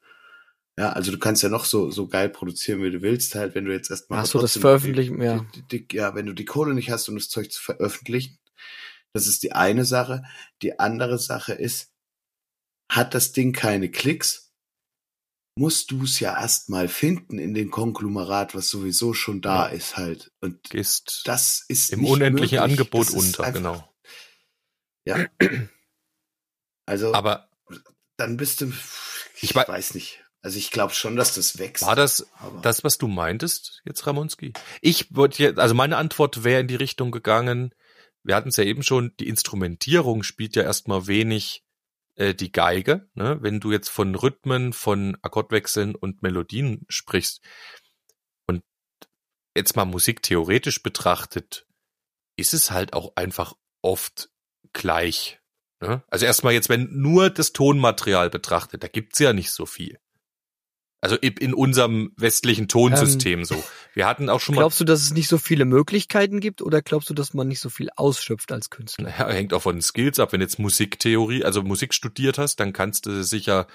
Ja, 0.80 0.92
also 0.94 1.12
du 1.12 1.20
kannst 1.20 1.44
ja 1.44 1.50
noch 1.50 1.66
so, 1.66 1.92
so 1.92 2.08
geil 2.08 2.30
produzieren, 2.30 2.82
wie 2.82 2.92
du 2.92 3.02
willst, 3.02 3.36
halt, 3.36 3.56
wenn 3.56 3.66
du 3.66 3.72
jetzt 3.74 3.92
erstmal. 3.92 4.20
Ach 4.22 4.26
so, 4.26 4.40
das 4.40 4.58
Veröffentlichen, 4.58 5.22
ja. 5.22 5.46
Die, 5.54 5.68
die, 5.88 5.96
ja, 5.96 6.16
wenn 6.16 6.26
du 6.26 6.34
die 6.34 6.46
Kohle 6.46 6.74
nicht 6.74 6.90
hast, 6.90 7.08
um 7.10 7.16
das 7.16 7.30
Zeug 7.30 7.52
zu 7.52 7.62
veröffentlichen, 7.62 8.40
das 9.14 9.28
ist 9.28 9.44
die 9.44 9.52
eine 9.52 9.84
Sache. 9.86 10.24
Die 10.62 10.80
andere 10.80 11.20
Sache 11.20 11.54
ist, 11.54 11.92
hat 12.92 13.14
das 13.14 13.34
Ding 13.34 13.52
keine 13.54 13.92
Klicks, 13.92 14.54
musst 15.60 15.92
du 15.92 16.04
es 16.06 16.20
ja 16.22 16.40
erstmal 16.40 16.88
finden 16.88 17.38
in 17.38 17.54
dem 17.54 17.70
Konglomerat, 17.70 18.56
was 18.56 18.70
sowieso 18.70 19.14
schon 19.14 19.42
da 19.42 19.68
Ja. 19.68 19.76
ist 19.76 19.98
halt. 19.98 20.32
Und 20.40 20.70
Gehst 20.70 21.24
das 21.26 21.66
ist 21.68 21.92
im 21.92 22.06
unendlichen 22.06 22.58
möglich. 22.60 22.80
Angebot 22.80 23.10
unter, 23.12 23.44
einfach- 23.44 23.54
genau. 23.54 23.94
Ja. 25.06 25.26
Also 26.92 27.14
Aber 27.14 27.48
dann 28.18 28.36
bist 28.36 28.60
du, 28.62 28.68
ich, 29.36 29.44
Ich 29.44 29.56
wei- 29.56 29.66
weiß 29.68 29.94
nicht. 29.94 30.24
Also 30.42 30.58
ich 30.58 30.72
glaube 30.72 30.94
schon, 30.94 31.16
dass 31.16 31.36
das 31.36 31.58
wächst. 31.58 31.86
war 31.86 31.96
das 31.96 32.28
das, 32.64 32.84
was 32.84 32.98
du 32.98 33.08
meintest 33.08 33.82
jetzt, 33.86 34.06
Ramonski? 34.08 34.52
Ich 34.82 35.08
jetzt, 35.38 35.58
also 35.60 35.74
meine 35.76 35.98
Antwort 35.98 36.44
wäre 36.44 36.60
in 36.62 36.68
die 36.68 36.76
Richtung 36.76 37.12
gegangen, 37.12 37.74
wir 38.24 38.36
hatten 38.36 38.50
es 38.50 38.58
ja 38.58 38.64
eben 38.64 38.84
schon, 38.84 39.14
die 39.20 39.28
Instrumentierung 39.30 40.24
spielt 40.24 40.56
ja 40.56 40.64
erstmal 40.64 41.08
wenig 41.08 41.64
äh, 42.16 42.34
die 42.36 42.52
Geige. 42.52 43.08
Ne? 43.14 43.38
Wenn 43.42 43.60
du 43.60 43.72
jetzt 43.72 43.90
von 43.90 44.14
Rhythmen, 44.16 44.74
von 44.74 45.18
Akkordwechseln 45.22 45.96
und 45.96 46.22
Melodien 46.24 46.86
sprichst 46.90 47.42
und 48.48 48.64
jetzt 49.56 49.76
mal 49.76 49.86
Musik 49.86 50.22
theoretisch 50.24 50.84
betrachtet, 50.84 51.66
ist 52.36 52.54
es 52.54 52.70
halt 52.72 52.94
auch 52.94 53.16
einfach 53.16 53.54
oft 53.82 54.30
gleich. 54.74 55.41
Ne? 55.82 56.04
Also 56.10 56.26
erstmal 56.26 56.54
jetzt, 56.54 56.70
wenn 56.70 56.90
nur 56.92 57.30
das 57.30 57.54
Tonmaterial 57.54 58.30
betrachtet, 58.30 58.84
da 58.84 58.88
gibt's 58.88 59.20
ja 59.20 59.34
nicht 59.34 59.52
so 59.52 59.66
viel. 59.66 59.98
Also 61.04 61.16
in 61.16 61.56
unserem 61.56 62.12
westlichen 62.16 62.68
Tonsystem 62.68 63.44
so. 63.44 63.62
Wir 63.96 64.06
hatten 64.06 64.30
auch 64.30 64.40
schon 64.40 64.54
mal 64.54 64.62
Glaubst 64.62 64.80
du, 64.80 64.84
dass 64.84 65.02
es 65.02 65.12
nicht 65.12 65.28
so 65.28 65.40
viele 65.40 65.66
Möglichkeiten 65.66 66.40
gibt 66.40 66.62
oder 66.62 66.84
glaubst 66.84 67.10
du, 67.10 67.16
dass 67.16 67.34
man 67.34 67.48
nicht 67.48 67.60
so 67.60 67.70
viel 67.70 67.90
ausschöpft 67.96 68.52
als 68.52 68.70
Künstler? 68.70 69.06
Naja, 69.10 69.28
hängt 69.30 69.52
auch 69.56 69.64
von 69.64 69.78
den 69.78 69.82
Skills 69.82 70.20
ab. 70.20 70.32
Wenn 70.32 70.42
jetzt 70.42 70.60
Musiktheorie, 70.60 71.44
also 71.44 71.64
Musik 71.64 71.96
studiert 71.96 72.38
hast, 72.38 72.60
dann 72.60 72.72
kannst 72.72 73.08
du 73.08 73.24
sicher 73.24 73.66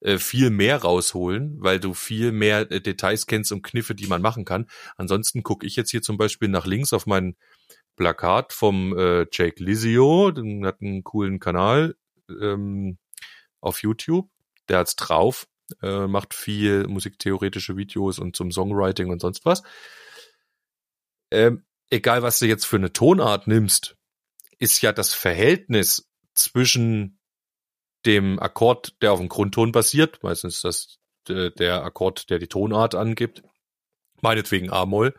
äh, 0.00 0.18
viel 0.18 0.50
mehr 0.50 0.82
rausholen, 0.82 1.56
weil 1.60 1.80
du 1.80 1.94
viel 1.94 2.32
mehr 2.32 2.70
äh, 2.70 2.82
Details 2.82 3.26
kennst 3.26 3.50
und 3.52 3.62
Kniffe, 3.62 3.94
die 3.94 4.06
man 4.06 4.20
machen 4.20 4.44
kann. 4.44 4.66
Ansonsten 4.98 5.42
gucke 5.42 5.66
ich 5.66 5.76
jetzt 5.76 5.90
hier 5.90 6.02
zum 6.02 6.18
Beispiel 6.18 6.48
nach 6.48 6.66
links 6.66 6.92
auf 6.92 7.06
mein 7.06 7.34
Plakat 7.96 8.52
vom 8.52 8.96
äh, 8.96 9.26
Jake 9.30 9.62
Lizio, 9.62 10.30
der 10.30 10.68
hat 10.68 10.80
einen 10.80 11.04
coolen 11.04 11.40
Kanal 11.40 11.96
ähm, 12.28 12.98
auf 13.60 13.82
YouTube, 13.82 14.28
der 14.68 14.78
hat's 14.78 14.96
drauf, 14.96 15.46
äh, 15.82 16.06
macht 16.06 16.34
viel 16.34 16.86
musiktheoretische 16.86 17.76
Videos 17.76 18.18
und 18.18 18.36
zum 18.36 18.50
Songwriting 18.50 19.10
und 19.10 19.20
sonst 19.20 19.44
was. 19.44 19.62
Ähm, 21.30 21.64
egal, 21.90 22.22
was 22.22 22.38
du 22.38 22.46
jetzt 22.46 22.64
für 22.64 22.76
eine 22.76 22.92
Tonart 22.92 23.46
nimmst, 23.46 23.96
ist 24.58 24.80
ja 24.82 24.92
das 24.92 25.14
Verhältnis 25.14 26.10
zwischen 26.34 27.18
dem 28.06 28.38
Akkord, 28.38 29.00
der 29.02 29.12
auf 29.12 29.18
dem 29.18 29.28
Grundton 29.28 29.72
basiert, 29.72 30.22
meistens 30.22 30.56
ist 30.56 30.64
das 30.64 30.98
äh, 31.34 31.50
der 31.50 31.84
Akkord, 31.84 32.28
der 32.30 32.38
die 32.38 32.48
Tonart 32.48 32.94
angibt, 32.94 33.42
meinetwegen 34.20 34.70
A-Moll, 34.70 35.14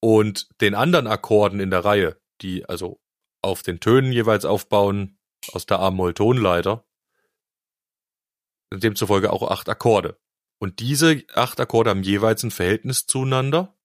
und 0.00 0.48
den 0.60 0.74
anderen 0.74 1.06
Akkorden 1.06 1.60
in 1.60 1.70
der 1.70 1.84
Reihe, 1.84 2.20
die 2.40 2.64
also 2.68 3.00
auf 3.42 3.62
den 3.62 3.80
Tönen 3.80 4.12
jeweils 4.12 4.44
aufbauen 4.44 5.18
aus 5.52 5.66
der 5.66 5.80
A-Moll-Tonleiter, 5.80 6.84
demzufolge 8.72 9.32
auch 9.32 9.50
acht 9.50 9.68
Akkorde. 9.68 10.18
Und 10.60 10.80
diese 10.80 11.24
acht 11.34 11.60
Akkorde 11.60 11.90
haben 11.90 12.02
jeweils 12.02 12.42
ein 12.42 12.50
Verhältnis 12.50 13.06
zueinander. 13.06 13.76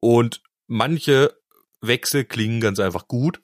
Und 0.00 0.42
manche 0.66 1.40
Wechsel 1.80 2.24
klingen 2.24 2.60
ganz 2.60 2.80
einfach 2.80 3.08
gut, 3.08 3.40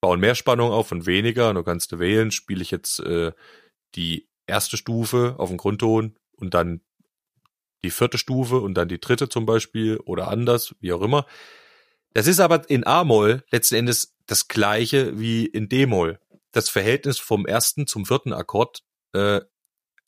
bauen 0.00 0.20
mehr 0.20 0.34
Spannung 0.34 0.70
auf 0.70 0.92
und 0.92 1.06
weniger. 1.06 1.54
Du 1.54 1.62
kannst 1.62 1.98
wählen, 1.98 2.30
spiele 2.30 2.62
ich 2.62 2.70
jetzt 2.70 3.00
äh, 3.00 3.32
die 3.94 4.28
erste 4.46 4.76
Stufe 4.76 5.36
auf 5.38 5.48
dem 5.48 5.58
Grundton 5.58 6.18
und 6.32 6.54
dann 6.54 6.80
die 7.82 7.90
vierte 7.90 8.18
Stufe 8.18 8.60
und 8.60 8.74
dann 8.74 8.88
die 8.88 9.00
dritte 9.00 9.28
zum 9.28 9.46
Beispiel 9.46 9.98
oder 9.98 10.28
anders, 10.28 10.74
wie 10.80 10.92
auch 10.92 11.02
immer. 11.02 11.26
Das 12.12 12.26
ist 12.26 12.40
aber 12.40 12.68
in 12.68 12.86
A-Moll 12.86 13.44
letzten 13.50 13.76
Endes 13.76 14.16
das 14.26 14.48
gleiche 14.48 15.18
wie 15.18 15.46
in 15.46 15.68
D-Moll. 15.68 16.18
Das 16.52 16.68
Verhältnis 16.68 17.18
vom 17.18 17.46
ersten 17.46 17.86
zum 17.86 18.06
vierten 18.06 18.32
Akkord 18.32 18.82
äh, 19.12 19.40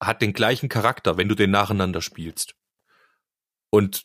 hat 0.01 0.21
den 0.21 0.33
gleichen 0.33 0.69
Charakter, 0.69 1.17
wenn 1.17 1.29
du 1.29 1.35
den 1.35 1.51
nacheinander 1.51 2.03
spielst. 2.03 2.55
Und 3.71 4.05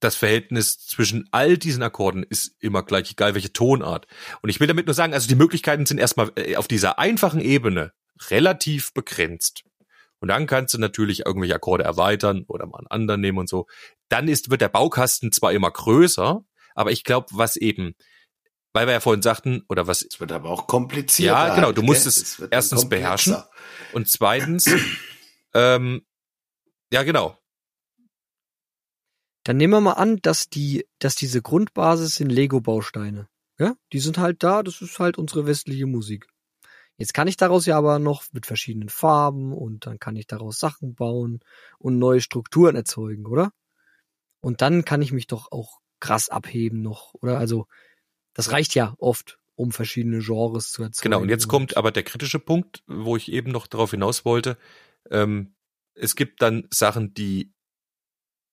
das 0.00 0.16
Verhältnis 0.16 0.84
zwischen 0.84 1.28
all 1.30 1.56
diesen 1.56 1.82
Akkorden 1.82 2.24
ist 2.24 2.56
immer 2.58 2.82
gleich, 2.82 3.12
egal 3.12 3.34
welche 3.34 3.52
Tonart. 3.52 4.08
Und 4.42 4.50
ich 4.50 4.58
will 4.58 4.66
damit 4.66 4.86
nur 4.86 4.94
sagen, 4.94 5.14
also 5.14 5.28
die 5.28 5.36
Möglichkeiten 5.36 5.86
sind 5.86 5.98
erstmal 5.98 6.32
äh, 6.34 6.56
auf 6.56 6.66
dieser 6.66 6.98
einfachen 6.98 7.40
Ebene 7.40 7.92
relativ 8.30 8.92
begrenzt. 8.92 9.64
Und 10.22 10.28
dann 10.28 10.46
kannst 10.46 10.72
du 10.72 10.78
natürlich 10.78 11.26
irgendwelche 11.26 11.56
Akkorde 11.56 11.82
erweitern 11.82 12.44
oder 12.46 12.64
mal 12.66 12.78
einen 12.78 12.86
anderen 12.86 13.20
nehmen 13.20 13.38
und 13.38 13.48
so. 13.48 13.66
Dann 14.08 14.28
ist, 14.28 14.50
wird 14.50 14.60
der 14.60 14.68
Baukasten 14.68 15.32
zwar 15.32 15.52
immer 15.52 15.68
größer, 15.68 16.44
aber 16.76 16.92
ich 16.92 17.02
glaube, 17.02 17.26
was 17.32 17.56
eben, 17.56 17.96
weil 18.72 18.86
wir 18.86 18.92
ja 18.92 19.00
vorhin 19.00 19.20
sagten, 19.20 19.64
oder 19.68 19.88
was, 19.88 20.00
es 20.00 20.20
wird 20.20 20.30
aber 20.30 20.48
auch 20.48 20.68
komplizierter. 20.68 21.48
Ja, 21.48 21.54
genau, 21.56 21.66
halt, 21.66 21.78
du 21.78 21.82
musst 21.82 22.06
es 22.06 22.38
erstens 22.52 22.88
beherrschen. 22.88 23.36
und 23.92 24.08
zweitens, 24.08 24.70
ähm, 25.54 26.06
ja 26.92 27.02
genau, 27.02 27.36
Dann 29.42 29.56
nehmen 29.56 29.72
wir 29.72 29.80
mal 29.80 29.94
an, 29.94 30.18
dass 30.22 30.48
die, 30.48 30.86
dass 31.00 31.16
diese 31.16 31.42
Grundbasis 31.42 32.14
sind 32.14 32.30
Lego-Bausteine. 32.30 33.28
Ja, 33.58 33.74
die 33.92 33.98
sind 33.98 34.18
halt 34.18 34.44
da, 34.44 34.62
das 34.62 34.80
ist 34.82 35.00
halt 35.00 35.18
unsere 35.18 35.46
westliche 35.46 35.86
Musik. 35.86 36.28
Jetzt 37.02 37.14
kann 37.14 37.26
ich 37.26 37.36
daraus 37.36 37.66
ja 37.66 37.76
aber 37.76 37.98
noch 37.98 38.22
mit 38.30 38.46
verschiedenen 38.46 38.88
Farben 38.88 39.52
und 39.52 39.86
dann 39.86 39.98
kann 39.98 40.14
ich 40.14 40.28
daraus 40.28 40.60
Sachen 40.60 40.94
bauen 40.94 41.40
und 41.80 41.98
neue 41.98 42.20
Strukturen 42.20 42.76
erzeugen, 42.76 43.26
oder? 43.26 43.50
Und 44.40 44.62
dann 44.62 44.84
kann 44.84 45.02
ich 45.02 45.10
mich 45.10 45.26
doch 45.26 45.50
auch 45.50 45.80
krass 45.98 46.28
abheben 46.28 46.80
noch, 46.80 47.12
oder? 47.14 47.38
Also, 47.38 47.66
das 48.34 48.52
reicht 48.52 48.76
ja 48.76 48.94
oft, 48.98 49.40
um 49.56 49.72
verschiedene 49.72 50.20
Genres 50.20 50.70
zu 50.70 50.84
erzeugen. 50.84 51.02
Genau, 51.02 51.20
und 51.22 51.28
jetzt 51.28 51.48
kommt 51.48 51.76
aber 51.76 51.90
der 51.90 52.04
kritische 52.04 52.38
Punkt, 52.38 52.84
wo 52.86 53.16
ich 53.16 53.32
eben 53.32 53.50
noch 53.50 53.66
darauf 53.66 53.90
hinaus 53.90 54.24
wollte. 54.24 54.56
Ähm, 55.10 55.56
es 55.94 56.14
gibt 56.14 56.40
dann 56.40 56.68
Sachen, 56.70 57.14
die 57.14 57.52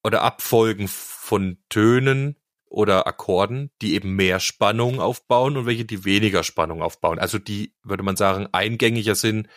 oder 0.03 0.23
Abfolgen 0.23 0.87
von 0.87 1.59
Tönen 1.69 2.35
oder 2.69 3.07
Akkorden, 3.07 3.71
die 3.81 3.95
eben 3.95 4.15
mehr 4.15 4.39
Spannung 4.39 4.99
aufbauen 4.99 5.57
und 5.57 5.65
welche, 5.65 5.85
die 5.85 6.05
weniger 6.05 6.43
Spannung 6.43 6.81
aufbauen. 6.81 7.19
Also 7.19 7.39
die, 7.39 7.73
würde 7.83 8.03
man 8.03 8.15
sagen, 8.15 8.47
eingängiger 8.51 9.15
sind 9.15 9.49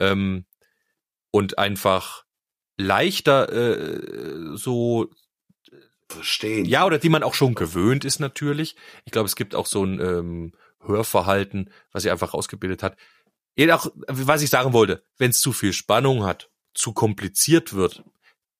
ähm, 0.00 0.46
und 1.30 1.58
einfach 1.58 2.24
leichter 2.76 3.52
äh, 3.52 4.56
so 4.56 5.10
Verstehen. 6.08 6.64
ja, 6.64 6.84
oder 6.84 6.98
die 6.98 7.08
man 7.08 7.22
auch 7.22 7.34
schon 7.34 7.54
gewöhnt 7.54 8.04
ist 8.04 8.18
natürlich. 8.18 8.76
Ich 9.04 9.12
glaube, 9.12 9.26
es 9.26 9.36
gibt 9.36 9.54
auch 9.54 9.66
so 9.66 9.84
ein 9.84 10.00
ähm, 10.00 10.52
Hörverhalten, 10.80 11.70
was 11.92 12.02
sie 12.02 12.10
einfach 12.10 12.34
ausgebildet 12.34 12.82
hat. 12.82 12.96
Ja, 13.56 13.76
auch, 13.76 13.86
was 14.08 14.42
ich 14.42 14.50
sagen 14.50 14.72
wollte, 14.72 15.04
wenn 15.16 15.30
es 15.30 15.40
zu 15.40 15.52
viel 15.52 15.72
Spannung 15.72 16.24
hat, 16.24 16.50
zu 16.74 16.92
kompliziert 16.92 17.72
wird, 17.72 18.04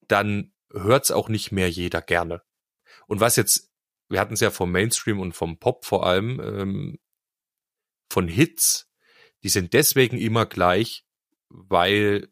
dann 0.08 0.52
hört's 0.72 1.10
auch 1.10 1.28
nicht 1.28 1.52
mehr 1.52 1.68
jeder 1.68 2.00
gerne. 2.00 2.42
Und 3.06 3.20
was 3.20 3.36
jetzt, 3.36 3.72
wir 4.14 4.20
hatten 4.20 4.34
es 4.34 4.40
ja 4.40 4.52
vom 4.52 4.70
Mainstream 4.70 5.18
und 5.18 5.32
vom 5.34 5.58
Pop 5.58 5.84
vor 5.84 6.06
allem, 6.06 6.40
ähm, 6.40 6.98
von 8.08 8.28
Hits, 8.28 8.88
die 9.42 9.48
sind 9.48 9.72
deswegen 9.72 10.16
immer 10.16 10.46
gleich, 10.46 11.04
weil, 11.48 12.28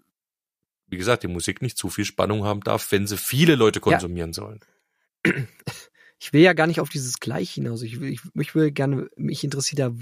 wie 0.86 0.96
gesagt, 0.96 1.24
die 1.24 1.28
Musik 1.28 1.60
nicht 1.60 1.76
zu 1.76 1.90
viel 1.90 2.04
Spannung 2.04 2.44
haben 2.44 2.60
darf, 2.60 2.92
wenn 2.92 3.08
sie 3.08 3.18
viele 3.18 3.56
Leute 3.56 3.80
konsumieren 3.80 4.32
sollen. 4.32 4.60
ich 6.20 6.32
will 6.32 6.42
ja 6.42 6.52
gar 6.52 6.68
nicht 6.68 6.78
auf 6.78 6.88
dieses 6.88 7.18
Gleich 7.18 7.50
hinaus. 7.50 7.82
Ich 7.82 7.98
will, 7.98 8.12
ich, 8.12 8.20
ich 8.32 8.54
will 8.54 8.70
gerne, 8.70 9.10
mich 9.16 9.42
interessiert 9.42 9.80
da, 9.80 9.92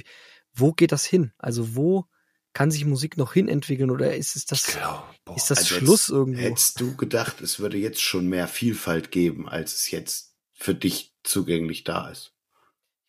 wo 0.52 0.72
geht 0.74 0.92
das 0.92 1.06
hin? 1.06 1.32
Also 1.38 1.74
wo 1.74 2.04
kann 2.52 2.70
sich 2.70 2.84
Musik 2.84 3.16
noch 3.16 3.32
hin 3.32 3.48
entwickeln 3.48 3.90
oder 3.90 4.14
ist 4.14 4.36
es 4.36 4.44
das, 4.44 4.66
Genau. 4.66 5.02
Boah. 5.24 5.34
ist 5.34 5.50
das 5.50 5.60
Also 5.60 5.76
Schluss 5.76 6.08
jetzt 6.08 6.10
irgendwo? 6.10 6.40
Hättest 6.40 6.78
du 6.78 6.94
gedacht, 6.94 7.40
es 7.40 7.58
würde 7.58 7.78
jetzt 7.78 8.02
schon 8.02 8.26
mehr 8.26 8.48
Vielfalt 8.48 9.10
geben, 9.10 9.48
als 9.48 9.74
es 9.74 9.90
jetzt 9.90 10.29
für 10.60 10.74
dich 10.74 11.12
zugänglich 11.24 11.84
da 11.84 12.08
ist? 12.10 12.32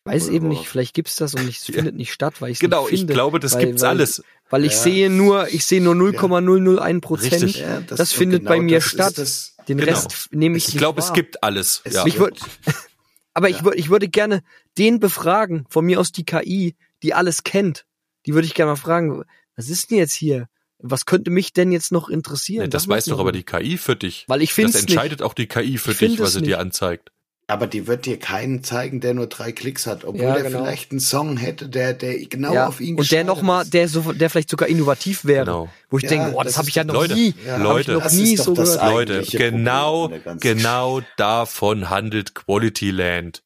Weiß 0.04 0.24
Oder 0.24 0.32
eben 0.32 0.48
nicht, 0.48 0.66
vielleicht 0.66 0.94
gibt's 0.94 1.14
das 1.16 1.34
und 1.34 1.46
es 1.48 1.66
Ja. 1.68 1.74
findet 1.74 1.94
nicht 1.94 2.12
statt, 2.12 2.40
weil 2.40 2.50
ich 2.50 2.58
Genau, 2.58 2.82
nicht 2.84 2.92
ich 2.94 2.98
finde. 3.00 3.12
glaube, 3.14 3.38
das 3.38 3.52
weil, 3.54 3.66
gibt's 3.66 3.82
weil, 3.82 3.88
alles. 3.90 4.22
Weil 4.50 4.64
ich 4.64 4.72
Ja. 4.72 4.78
sehe 4.78 5.10
nur, 5.10 5.48
ich 5.48 5.64
sehe 5.64 5.80
nur 5.80 5.94
0,001 5.94 7.00
Prozent. 7.00 7.32
Richtig. 7.44 7.60
Ja, 7.60 7.80
Das 7.80 8.00
und 8.00 8.06
findet 8.08 8.44
bei 8.44 8.58
mir 8.60 8.78
das 8.78 8.88
statt. 8.88 9.16
Das, 9.18 9.54
Den 9.68 9.78
Genau. 9.78 9.92
Rest 9.92 10.28
nehme 10.32 10.56
ich 10.56 10.66
Ich 10.68 10.76
glaube, 10.76 11.00
es 11.00 11.12
gibt 11.12 11.44
alles. 11.44 11.82
Es 11.84 11.94
Ja. 11.94 12.04
Ich 12.06 12.18
würd, 12.18 12.40
aber 13.34 13.48
ich 13.48 13.58
Ja. 13.58 13.64
würde, 13.64 13.76
ich 13.78 13.90
würde 13.90 14.08
gerne 14.08 14.42
den 14.76 14.98
befragen, 14.98 15.66
von 15.70 15.84
mir 15.84 16.00
aus 16.00 16.10
die 16.10 16.24
KI, 16.24 16.74
die 17.04 17.14
alles 17.14 17.44
kennt. 17.44 17.84
Die 18.26 18.34
würde 18.34 18.46
ich 18.46 18.54
gerne 18.54 18.72
mal 18.72 18.76
fragen, 18.76 19.22
was 19.54 19.68
ist 19.68 19.90
denn 19.92 19.98
jetzt 19.98 20.14
hier? 20.14 20.48
Was 20.80 21.06
könnte 21.06 21.30
mich 21.30 21.52
denn 21.52 21.70
jetzt 21.70 21.92
noch 21.92 22.08
interessieren? 22.08 22.64
Nee, 22.64 22.70
das 22.70 22.88
weiß 22.88 23.06
mich 23.06 23.12
doch 23.14 23.20
aber 23.20 23.30
die 23.30 23.44
KI 23.44 23.78
für 23.78 23.94
dich. 23.94 24.24
Weil 24.26 24.42
ich 24.42 24.52
finde 24.52 24.72
Das 24.72 24.80
es 24.80 24.82
nicht. 24.88 24.90
entscheidet 24.96 25.22
auch 25.22 25.34
die 25.34 25.46
KI 25.46 25.78
für 25.78 25.92
Ich 25.92 25.98
dich, 25.98 26.18
was 26.18 26.32
sie 26.32 26.40
dir 26.40 26.56
nicht. 26.56 26.58
anzeigt. 26.58 27.11
Aber 27.48 27.66
die 27.66 27.86
wird 27.86 28.06
dir 28.06 28.18
keinen 28.18 28.62
zeigen, 28.62 29.00
der 29.00 29.14
nur 29.14 29.26
drei 29.26 29.52
Klicks 29.52 29.86
hat, 29.86 30.04
obwohl 30.04 30.22
Ja, 30.22 30.36
er 30.36 30.42
genau. 30.44 30.62
vielleicht 30.64 30.92
einen 30.92 31.00
Song 31.00 31.36
hätte, 31.36 31.68
der, 31.68 31.92
der 31.92 32.16
genau 32.26 32.54
ja. 32.54 32.66
auf 32.68 32.80
ihn 32.80 32.90
Und 32.96 33.10
der 33.10 33.24
geschneidert 33.24 33.36
noch 33.36 33.42
mal, 33.42 33.62
ist. 33.62 33.74
der 33.74 33.88
so, 33.88 34.12
der 34.12 34.30
vielleicht 34.30 34.48
sogar 34.48 34.68
innovativ 34.68 35.24
wäre, 35.24 35.44
Genau. 35.46 35.68
wo 35.90 35.98
ich 35.98 36.04
Ja, 36.04 36.10
denke, 36.10 36.30
boah, 36.30 36.44
das, 36.44 36.52
das 36.54 36.58
habe 36.58 36.68
ich 36.68 36.74
ja 36.76 36.84
noch 36.84 36.94
Leute, 36.94 37.14
nie, 37.14 37.34
hab 37.48 37.60
Leute, 37.60 37.92
noch 37.92 38.02
das 38.04 38.12
nie 38.14 38.36
so 38.36 38.54
das 38.54 38.74
gehört. 38.74 38.92
Leute, 38.92 39.22
genau, 39.36 40.10
genau 40.40 41.00
davon 41.16 41.90
handelt 41.90 42.34
Quality 42.34 42.90
Land. 42.92 43.42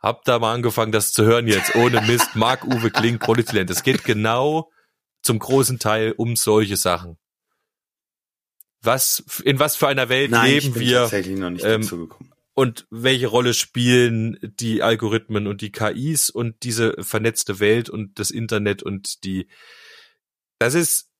Habt 0.00 0.26
da 0.26 0.38
mal 0.38 0.52
angefangen, 0.54 0.90
das 0.92 1.12
zu 1.12 1.24
hören 1.24 1.46
jetzt, 1.46 1.76
ohne 1.76 2.00
Mist. 2.02 2.34
Marc-Uwe 2.34 2.90
Kling, 2.90 3.18
Quality 3.18 3.56
Land. 3.56 3.70
Es 3.70 3.82
geht 3.82 4.04
genau 4.04 4.70
zum 5.22 5.38
großen 5.38 5.78
Teil 5.78 6.12
um 6.16 6.34
solche 6.34 6.76
Sachen. 6.76 7.18
Was, 8.82 9.22
in 9.44 9.58
was 9.58 9.76
für 9.76 9.88
einer 9.88 10.08
Welt 10.10 10.30
Nein, 10.30 10.46
ich 10.56 10.64
leben 10.64 10.74
bin 10.74 10.82
wir 10.82 10.98
tatsächlich 11.02 11.38
noch 11.38 11.50
nicht 11.50 11.64
ähm, 11.64 11.82
dazu 11.82 11.98
gekommen. 11.98 12.30
Und 12.54 12.86
welche 12.90 13.26
Rolle 13.26 13.52
spielen 13.52 14.38
die 14.42 14.82
Algorithmen 14.82 15.46
und 15.46 15.60
die 15.60 15.72
KIs 15.72 16.30
und 16.30 16.62
diese 16.62 16.94
vernetzte 17.02 17.58
Welt 17.58 17.90
und 17.90 18.18
das 18.18 18.30
Internet 18.30 18.82
und 18.82 19.24
die, 19.24 19.48
das 20.58 20.74
ist 20.74 21.10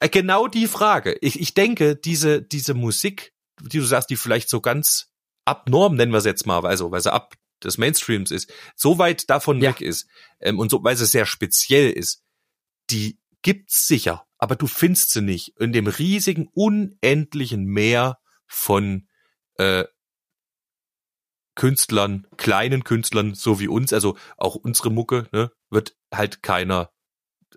äh, 0.00 0.08
genau 0.08 0.46
die 0.46 0.68
Frage. 0.68 1.16
Ich, 1.20 1.40
ich 1.40 1.54
denke, 1.54 1.96
diese, 1.96 2.42
diese 2.42 2.74
Musik, 2.74 3.32
die 3.60 3.78
du 3.78 3.84
sagst, 3.84 4.10
die 4.10 4.16
vielleicht 4.16 4.48
so 4.48 4.60
ganz 4.60 5.10
abnorm, 5.44 5.96
nennen 5.96 6.12
wir 6.12 6.18
es 6.18 6.24
jetzt 6.24 6.46
mal, 6.46 6.64
also, 6.64 6.90
weil 6.90 7.00
sie 7.00 7.12
ab 7.12 7.34
des 7.62 7.76
Mainstreams 7.78 8.30
ist, 8.30 8.52
so 8.76 8.98
weit 8.98 9.28
davon 9.30 9.60
Ja. 9.60 9.70
weg 9.70 9.80
ist 9.80 10.06
ähm, 10.40 10.58
und 10.58 10.70
so, 10.70 10.82
weil 10.84 10.96
sie 10.96 11.06
sehr 11.06 11.26
speziell 11.26 11.90
ist, 11.90 12.22
die 12.90 13.18
gibt's 13.42 13.86
sicher, 13.88 14.26
aber 14.38 14.54
du 14.56 14.66
findest 14.66 15.10
sie 15.12 15.22
nicht 15.22 15.54
in 15.58 15.72
dem 15.72 15.86
riesigen, 15.86 16.48
unendlichen 16.52 17.64
Meer 17.64 18.18
von 18.46 19.08
äh, 19.58 19.84
Künstlern, 21.54 22.26
kleinen 22.36 22.84
Künstlern, 22.84 23.34
so 23.34 23.60
wie 23.60 23.68
uns, 23.68 23.92
also 23.92 24.16
auch 24.36 24.56
unsere 24.56 24.90
Mucke, 24.90 25.28
ne, 25.32 25.50
wird 25.70 25.96
halt 26.12 26.42
keiner 26.42 26.90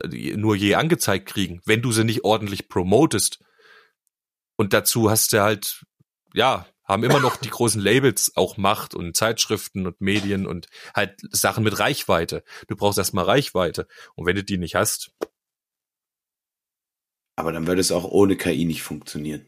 äh, 0.01 0.35
nur 0.35 0.55
je 0.55 0.75
angezeigt 0.75 1.27
kriegen, 1.27 1.61
wenn 1.65 1.81
du 1.81 1.91
sie 1.91 2.03
nicht 2.03 2.23
ordentlich 2.23 2.69
promotest. 2.69 3.39
Und 4.55 4.73
dazu 4.73 5.09
hast 5.09 5.33
du 5.33 5.41
halt, 5.41 5.83
ja, 6.33 6.65
haben 6.83 7.03
immer 7.03 7.19
noch 7.19 7.35
die 7.35 7.49
großen 7.49 7.81
Labels 7.81 8.31
auch 8.35 8.57
Macht 8.57 8.95
und 8.95 9.15
Zeitschriften 9.15 9.85
und 9.85 9.99
Medien 9.99 10.47
und 10.47 10.67
halt 10.95 11.19
Sachen 11.31 11.63
mit 11.63 11.77
Reichweite. 11.79 12.43
Du 12.67 12.75
brauchst 12.75 12.97
erstmal 12.97 13.25
Reichweite. 13.25 13.87
Und 14.15 14.25
wenn 14.25 14.37
du 14.37 14.43
die 14.43 14.57
nicht 14.57 14.75
hast, 14.75 15.11
Aber 17.35 17.51
dann 17.51 17.67
würde 17.67 17.81
es 17.81 17.91
auch 17.91 18.03
ohne 18.03 18.35
KI 18.35 18.65
nicht 18.65 18.81
funktionieren. 18.81 19.45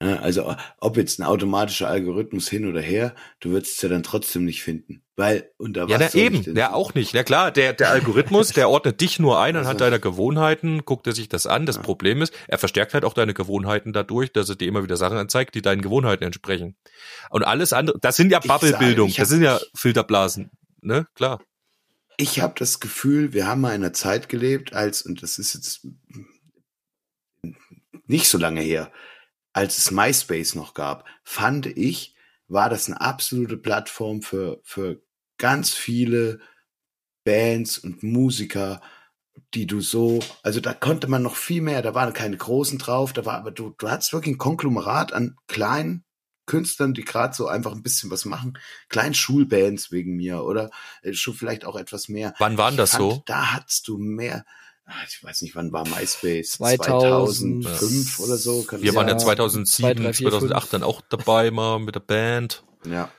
Also 0.00 0.54
ob 0.78 0.96
jetzt 0.96 1.18
ein 1.18 1.24
automatischer 1.24 1.88
Algorithmus 1.88 2.48
hin 2.48 2.68
oder 2.68 2.80
her, 2.80 3.16
du 3.40 3.50
würdest 3.50 3.76
es 3.76 3.82
ja 3.82 3.88
dann 3.88 4.04
trotzdem 4.04 4.44
nicht 4.44 4.62
finden. 4.62 5.02
Weil 5.16 5.50
unter 5.56 5.88
ja, 5.88 5.98
was 5.98 6.14
ich 6.14 6.22
eben, 6.22 6.54
der 6.54 6.76
auch 6.76 6.94
nicht. 6.94 7.12
Ja 7.14 7.24
klar, 7.24 7.50
der, 7.50 7.72
der 7.72 7.90
Algorithmus, 7.90 8.52
der 8.52 8.70
ordnet 8.70 9.00
dich 9.00 9.18
nur 9.18 9.40
ein 9.40 9.56
anhand 9.56 9.82
Also- 9.82 9.84
deiner 9.86 9.98
Gewohnheiten, 9.98 10.84
guckt 10.84 11.08
er 11.08 11.14
sich 11.14 11.28
das 11.28 11.48
an. 11.48 11.66
Das 11.66 11.76
Ja. 11.76 11.82
Problem 11.82 12.22
ist, 12.22 12.32
er 12.46 12.58
verstärkt 12.58 12.94
halt 12.94 13.04
auch 13.04 13.12
deine 13.12 13.34
Gewohnheiten 13.34 13.92
dadurch, 13.92 14.32
dass 14.32 14.48
er 14.48 14.54
dir 14.54 14.68
immer 14.68 14.84
wieder 14.84 14.96
Sachen 14.96 15.16
anzeigt, 15.18 15.56
die 15.56 15.62
deinen 15.62 15.82
Gewohnheiten 15.82 16.22
entsprechen. 16.22 16.76
Und 17.30 17.42
alles 17.42 17.72
andere, 17.72 17.98
das 18.00 18.14
sind 18.14 18.30
ja 18.30 18.38
Bubblebildung, 18.38 19.12
das 19.16 19.28
sind 19.28 19.42
ja 19.42 19.58
Filterblasen, 19.74 20.52
ne? 20.80 21.08
Klar. 21.16 21.42
Ich 22.18 22.38
habe 22.40 22.54
das 22.56 22.78
Gefühl, 22.78 23.32
wir 23.32 23.48
haben 23.48 23.60
mal 23.60 23.74
in 23.74 23.82
einer 23.82 23.92
Zeit 23.92 24.28
gelebt, 24.28 24.72
als, 24.74 25.02
und 25.02 25.24
das 25.24 25.38
ist 25.40 25.54
jetzt 25.54 25.86
nicht 28.06 28.28
so 28.28 28.38
lange 28.38 28.60
her, 28.60 28.92
als 29.52 29.78
es 29.78 29.90
MySpace 29.90 30.54
noch 30.54 30.74
gab, 30.74 31.04
fand 31.24 31.66
ich, 31.66 32.14
war 32.48 32.70
das 32.70 32.86
eine 32.86 33.00
absolute 33.00 33.56
Plattform 33.56 34.22
für, 34.22 34.60
für 34.62 35.02
ganz 35.38 35.74
viele 35.74 36.40
Bands 37.24 37.78
und 37.78 38.02
Musiker, 38.02 38.80
die 39.54 39.66
du 39.66 39.80
so, 39.80 40.20
also 40.42 40.60
da 40.60 40.74
konnte 40.74 41.08
man 41.08 41.22
noch 41.22 41.36
viel 41.36 41.62
mehr, 41.62 41.82
da 41.82 41.94
waren 41.94 42.12
keine 42.12 42.36
großen 42.36 42.78
drauf, 42.78 43.12
da 43.12 43.24
war 43.24 43.36
aber 43.36 43.50
du, 43.50 43.74
du 43.78 43.90
hattest 43.90 44.12
wirklich 44.12 44.34
ein 44.34 44.38
Konglomerat 44.38 45.12
an 45.12 45.36
kleinen 45.46 46.04
Künstlern, 46.48 46.94
die 46.94 47.04
gerade 47.04 47.34
so 47.34 47.46
einfach 47.46 47.72
ein 47.72 47.82
bisschen 47.84 48.10
was 48.10 48.24
machen, 48.24 48.58
kleinen 48.88 49.14
Schulbands 49.14 49.92
wegen 49.92 50.16
mir 50.16 50.42
oder 50.42 50.70
äh, 51.02 51.12
schon 51.12 51.34
vielleicht 51.34 51.64
auch 51.64 51.76
etwas 51.76 52.08
mehr. 52.08 52.34
Wann 52.38 52.58
waren 52.58 52.74
Ich 52.74 52.78
das 52.78 52.90
fand, 52.90 53.02
so? 53.02 53.22
Da 53.26 53.52
hattest 53.52 53.86
du 53.86 53.98
mehr. 53.98 54.44
ah, 54.86 54.92
Ich 55.06 55.22
weiß 55.22 55.42
nicht, 55.42 55.54
wann 55.54 55.70
war 55.72 55.86
MySpace? 55.86 56.52
2000, 56.52 57.64
2005 57.64 58.18
oder 58.18 58.36
so. 58.36 58.62
kann 58.64 58.82
Wir 58.82 58.88
das 58.90 58.96
waren 58.96 59.06
ja 59.08 59.14
Ja, 59.14 59.18
2007, 59.18 59.96
2, 59.96 60.02
3, 60.02 60.12
4, 60.14 60.30
2008 60.30 60.72
dann 60.72 60.82
auch 60.82 61.00
dabei 61.08 61.50
mal 61.52 61.78
mit 61.78 61.94
der 61.94 62.00
Band. 62.00 62.64
Ja. 62.84 63.12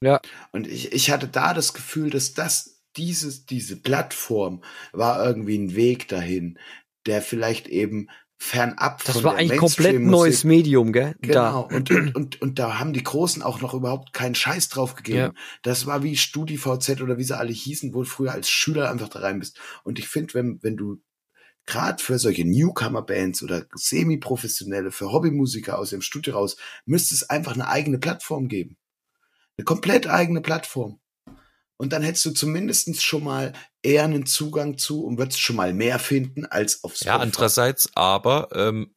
Ja. 0.00 0.20
Und 0.50 0.66
ich, 0.66 0.92
ich 0.92 1.10
hatte 1.10 1.28
da 1.28 1.54
das 1.54 1.74
Gefühl, 1.74 2.10
dass 2.10 2.34
das, 2.34 2.82
dieses, 2.96 3.46
diese 3.46 3.76
Plattform 3.76 4.62
war 4.92 5.24
irgendwie 5.24 5.56
ein 5.56 5.74
Weg 5.76 6.08
dahin, 6.08 6.58
der 7.06 7.22
vielleicht 7.22 7.68
eben 7.68 8.08
fernab 8.42 9.04
Das 9.04 9.16
von 9.16 9.24
war 9.24 9.36
eigentlich 9.36 9.58
komplett 9.58 10.00
neues 10.00 10.42
Medium, 10.42 10.92
gell? 10.92 11.14
Genau. 11.20 11.34
Da. 11.34 11.76
Und, 11.76 11.90
und, 11.92 12.14
und, 12.16 12.42
und 12.42 12.58
da 12.58 12.80
haben 12.80 12.92
die 12.92 13.04
Großen 13.04 13.40
auch 13.40 13.60
noch 13.60 13.72
überhaupt 13.72 14.12
keinen 14.12 14.34
Scheiß 14.34 14.68
drauf 14.68 14.96
gegeben. 14.96 15.18
Ja. 15.18 15.32
Das 15.62 15.86
war 15.86 16.02
wie 16.02 16.16
StudiVZ 16.16 17.00
oder 17.00 17.18
wie 17.18 17.22
sie 17.22 17.38
alle 17.38 17.52
hießen, 17.52 17.94
wo 17.94 18.02
du 18.02 18.08
früher 18.08 18.32
als 18.32 18.50
Schüler 18.50 18.90
einfach 18.90 19.08
da 19.08 19.20
rein 19.20 19.38
bist. 19.38 19.60
Und 19.84 20.00
ich 20.00 20.08
finde, 20.08 20.34
wenn, 20.34 20.58
wenn 20.62 20.76
du 20.76 21.00
gerade 21.66 22.02
für 22.02 22.18
solche 22.18 22.44
Newcomer-Bands 22.44 23.44
oder 23.44 23.66
semi-professionelle, 23.74 24.90
für 24.90 25.12
Hobbymusiker 25.12 25.78
aus 25.78 25.90
dem 25.90 26.02
Studio 26.02 26.34
raus, 26.34 26.56
müsste 26.84 27.14
es 27.14 27.30
einfach 27.30 27.54
eine 27.54 27.68
eigene 27.68 27.98
Plattform 27.98 28.48
geben. 28.48 28.76
Eine 29.56 29.64
komplett 29.64 30.08
eigene 30.08 30.40
Plattform. 30.40 30.98
Und 31.82 31.92
dann 31.92 32.02
hättest 32.02 32.24
du 32.26 32.30
zumindestens 32.30 33.02
schon 33.02 33.24
mal 33.24 33.54
eher 33.82 34.04
einen 34.04 34.24
Zugang 34.24 34.78
zu 34.78 35.04
und 35.04 35.18
würdest 35.18 35.40
schon 35.40 35.56
mal 35.56 35.74
mehr 35.74 35.98
finden 35.98 36.46
als 36.46 36.84
auf 36.84 36.92
Spotify. 36.92 37.08
Ja, 37.08 37.18
andererseits, 37.18 37.90
aber 37.96 38.50
ähm, 38.54 38.94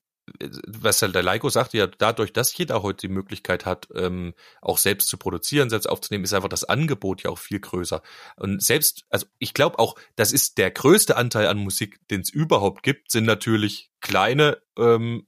was 0.68 1.02
halt 1.02 1.16
der 1.16 1.24
Leiko 1.24 1.50
sagte, 1.50 1.80
ja, 1.80 1.88
dadurch, 1.88 2.32
dass 2.32 2.56
jeder 2.56 2.84
heute 2.84 3.08
die 3.08 3.14
Möglichkeit 3.14 3.66
hat, 3.66 3.88
ähm, 3.96 4.36
auch 4.62 4.78
selbst 4.78 5.08
zu 5.08 5.18
produzieren, 5.18 5.72
selbst 5.72 5.88
aufzunehmen, 5.88 6.26
ist 6.26 6.34
einfach 6.36 6.48
das 6.48 6.64
Angebot 6.64 7.24
ja 7.24 7.32
auch 7.32 7.40
viel 7.40 7.60
größer. 7.60 8.04
Und 8.36 8.62
selbst, 8.62 9.06
also 9.10 9.26
ich 9.40 9.56
glaube 9.56 9.80
auch, 9.80 9.96
das 10.16 10.32
ist 10.32 10.60
der 10.60 10.70
größte 10.70 11.18
Anteil 11.18 11.48
an 11.48 11.58
Musik, 11.58 11.98
den 12.12 12.22
es 12.22 12.30
überhaupt 12.30 12.84
gibt, 12.84 13.10
sind 13.10 13.26
natürlich 13.26 13.90
kleine 14.00 14.62
ähm, 14.78 15.26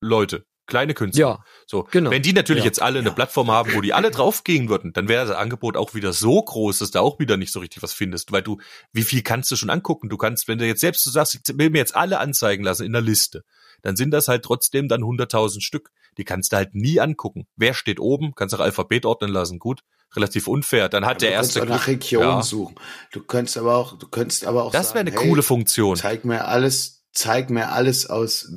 Leute, 0.00 0.46
kleine 0.72 0.94
Künstler. 0.94 1.20
Ja, 1.20 1.44
So, 1.66 1.86
genau. 1.90 2.10
wenn 2.10 2.22
die 2.22 2.32
natürlich 2.32 2.64
Ja. 2.64 2.68
jetzt 2.68 2.82
alle 2.82 2.98
eine 2.98 3.08
Ja. 3.10 3.14
Plattform 3.14 3.50
haben, 3.50 3.74
wo 3.74 3.80
die 3.80 3.92
alle 3.92 4.10
draufgehen 4.10 4.68
würden, 4.68 4.92
dann 4.92 5.06
wäre 5.08 5.26
das 5.26 5.36
Angebot 5.36 5.76
auch 5.76 5.94
wieder 5.94 6.12
so 6.12 6.42
groß, 6.42 6.78
dass 6.80 6.90
du 6.90 6.98
auch 7.00 7.18
wieder 7.18 7.36
nicht 7.36 7.52
so 7.52 7.60
richtig 7.60 7.82
was 7.82 7.92
findest, 7.92 8.32
weil 8.32 8.42
du, 8.42 8.58
wie 8.92 9.02
viel 9.02 9.22
kannst 9.22 9.50
du 9.50 9.56
schon 9.56 9.70
angucken? 9.70 10.08
Du 10.08 10.16
kannst, 10.16 10.48
wenn 10.48 10.58
du 10.58 10.66
jetzt 10.66 10.80
selbst 10.80 11.04
so 11.04 11.10
sagst, 11.10 11.34
ich 11.34 11.58
will 11.58 11.70
mir 11.70 11.78
jetzt 11.78 11.94
alle 11.94 12.18
anzeigen 12.18 12.64
lassen 12.64 12.84
in 12.86 12.92
der 12.92 13.02
Liste, 13.02 13.44
dann 13.82 13.96
sind 13.96 14.10
das 14.10 14.28
halt 14.28 14.42
trotzdem 14.44 14.88
dann 14.88 15.02
100.000 15.02 15.60
Stück. 15.62 15.90
Die 16.18 16.24
kannst 16.24 16.52
du 16.52 16.56
halt 16.56 16.74
nie 16.74 17.00
angucken. 17.00 17.46
Wer 17.56 17.74
steht 17.74 17.98
oben? 18.00 18.34
Kannst 18.34 18.54
auch 18.54 18.60
Alphabet 18.60 19.06
ordnen 19.06 19.30
lassen. 19.30 19.58
Gut, 19.58 19.80
relativ 20.14 20.46
unfair. 20.46 20.88
Dann 20.88 21.04
hat 21.04 21.12
Aber 21.12 21.18
der 21.20 21.30
du 21.30 21.34
erste 21.36 21.62
auch 21.62 21.66
nach. 21.66 21.86
Region 21.86 22.22
Ja. 22.22 22.42
suchen. 22.42 22.74
Du 23.12 23.20
könntest 23.22 23.56
aber 23.58 23.76
auch, 23.76 23.98
du 23.98 24.06
könntest 24.08 24.44
aber 24.46 24.64
auch 24.64 24.72
Das 24.72 24.94
wäre 24.94 25.04
sagen, 25.04 25.08
eine 25.08 25.18
hey, 25.20 25.28
coole 25.28 25.42
Funktion. 25.42 25.96
Zeig 25.96 26.24
mir 26.24 26.44
alles, 26.46 27.01
zeig 27.12 27.50
mir 27.50 27.70
alles 27.72 28.06
aus 28.08 28.50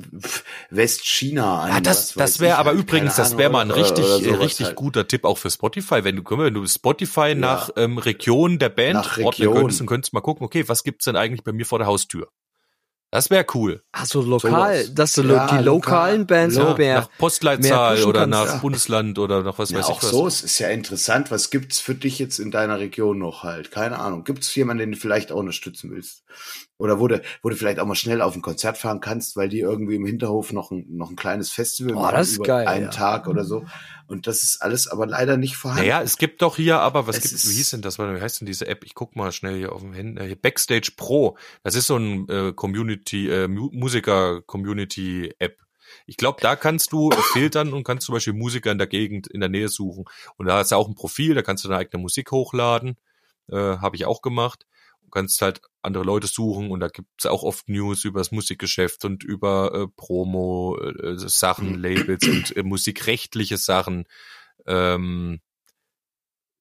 Westchina 0.70 1.62
an. 1.62 1.68
Ja, 1.70 1.80
das, 1.80 2.14
das 2.14 2.40
wäre 2.40 2.56
aber 2.58 2.72
übrigens, 2.72 3.16
das 3.16 3.36
wäre 3.36 3.50
mal 3.50 3.60
ein 3.60 3.70
richtig, 3.70 4.04
oder- 4.04 4.22
äh, 4.26 4.34
richtig 4.34 4.66
halt. 4.68 4.76
guter 4.76 5.06
Tipp 5.08 5.24
auch 5.24 5.38
für 5.38 5.50
Spotify. 5.50 6.04
Wenn 6.04 6.16
du, 6.16 6.22
wenn 6.38 6.54
du 6.54 6.66
Spotify 6.66 7.34
nach 7.34 7.70
ähm, 7.76 7.98
Region 7.98 8.58
der 8.58 8.70
Band 8.70 8.94
Nach 8.94 9.18
ordnen 9.18 9.26
Region. 9.48 9.54
könntest 9.54 9.80
und 9.80 9.86
könntest 9.86 10.12
mal 10.12 10.20
gucken, 10.20 10.44
okay, 10.44 10.64
was 10.68 10.84
gibt's 10.84 11.04
denn 11.04 11.16
eigentlich 11.16 11.44
bei 11.44 11.52
mir 11.52 11.66
vor 11.66 11.78
der 11.78 11.86
Haustür? 11.86 12.28
Das 13.12 13.30
wäre 13.30 13.46
cool. 13.54 13.82
Ach 13.92 14.04
so, 14.04 14.20
lokal, 14.20 14.78
Sowas. 14.78 14.94
dass 14.94 15.12
du 15.12 15.22
Ja, 15.22 15.26
die 15.46 15.54
lokal. 15.54 15.64
lokalen 15.64 16.26
Bands 16.26 16.56
Ja, 16.56 16.72
auch 16.72 16.76
mehr. 16.78 17.00
nach 17.02 17.08
Postleitzahl 17.18 18.02
oder 18.04 18.26
nach 18.26 18.46
ja. 18.46 18.56
Bundesland 18.56 19.18
oder 19.18 19.42
nach 19.42 19.58
was 19.58 19.70
Ja, 19.70 19.78
weiß 19.78 19.86
auch 19.86 19.98
ich 19.98 20.02
was. 20.02 20.10
so, 20.10 20.26
es 20.26 20.42
ist 20.42 20.58
ja 20.58 20.68
interessant. 20.68 21.30
Was 21.30 21.50
gibt's 21.50 21.78
für 21.78 21.94
dich 21.94 22.18
jetzt 22.18 22.40
in 22.40 22.50
deiner 22.50 22.78
Region 22.80 23.18
noch 23.18 23.44
halt? 23.44 23.70
Keine 23.70 24.00
Ahnung. 24.00 24.24
Gibt's 24.24 24.52
jemanden, 24.56 24.80
den 24.80 24.92
du 24.92 24.98
vielleicht 24.98 25.30
auch 25.30 25.36
unterstützen 25.38 25.90
willst? 25.92 26.24
Oder 26.78 27.00
wo 27.00 27.08
du, 27.08 27.22
wo 27.42 27.48
du 27.48 27.56
vielleicht 27.56 27.78
auch 27.78 27.86
mal 27.86 27.94
schnell 27.94 28.20
auf 28.20 28.34
ein 28.34 28.42
Konzert 28.42 28.76
fahren 28.76 29.00
kannst, 29.00 29.34
weil 29.34 29.48
die 29.48 29.60
irgendwie 29.60 29.94
im 29.94 30.04
Hinterhof 30.04 30.52
noch 30.52 30.70
ein, 30.70 30.84
noch 30.90 31.08
ein 31.08 31.16
kleines 31.16 31.50
Festival 31.50 31.94
Oh, 31.96 32.00
machen 32.00 32.16
das 32.16 32.28
ist 32.28 32.36
über 32.36 32.44
geil, 32.46 32.66
einen 32.68 32.84
ja. 32.84 32.90
Tag 32.90 33.28
oder 33.28 33.44
so. 33.44 33.64
Und 34.08 34.26
das 34.26 34.42
ist 34.42 34.60
alles 34.60 34.86
aber 34.86 35.06
leider 35.06 35.38
nicht 35.38 35.56
vorhanden. 35.56 35.84
Naja, 35.84 36.02
es 36.02 36.18
gibt 36.18 36.42
doch 36.42 36.56
hier, 36.56 36.78
aber 36.80 37.06
was 37.06 37.16
Es 37.16 37.22
gibt, 37.30 37.48
wie 37.48 37.54
hieß 37.56 37.70
denn 37.70 37.80
das? 37.82 37.98
Wie 37.98 38.20
heißt 38.20 38.40
denn 38.40 38.46
diese 38.46 38.66
App? 38.66 38.84
Ich 38.84 38.94
guck 38.94 39.16
mal 39.16 39.32
schnell 39.32 39.56
hier 39.56 39.72
auf 39.72 39.80
dem 39.80 39.94
Handy. 39.94 40.20
Äh, 40.22 40.34
Backstage 40.34 40.92
Pro. 40.96 41.38
Das 41.62 41.74
ist 41.74 41.86
so 41.86 41.96
ein 41.96 42.28
äh, 42.28 42.52
Community, 42.54 43.28
äh, 43.30 43.48
Mu- 43.48 43.70
Musiker-Community-App. 43.72 45.58
Ich 46.06 46.16
glaube, 46.16 46.38
da 46.40 46.56
kannst 46.56 46.92
du 46.92 47.10
filtern 47.32 47.72
und 47.72 47.84
kannst 47.84 48.06
zum 48.06 48.12
Beispiel 48.14 48.32
Musiker 48.32 48.70
in 48.70 48.78
der 48.78 48.86
Gegend, 48.86 49.26
in 49.28 49.40
der 49.40 49.48
Nähe 49.48 49.68
suchen. 49.68 50.04
Und 50.36 50.46
da 50.46 50.58
hast 50.58 50.72
du 50.72 50.76
auch 50.76 50.88
ein 50.88 50.94
Profil, 50.94 51.34
da 51.34 51.42
kannst 51.42 51.64
du 51.64 51.68
deine 51.68 51.80
eigene 51.80 52.02
Musik 52.02 52.30
hochladen. 52.32 52.96
Äh, 53.50 53.56
Habe 53.56 53.96
ich 53.96 54.04
auch 54.04 54.22
gemacht. 54.22 54.66
Du 55.16 55.20
kannst 55.20 55.40
halt 55.40 55.62
andere 55.80 56.04
Leute 56.04 56.26
suchen 56.26 56.70
und 56.70 56.80
da 56.80 56.88
gibt's 56.88 57.24
auch 57.24 57.42
oft 57.42 57.70
News 57.70 58.04
über 58.04 58.20
das 58.20 58.32
Musikgeschäft 58.32 59.02
und 59.06 59.24
über 59.24 59.72
äh, 59.72 59.86
Promo, 59.96 60.76
äh, 60.78 61.16
Sachen, 61.16 61.72
Mhm. 61.72 61.82
Labels 61.82 62.28
und 62.28 62.54
äh, 62.54 62.62
musikrechtliche 62.62 63.56
Sachen. 63.56 64.04
Ähm, 64.66 65.40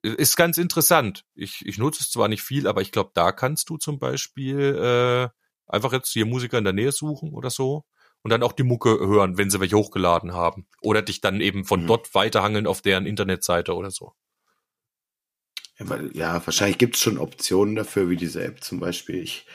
ist 0.04 0.38
ganz 0.38 0.58
interessant. 0.58 1.26
Ich, 1.34 1.66
ich 1.66 1.78
nutze 1.78 2.00
es 2.04 2.10
zwar 2.12 2.30
nicht 2.30 2.44
viel, 2.44 2.66
aber 2.66 2.80
ich 2.80 2.94
glaube, 2.94 3.12
da 3.14 3.34
kannst 3.34 3.70
du 3.70 3.76
zum 3.76 4.00
Beispiel 4.00 4.58
äh, 4.58 5.28
einfach 5.68 5.92
jetzt 5.92 6.14
hier 6.14 6.26
Musiker 6.26 6.58
in 6.58 6.64
der 6.64 6.72
Nähe 6.72 6.94
suchen 6.94 7.34
oder 7.34 7.50
so 7.50 7.84
und 8.22 8.32
dann 8.32 8.42
auch 8.42 8.54
die 8.54 8.64
Mucke 8.64 8.98
hören, 9.06 9.38
wenn 9.38 9.50
sie 9.50 9.60
welche 9.60 9.76
hochgeladen 9.76 10.32
haben. 10.34 10.66
Oder 10.80 11.02
dich 11.02 11.20
dann 11.20 11.42
eben 11.42 11.66
von 11.66 11.82
Mhm. 11.82 11.88
dort 11.88 12.16
weiterhangeln 12.16 12.68
auf 12.68 12.82
deren 12.82 13.06
Internetseite 13.06 13.76
oder 13.76 13.92
so. 13.92 14.14
Ja, 16.14 16.46
wahrscheinlich 16.46 16.78
gibt's 16.78 17.00
schon 17.02 17.18
Optionen 17.18 17.76
dafür, 17.76 18.10
wie 18.10 18.16
diese 18.16 18.44
App 18.44 18.64
zum 18.64 18.80
Beispiel. 18.80 19.22
Ich 19.22 19.46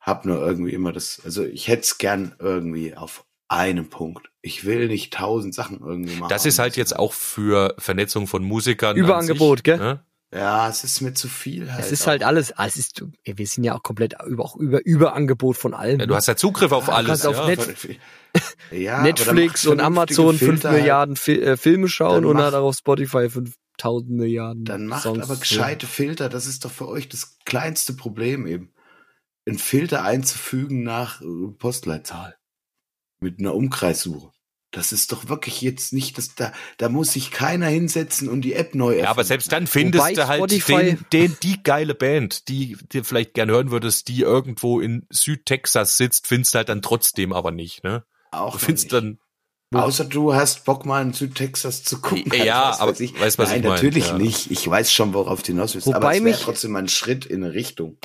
habe 0.00 0.28
nur 0.28 0.44
irgendwie 0.44 0.72
immer 0.72 0.92
das, 0.92 1.20
also 1.24 1.44
ich 1.44 1.68
hätte 1.68 1.82
es 1.82 1.98
gern 1.98 2.34
irgendwie 2.38 2.94
auf 2.94 3.24
einem 3.48 3.88
Punkt. 3.88 4.30
Ich 4.40 4.64
will 4.64 4.88
nicht 4.88 5.12
tausend 5.14 5.54
Sachen 5.54 5.80
irgendwie 5.80 6.16
machen. 6.16 6.30
Das 6.30 6.46
ist 6.46 6.58
halt 6.58 6.76
jetzt 6.76 6.96
auch 6.96 7.12
für 7.12 7.74
Vernetzung 7.78 8.26
von 8.26 8.42
Musikern. 8.42 8.96
an 8.96 8.96
Überangebot, 8.96 9.58
sich, 9.58 9.64
gell? 9.64 9.78
Ne? 9.78 10.04
Ja, 10.34 10.66
es 10.68 10.82
ist 10.82 11.02
mir 11.02 11.12
zu 11.12 11.28
viel 11.28 11.70
halt. 11.70 11.84
Es 11.84 11.92
ist 11.92 12.02
auch. 12.02 12.06
halt 12.08 12.24
alles, 12.24 12.54
es 12.56 12.76
ist, 12.76 13.04
wir 13.24 13.46
sind 13.46 13.64
ja 13.64 13.74
auch 13.74 13.82
komplett 13.82 14.14
über, 14.26 14.42
auch 14.44 14.56
über 14.56 14.84
Überangebot 14.84 15.58
von 15.58 15.74
allem. 15.74 16.00
Ja, 16.00 16.06
du 16.06 16.14
hast 16.14 16.26
ja 16.26 16.36
Zugriff 16.36 16.72
auf 16.72 16.84
Ja, 16.88 16.92
du 16.92 16.96
alles. 16.96 17.08
kannst 17.08 17.26
auf 17.26 17.36
ja. 17.36 17.46
Net- 17.46 17.98
ja, 18.70 19.02
Netflix 19.02 19.66
und 19.66 19.80
Amazon 19.80 20.38
vernünftige 20.38 20.38
5 20.38 20.60
Filter 20.62 20.70
halt. 20.70 20.80
Milliarden 20.80 21.16
äh, 21.26 21.56
Filme 21.58 21.88
schauen 21.88 22.22
Dann 22.22 22.24
und 22.24 22.38
dann 22.38 22.54
auf 22.54 22.74
Spotify 22.74 23.28
5000 23.82 24.10
Milliarden 24.10 24.64
Dann 24.64 24.86
macht 24.86 25.02
Songs. 25.02 25.22
aber 25.24 25.36
gescheite 25.36 25.86
Filter. 25.86 26.28
Das 26.28 26.46
ist 26.46 26.64
doch 26.64 26.70
für 26.70 26.88
euch 26.88 27.08
das 27.08 27.38
kleinste 27.44 27.92
Problem 27.94 28.46
eben. 28.46 28.72
Einen 29.46 29.58
Filter 29.58 30.04
einzufügen 30.04 30.82
nach 30.82 31.20
äh, 31.20 31.24
Postleitzahl. 31.58 32.36
Mit 33.20 33.38
einer 33.40 33.54
Umkreissuche. 33.54 34.30
Das 34.70 34.90
ist 34.92 35.12
doch 35.12 35.28
wirklich 35.28 35.60
jetzt 35.60 35.92
nicht, 35.92 36.16
das, 36.16 36.34
da, 36.34 36.50
da 36.78 36.88
muss 36.88 37.12
sich 37.12 37.30
keiner 37.30 37.66
hinsetzen 37.66 38.28
und 38.30 38.40
die 38.40 38.54
App 38.54 38.74
neu 38.74 39.00
Ja, 39.00 39.10
aber 39.10 39.22
selbst 39.22 39.52
dann 39.52 39.66
findest 39.66 40.02
Wobei 40.02 40.14
du 40.14 40.26
halt 40.28 40.40
Spotify- 40.40 40.96
den, 40.96 41.04
den, 41.12 41.36
die 41.42 41.62
geile 41.62 41.94
Band, 41.94 42.48
die 42.48 42.78
dir 42.90 43.04
vielleicht 43.04 43.34
gerne 43.34 43.52
hören 43.52 43.70
würdest, 43.70 44.08
die 44.08 44.20
irgendwo 44.22 44.80
in 44.80 45.06
Südtexas 45.10 45.98
sitzt, 45.98 46.26
findest 46.26 46.54
du 46.54 46.58
halt 46.58 46.70
dann 46.70 46.80
trotzdem 46.80 47.34
aber 47.34 47.50
nicht, 47.50 47.84
ne? 47.84 48.04
auch 48.30 48.54
Du 48.54 48.60
findest 48.64 48.84
nicht. 48.86 48.92
dann, 48.94 49.18
Außer 49.80 50.04
du 50.04 50.34
hast 50.34 50.64
Bock 50.64 50.84
mal 50.86 51.02
in 51.02 51.12
Südtexas 51.12 51.82
zu 51.84 52.00
gucken. 52.00 52.32
Ja, 52.44 52.70
was 52.70 52.80
aber 52.80 52.90
weiß 52.92 53.00
ich. 53.00 53.18
weißt, 53.20 53.38
was 53.38 53.48
Nein, 53.50 53.58
ich 53.60 53.64
mein, 53.64 53.72
natürlich 53.74 54.08
ja. 54.08 54.18
nicht. 54.18 54.50
Ich 54.50 54.68
weiß 54.68 54.92
schon, 54.92 55.14
worauf 55.14 55.42
du 55.42 55.48
hinaus 55.48 55.74
willst. 55.74 55.86
Wobei 55.86 55.96
aber 55.96 56.08
es 56.10 56.14
wäre 56.16 56.24
mich- 56.24 56.40
trotzdem 56.40 56.76
ein 56.76 56.88
Schritt 56.88 57.24
in 57.26 57.42
eine 57.44 57.54
Richtung. 57.54 57.96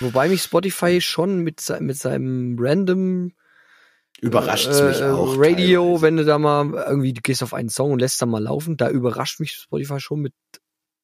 Wobei 0.00 0.28
mich 0.28 0.42
Spotify 0.42 1.00
schon 1.00 1.40
mit, 1.40 1.62
mit 1.80 1.96
seinem 1.98 2.56
random 2.58 3.32
Überrascht 4.20 4.66
äh, 4.68 4.82
mich 4.88 5.02
auch. 5.02 5.34
Radio, 5.38 5.82
teilweise. 5.84 6.02
wenn 6.02 6.16
du 6.18 6.24
da 6.24 6.38
mal 6.38 6.72
irgendwie, 6.88 7.12
du 7.14 7.20
gehst 7.22 7.42
auf 7.42 7.54
einen 7.54 7.70
Song 7.70 7.92
und 7.92 7.98
lässt 8.00 8.20
da 8.20 8.26
mal 8.26 8.42
laufen, 8.42 8.76
da 8.76 8.90
überrascht 8.90 9.40
mich 9.40 9.52
Spotify 9.52 9.98
schon 10.00 10.20
mit 10.20 10.34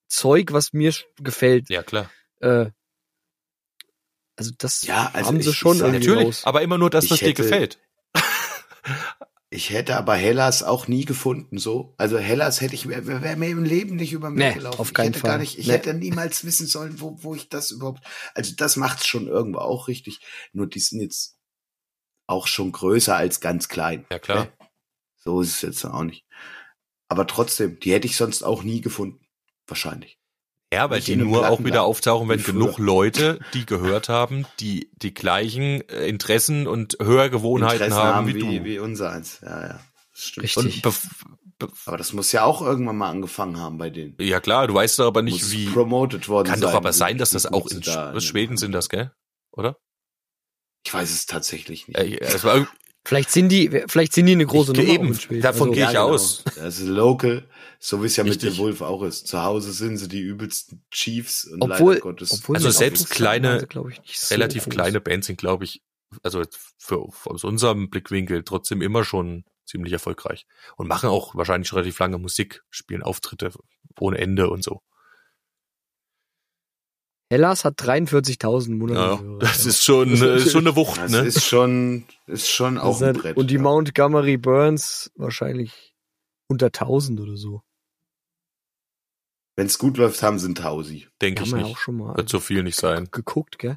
Zeug, 0.08 0.52
was 0.52 0.72
mir 0.72 0.92
gefällt. 1.20 1.68
ja 1.70 1.82
klar. 1.82 2.10
Äh, 2.40 2.66
also 4.36 4.50
das 4.58 4.82
Ja, 4.82 5.10
also 5.14 5.28
haben 5.28 5.40
sie 5.42 5.50
ich- 5.50 5.56
schon 5.56 5.76
ich 5.76 5.82
Natürlich, 5.82 6.26
raus. 6.26 6.42
aber 6.44 6.60
immer 6.62 6.76
nur 6.78 6.90
das, 6.90 7.10
was 7.10 7.20
dir 7.20 7.32
gefällt. 7.34 7.78
Ich 9.48 9.70
hätte 9.70 9.96
aber 9.96 10.14
Hellas 10.16 10.64
auch 10.64 10.88
nie 10.88 11.04
gefunden, 11.04 11.58
so. 11.58 11.94
Also 11.98 12.18
Hellas 12.18 12.60
hätte 12.60 12.74
ich, 12.74 12.88
wäre 12.88 13.06
wär 13.22 13.36
mir 13.36 13.48
im 13.48 13.62
Leben 13.62 13.94
nicht 13.94 14.12
über 14.12 14.28
mich 14.28 14.44
Nee, 14.44 14.54
gelaufen. 14.54 14.80
auf 14.80 14.92
keinen 14.92 15.10
ich 15.10 15.16
hätte 15.16 15.22
gar 15.22 15.32
Fall. 15.32 15.38
nicht, 15.40 15.58
ich 15.58 15.66
Nee. 15.68 15.72
hätte 15.74 15.94
niemals 15.94 16.44
wissen 16.44 16.66
sollen, 16.66 17.00
wo, 17.00 17.22
wo 17.22 17.34
ich 17.36 17.48
das 17.48 17.70
überhaupt, 17.70 18.04
also 18.34 18.54
das 18.56 18.74
macht's 18.76 19.06
schon 19.06 19.28
irgendwo 19.28 19.60
auch 19.60 19.86
richtig. 19.86 20.18
Nur 20.52 20.66
die 20.66 20.80
sind 20.80 21.00
jetzt 21.00 21.38
auch 22.26 22.48
schon 22.48 22.72
größer 22.72 23.14
als 23.16 23.40
ganz 23.40 23.68
klein. 23.68 24.04
Ja, 24.10 24.18
klar. 24.18 24.44
Ne? 24.46 24.52
So 25.16 25.40
ist 25.40 25.54
es 25.56 25.62
jetzt 25.62 25.84
auch 25.84 26.02
nicht. 26.02 26.26
Aber 27.08 27.26
trotzdem, 27.28 27.78
die 27.78 27.92
hätte 27.92 28.08
ich 28.08 28.16
sonst 28.16 28.42
auch 28.42 28.64
nie 28.64 28.80
gefunden. 28.80 29.24
Wahrscheinlich. 29.68 30.15
Ja, 30.72 30.90
weil 30.90 31.00
die 31.00 31.14
nur 31.16 31.48
auch 31.48 31.62
wieder 31.64 31.84
auftauchen, 31.84 32.28
wenn 32.28 32.42
genug 32.42 32.78
Leute, 32.78 33.38
die 33.54 33.66
gehört 33.66 34.08
haben, 34.08 34.46
die 34.58 34.90
die 34.96 35.14
gleichen 35.14 35.88
äh, 35.88 36.08
Interessen 36.08 36.66
und 36.66 36.96
Hörgewohnheiten 37.00 37.84
Interessen 37.84 38.02
haben 38.04 38.26
wie, 38.26 38.34
wie, 38.34 38.58
du. 38.58 38.64
wie 38.64 38.78
unser 38.80 39.12
eins. 39.12 39.40
Ja, 39.42 39.62
ja. 39.68 39.80
Das 40.12 40.24
stimmt. 40.24 40.44
Richtig. 40.56 40.82
Aber 41.86 41.96
das 41.96 42.12
muss 42.12 42.32
ja 42.32 42.44
auch 42.44 42.60
irgendwann 42.62 42.96
mal 42.98 43.08
angefangen 43.10 43.58
haben 43.58 43.78
bei 43.78 43.90
denen. 43.90 44.16
ja 44.20 44.40
klar, 44.40 44.66
du 44.66 44.74
weißt 44.74 44.98
doch 44.98 45.06
aber 45.06 45.22
nicht, 45.22 45.40
Muss 45.42 45.52
wie. 45.52 45.66
promoted 45.68 46.28
worden 46.28 46.48
Kann 46.48 46.58
sein. 46.58 46.68
doch 46.68 46.76
aber 46.76 46.92
sein, 46.92 47.16
dass 47.16 47.30
das 47.30 47.46
auch 47.46 47.66
in 47.68 47.80
da 47.80 48.12
Sch- 48.12 48.20
Schweden 48.20 48.56
sind, 48.56 48.72
das, 48.72 48.88
gell? 48.88 49.12
Oder? 49.52 49.78
Ich 50.84 50.92
weiß 50.92 51.10
es 51.10 51.26
tatsächlich 51.26 51.88
nicht. 51.88 51.96
Äh, 51.98 52.18
es 52.20 52.44
war, 52.44 52.66
Vielleicht 53.06 53.30
sind 53.30 53.50
die, 53.50 53.68
vielleicht 53.86 54.12
sind 54.12 54.26
die 54.26 54.32
eine 54.32 54.46
große 54.46 54.72
Ich- 54.72 54.78
Nummer 54.78 54.90
eben, 54.92 55.40
davon 55.40 55.68
also, 55.68 55.70
gehe 55.72 55.84
ich 55.84 55.88
genau. 55.90 56.08
aus. 56.08 56.42
Das 56.56 56.80
ist 56.80 56.88
local, 56.88 57.44
so 57.78 58.02
wie 58.02 58.06
es 58.06 58.16
ja 58.16 58.24
mit 58.24 58.32
Richtig. 58.34 58.54
The 58.54 58.58
Wolf 58.58 58.80
auch 58.80 59.02
ist. 59.04 59.28
Zu 59.28 59.42
Hause 59.42 59.72
sind 59.72 59.96
sie 59.98 60.08
die 60.08 60.20
übelsten 60.20 60.84
Chiefs 60.90 61.44
und 61.44 61.62
obwohl, 61.62 61.94
leider 61.94 62.00
Gottes. 62.02 62.32
obwohl 62.32 62.56
Also 62.56 62.68
mit 62.68 62.76
selbst 62.76 63.10
kleine- 63.10 63.64
glaub 63.68 63.88
ich, 63.90 64.00
nicht 64.02 64.18
so 64.18 64.34
relativ 64.34 64.64
groß. 64.64 64.74
kleine 64.74 65.00
Bands 65.00 65.28
sind, 65.28 65.38
glaube 65.38 65.64
ich, 65.64 65.82
also 66.24 66.42
für, 66.78 67.08
aus 67.26 67.44
unserem 67.44 67.90
Blickwinkel 67.90 68.42
trotzdem 68.42 68.82
immer 68.82 69.04
schon 69.04 69.44
ziemlich 69.66 69.92
erfolgreich 69.92 70.46
und 70.76 70.88
machen 70.88 71.08
auch 71.08 71.34
wahrscheinlich 71.34 71.72
relativ 71.72 71.98
lange 71.98 72.18
Musik, 72.18 72.62
spielen 72.70 73.02
Auftritte 73.02 73.50
ohne 74.00 74.18
Ende 74.18 74.50
und 74.50 74.62
so. 74.64 74.82
Hellas 77.30 77.64
hat 77.64 77.80
43.000 77.80 78.70
Ja, 78.70 79.16
Monate. 79.16 79.38
das 79.40 79.66
ist 79.66 79.82
schon, 79.82 80.10
äh, 80.22 80.36
ist 80.36 80.52
schon 80.52 80.66
eine 80.66 80.76
Wucht, 80.76 80.98
das 80.98 81.10
ne? 81.10 81.18
ist 81.20 81.44
schon, 81.44 82.04
ist 82.26 82.48
schon 82.48 82.78
auch 82.78 83.00
ein 83.02 83.14
Brett. 83.14 83.36
und 83.36 83.50
die 83.50 83.56
ja. 83.56 83.62
Montgomery 83.62 84.36
Burns 84.36 85.10
wahrscheinlich 85.16 85.94
unter 86.48 86.66
1000 86.66 87.20
oder 87.20 87.36
so. 87.36 87.62
Wenn 89.56 89.66
es 89.66 89.78
gut 89.78 89.96
läuft, 89.96 90.22
haben 90.22 90.38
sie 90.38 90.44
einen 90.46 90.54
Tausi. 90.54 91.08
Denke 91.22 91.40
Haben 91.40 91.46
ich 91.46 91.52
wir 91.54 91.58
ja 91.60 91.64
nicht. 91.66 91.76
auch 91.76 91.78
schon 91.80 91.96
mal 91.96 92.16
Wird 92.16 92.28
so 92.28 92.40
viel 92.40 92.62
nicht 92.62 92.76
sein. 92.78 93.08
geguckt, 93.10 93.58
gell? 93.58 93.76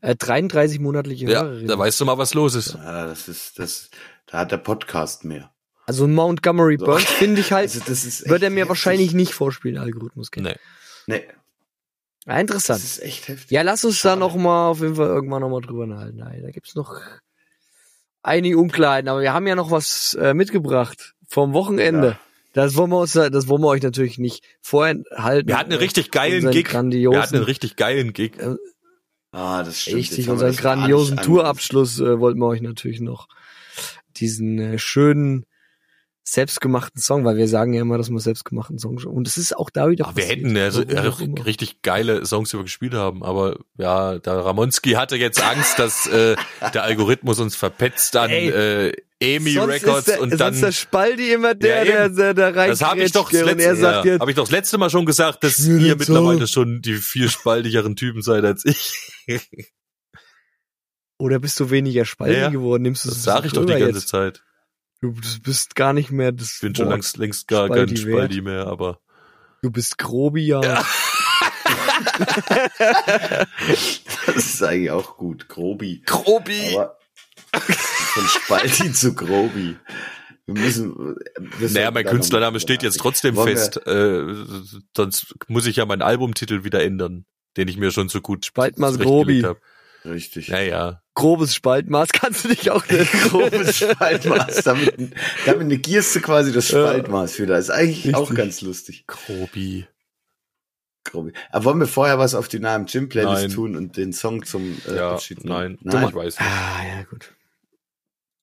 Äh, 0.00 0.16
33 0.16 0.80
monatliche 0.80 1.26
Ja, 1.26 1.42
Hörerinnen. 1.44 1.68
da 1.68 1.78
weißt 1.78 2.00
du 2.00 2.04
mal, 2.04 2.18
was 2.18 2.34
los 2.34 2.54
ist. 2.54 2.74
Ja, 2.74 3.06
das 3.06 3.28
ist, 3.28 3.58
das, 3.58 3.90
da 4.26 4.38
hat 4.40 4.50
der 4.52 4.58
Podcast 4.58 5.24
mehr. 5.24 5.54
also 5.86 6.04
ein 6.04 6.14
Montgomery 6.14 6.76
So. 6.78 6.86
Burns 6.86 7.04
finde 7.04 7.40
ich 7.40 7.52
halt, 7.52 7.70
Also 7.70 7.80
das 7.86 8.04
ist 8.04 8.28
wird 8.28 8.42
er 8.42 8.50
mir 8.50 8.56
heftig. 8.56 8.68
wahrscheinlich 8.70 9.14
nicht 9.14 9.32
vorspielen, 9.34 9.78
Algorithmus. 9.78 10.30
Gell? 10.32 10.42
Nee. 10.42 10.56
Nee, 11.06 11.24
Ja, 12.26 12.38
interessant. 12.38 12.82
das 12.82 12.92
ist 12.92 13.02
echt 13.02 13.28
heftig. 13.28 13.50
Ja, 13.50 13.62
lass 13.62 13.84
uns 13.84 14.00
da 14.00 14.10
Schade. 14.10 14.20
noch 14.20 14.34
mal 14.36 14.68
auf 14.68 14.80
jeden 14.80 14.94
Fall 14.94 15.08
irgendwann 15.08 15.42
noch 15.42 15.50
mal 15.50 15.60
drüber 15.60 15.86
nachhalten. 15.86 16.18
Nein, 16.18 16.42
da 16.42 16.50
gibt's 16.50 16.74
noch 16.74 16.98
einige 18.22 18.58
Unklarheiten, 18.58 19.08
aber 19.08 19.20
wir 19.20 19.32
haben 19.34 19.46
ja 19.46 19.54
noch 19.54 19.70
was 19.70 20.14
äh, 20.14 20.32
mitgebracht 20.32 21.14
vom 21.28 21.52
Wochenende. 21.52 22.08
Ja. 22.08 22.20
Das 22.54 22.76
wollen 22.76 22.90
wir 22.90 23.00
uns, 23.00 23.12
das 23.12 23.48
wollen 23.48 23.62
wir 23.62 23.68
euch 23.68 23.82
natürlich 23.82 24.18
nicht 24.18 24.44
vorenthalten. 24.60 25.48
Wir 25.48 25.58
hatten 25.58 25.72
einen 25.72 25.80
richtig 25.80 26.12
geilen 26.12 26.50
Gig. 26.52 26.72
Wir 26.72 27.20
hatten 27.20 27.34
einen 27.34 27.44
richtig 27.44 27.76
geilen 27.76 28.12
Gig. 28.12 28.38
Ah, 29.32 29.64
das 29.64 29.80
stimmt. 29.80 29.96
richtig, 29.96 30.28
unseren 30.28 30.54
grandiosen 30.54 31.16
Tourabschluss 31.16 31.98
äh, 31.98 32.20
wollten 32.20 32.38
wir 32.38 32.46
euch 32.46 32.60
natürlich 32.60 33.00
noch 33.00 33.26
diesen 34.16 34.60
äh, 34.60 34.78
schönen 34.78 35.44
selbstgemachten 36.26 37.00
Song, 37.00 37.24
weil 37.26 37.36
wir 37.36 37.46
sagen 37.48 37.74
ja 37.74 37.82
immer, 37.82 37.98
dass 37.98 38.08
wir 38.10 38.18
selbstgemachten 38.18 38.78
Song. 38.78 38.96
Und 39.04 39.28
es 39.28 39.36
ist 39.36 39.54
auch 39.56 39.68
da 39.68 39.90
wieder 39.90 40.06
Ach, 40.08 40.16
wir 40.16 40.22
passiert. 40.22 40.38
hätten 40.44 40.56
ja 40.56 40.70
so, 40.70 40.82
richtig 41.44 41.82
geile 41.82 42.24
Songs, 42.24 42.50
die 42.50 42.56
wir 42.56 42.62
gespielt 42.64 42.94
haben, 42.94 43.22
aber 43.22 43.58
ja, 43.76 44.18
der 44.18 44.32
Ramonski 44.44 44.92
hatte 44.92 45.16
jetzt 45.16 45.42
Angst, 45.42 45.78
dass 45.78 46.06
äh, 46.06 46.34
der 46.72 46.82
Algorithmus 46.82 47.40
uns 47.40 47.54
verpetzt 47.56 48.16
an 48.16 48.30
Ey, 48.30 48.48
äh, 48.48 48.92
EMI 49.20 49.58
Records 49.58 49.98
ist 50.00 50.08
der, 50.08 50.22
und 50.22 50.40
dann 50.40 50.58
der 50.58 50.72
Spaldi 50.72 51.30
immer 51.32 51.54
der, 51.54 51.78
Ja, 51.78 51.84
der, 51.84 52.04
eben. 52.06 52.16
der, 52.16 52.34
der 52.34 52.56
rein 52.56 52.70
das 52.70 52.82
habe 52.82 53.02
ich 53.02 53.12
doch 53.12 53.30
das 53.30 53.42
letzte, 53.42 53.82
ja, 53.82 54.04
jetzt, 54.04 54.20
habe 54.20 54.30
ich 54.30 54.36
doch 54.36 54.44
das 54.44 54.50
letzte 54.50 54.78
Mal 54.78 54.88
schon 54.90 55.04
gesagt, 55.06 55.44
dass 55.44 55.58
ihr 55.60 55.94
mittlerweile 55.96 56.46
schon 56.46 56.80
die 56.80 56.94
viel 56.96 57.28
spaltigeren 57.28 57.96
Typen 57.96 58.22
seid 58.22 58.44
als 58.44 58.64
ich. 58.64 58.94
Oder 61.18 61.38
bist 61.38 61.60
du 61.60 61.70
weniger 61.70 62.04
spalten 62.04 62.40
Ja, 62.40 62.48
geworden? 62.48 62.82
Nimmst 62.82 63.04
du 63.04 63.08
Das 63.10 63.18
es 63.18 63.24
sage 63.24 63.46
ich 63.46 63.52
doch 63.52 63.64
die 63.64 63.72
ganze 63.72 63.98
jetzt? 63.98 64.08
Zeit. 64.08 64.42
Du 65.04 65.12
du 65.12 65.40
bist 65.42 65.74
gar 65.74 65.92
nicht 65.92 66.10
mehr 66.10 66.32
das 66.32 66.54
Ich 66.54 66.60
bin 66.62 66.74
schon 66.74 66.88
längst, 66.88 67.18
längst 67.18 67.46
gar 67.46 67.68
kein 67.68 67.90
wert. 67.90 67.98
Spalti 67.98 68.40
mehr, 68.40 68.66
aber 68.66 69.00
Du 69.60 69.70
bist 69.70 69.98
Grobian. 69.98 70.62
Das 74.26 74.36
ist 74.36 74.62
eigentlich 74.62 74.90
auch 74.90 75.16
gut. 75.16 75.48
Grobi. 75.48 76.02
Grobi. 76.06 76.74
Aber 76.74 76.98
von 77.52 78.24
Spalti 78.24 78.92
zu 78.92 79.14
Grobi. 79.14 79.76
Wir 80.46 80.54
müssen. 80.54 81.16
Wir 81.58 81.70
Naja, 81.70 81.90
mein 81.90 82.04
Künstlername 82.04 82.60
steht 82.60 82.82
jetzt 82.82 82.98
trotzdem 82.98 83.36
fest. 83.36 83.86
Äh, 83.86 84.24
sonst 84.96 85.34
muss 85.48 85.66
ich 85.66 85.76
ja 85.76 85.86
meinen 85.86 86.02
Albumtitel 86.02 86.64
wieder 86.64 86.82
ändern, 86.82 87.26
den 87.56 87.68
ich 87.68 87.76
mir 87.76 87.90
schon 87.90 88.08
so 88.08 88.20
gut 88.20 88.44
Spaltmaß 88.44 88.94
zurechtgelegt 88.94 89.42
Grobi. 89.42 89.42
hab. 89.42 89.58
Richtig. 90.04 90.48
Naja, 90.48 91.02
Grobes 91.14 91.54
Spaltmaß 91.54 92.08
kannst 92.12 92.44
du 92.44 92.48
dich 92.48 92.70
auch 92.70 92.86
nennen. 92.88 93.08
Grobes 93.28 93.78
Spaltmaß. 93.78 94.64
Damit, 94.64 95.14
damit 95.46 95.68
negierst 95.68 96.14
du 96.16 96.20
quasi 96.20 96.52
das. 96.52 96.68
Spaltmaß 96.68 97.38
wieder. 97.38 97.56
Ist 97.58 97.70
eigentlich 97.70 97.98
Richtig. 97.98 98.14
auch 98.16 98.34
ganz 98.34 98.60
lustig. 98.62 99.04
Grobi. 99.06 99.86
Grobi. 101.04 101.32
Aber 101.50 101.64
wollen 101.66 101.80
wir 101.80 101.86
vorher 101.86 102.18
was 102.18 102.34
auf 102.34 102.48
die 102.48 102.58
Namen 102.60 102.86
Jim 102.86 103.08
Playlist 103.08 103.42
Nein. 103.42 103.50
tun 103.50 103.76
und 103.76 103.96
den 103.96 104.12
Song 104.12 104.44
zum 104.44 104.80
äh, 104.88 104.96
Ja, 104.96 105.12
Abschied 105.12 105.44
nein, 105.44 105.78
nein. 105.82 106.08
ich 106.08 106.14
weiß 106.14 106.40
nicht. 106.40 106.50
Ah, 106.50 106.82
ja, 106.98 107.02
gut. 107.04 107.34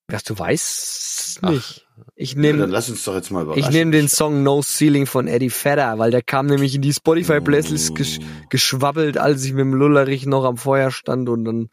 Was 0.07 0.23
du 0.23 0.37
weißt 0.37 1.39
Ach. 1.41 1.49
nicht. 1.49 1.87
Ich 2.15 2.31
Ja, 2.31 2.35
dann 2.35 2.41
nehme 2.41 2.65
lass 2.67 2.89
uns 2.89 3.03
doch 3.03 3.15
jetzt 3.15 3.31
mal 3.31 3.43
überraschen. 3.43 3.63
ich 3.63 3.69
nehm 3.71 3.91
den 3.91 4.07
Song 4.07 4.43
No 4.43 4.61
Ceiling 4.61 5.05
von 5.07 5.27
Eddie 5.27 5.49
Vedder, 5.51 5.97
weil 5.99 6.11
der 6.11 6.21
kam 6.21 6.47
nämlich 6.47 6.75
in 6.75 6.81
die 6.81 6.93
Spotify 6.93 7.39
Playlists 7.41 7.93
gesch 7.93 8.19
geschwabbelt, 8.49 9.17
als 9.17 9.43
ich 9.43 9.51
mit 9.53 9.61
dem 9.61 9.73
Lullerich 9.73 10.25
noch 10.25 10.43
am 10.45 10.57
Feuer 10.57 10.91
stand 10.91 11.29
und 11.29 11.45
dann 11.45 11.69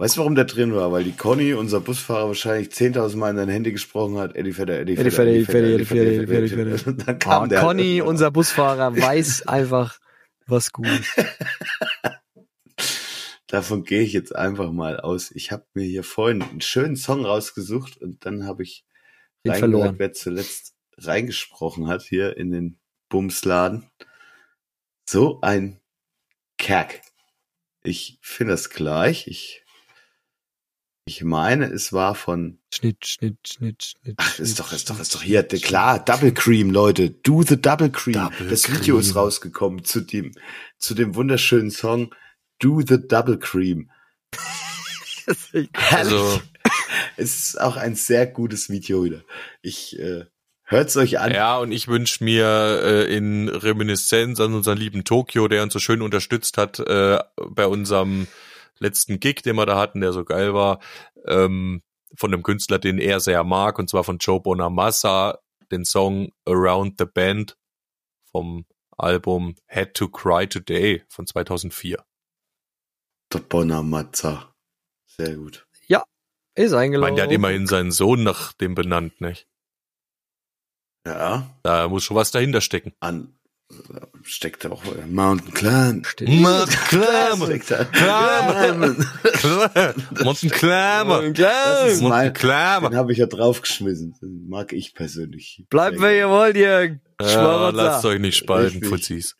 Weißt 0.00 0.16
du, 0.16 0.20
warum 0.20 0.36
der 0.36 0.44
drin 0.44 0.72
war? 0.76 0.92
Weil 0.92 1.02
die 1.02 1.16
Conny, 1.16 1.54
unser 1.54 1.80
Busfahrer, 1.80 2.28
wahrscheinlich 2.28 2.68
10.000 2.68 3.16
Mal 3.16 3.30
in 3.30 3.36
dein 3.36 3.48
Handy 3.48 3.72
gesprochen 3.72 4.16
hat. 4.16 4.36
Eddie 4.36 4.56
Vedder, 4.56 4.78
Eddie 4.78 4.92
Eddie 4.92 5.10
Vedder, 5.10 5.16
Vedder, 5.16 5.30
Eddie 5.32 5.48
Vedder, 5.48 5.68
Eddie 5.74 5.90
Vedder, 5.90 6.10
Eddie 6.10 6.34
Eddie 6.34 6.56
Vedder, 6.56 6.70
Vedder. 6.70 6.88
Und 6.88 6.98
dann 7.08 7.16
oh, 7.16 7.18
kam 7.18 7.48
der. 7.48 7.60
Conny, 7.60 8.00
unser 8.00 8.30
Busfahrer, 8.30 8.96
weiß 8.96 9.48
einfach, 9.48 9.98
was 10.46 10.72
gut 10.72 10.86
ist. 10.86 11.16
Davon 13.48 13.82
gehe 13.82 14.02
ich 14.02 14.12
jetzt 14.12 14.36
einfach 14.36 14.70
mal 14.70 15.00
aus. 15.00 15.32
Ich 15.32 15.50
habe 15.50 15.66
mir 15.74 15.84
hier 15.84 16.04
vorhin 16.04 16.42
einen 16.42 16.60
schönen 16.60 16.94
Song 16.94 17.24
rausgesucht 17.24 17.96
und 17.96 18.24
dann 18.24 18.46
habe 18.46 18.62
ich 18.62 18.84
verloren. 19.44 19.96
wer 19.98 20.12
zuletzt 20.12 20.76
reingesprochen 20.96 21.88
hat 21.88 22.02
hier 22.02 22.36
in 22.36 22.52
den 22.52 22.78
Bumsladen. 23.08 23.90
So 25.08 25.40
ein 25.40 25.80
Kerk. 26.56 27.00
Ich 27.82 28.18
finde 28.20 28.52
das 28.52 28.70
gleich. 28.70 29.26
Ich, 29.26 29.64
ich 31.08 31.24
meine, 31.24 31.64
es 31.64 31.94
war 31.94 32.14
von 32.14 32.58
Schnitt, 32.72 33.06
Schnitt, 33.06 33.38
Schnitt, 33.48 33.82
Schnitt. 33.82 34.16
Ach, 34.18 34.38
ist 34.38 34.60
doch, 34.60 34.72
ist 34.74 34.90
doch, 34.90 35.00
ist 35.00 35.14
doch 35.14 35.22
hier, 35.22 35.40
Schnitt, 35.48 35.62
klar, 35.62 36.04
Double 36.04 36.32
Cream, 36.32 36.70
Leute. 36.70 37.08
Do 37.10 37.42
the 37.42 37.58
Double 37.60 37.90
Cream. 37.90 38.12
Double 38.12 38.48
das 38.48 38.70
Video 38.70 38.98
ist 38.98 39.12
Cream. 39.12 39.16
rausgekommen 39.22 39.84
zu 39.84 40.02
dem, 40.02 40.32
zu 40.76 40.94
dem 40.94 41.14
wunderschönen 41.14 41.70
Song 41.70 42.14
Do 42.58 42.82
the 42.86 42.98
Double 43.08 43.38
Cream. 43.38 43.90
Also, 45.90 46.40
Es 47.16 47.38
ist 47.38 47.60
auch 47.60 47.76
ein 47.76 47.94
sehr 47.94 48.26
gutes 48.26 48.70
Video 48.70 49.04
wieder. 49.04 49.22
Ich, 49.60 49.98
äh, 49.98 50.24
hört's 50.64 50.96
euch 50.96 51.18
an. 51.18 51.32
ja, 51.32 51.58
und 51.58 51.70
ich 51.70 51.86
wünsch 51.88 52.20
mir 52.22 52.80
äh, 52.82 53.14
in 53.14 53.48
Reminiszenz 53.50 54.40
an 54.40 54.54
unseren 54.54 54.78
lieben 54.78 55.04
Tokio, 55.04 55.48
der 55.48 55.62
uns 55.62 55.74
so 55.74 55.80
schön 55.80 56.00
unterstützt 56.00 56.56
hat 56.56 56.78
äh, 56.78 57.18
bei 57.50 57.66
unserem 57.66 58.26
letzten 58.80 59.20
Gig, 59.20 59.42
den 59.42 59.56
wir 59.56 59.66
da 59.66 59.78
hatten, 59.78 60.00
der 60.00 60.12
so 60.12 60.24
geil 60.24 60.54
war, 60.54 60.80
ähm, 61.26 61.82
von 62.16 62.32
einem 62.32 62.42
Künstler, 62.42 62.78
den 62.78 62.98
er 62.98 63.20
sehr 63.20 63.44
mag, 63.44 63.78
und 63.78 63.88
zwar 63.90 64.04
von 64.04 64.18
Joe 64.18 64.40
Bonamassa, 64.40 65.38
den 65.70 65.84
Song 65.84 66.32
Around 66.46 66.94
the 66.98 67.04
Band 67.04 67.56
vom 68.30 68.64
Album 68.96 69.54
Had 69.68 69.94
to 69.94 70.08
Cry 70.08 70.46
Today 70.48 71.04
von 71.08 71.26
2004. 71.26 72.04
Der 73.32 73.40
Bonamazza. 73.40 74.54
Sehr 75.06 75.36
gut. 75.36 75.66
Ist 76.54 76.72
Ich 76.72 76.76
eingelaufen. 76.76 77.12
meine, 77.12 77.16
der 77.16 77.24
hat 77.26 77.32
immerhin 77.32 77.68
seinen 77.68 77.92
Sohn 77.92 78.24
nach 78.24 78.52
dem 78.54 78.74
benannt, 78.74 79.20
nicht? 79.20 79.46
Ja, 81.06 81.48
Da 81.62 81.86
muss 81.88 82.02
schon 82.02 82.16
was 82.16 82.32
dahinter 82.32 82.60
stecken. 82.60 82.94
an, 82.98 83.37
steckt 84.22 84.64
auch 84.66 84.82
Mountain 85.08 85.54
Clan. 85.54 86.02
Stimmt. 86.04 86.30
Steckt 86.70 87.70
da. 87.70 87.86
Mountain. 91.04 91.34
Das 91.34 91.92
ist 91.92 92.02
mein, 92.02 92.10
Mountain 92.10 92.32
Climber. 92.32 92.88
den 92.90 92.96
habe 92.96 93.12
ich 93.12 93.18
ja 93.18 93.26
draufgeschmissen. 93.26 94.14
Den 94.20 94.48
mag 94.48 94.72
ich 94.72 94.94
persönlich. 94.94 95.64
Bleibt, 95.70 96.00
wer 96.00 96.16
ihr 96.16 96.28
wollt, 96.28 96.56
ihr 96.56 96.98
Ja, 97.20 97.28
Schmarotzer. 97.28 97.72
lasst 97.76 98.04
euch 98.04 98.20
nicht 98.20 98.36
spalten. 98.36 98.82
Fuzis. 98.82 99.36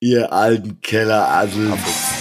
Ihr 0.00 0.32
alten 0.32 0.80
Kellerasel. 0.80 1.70
Was 1.70 2.17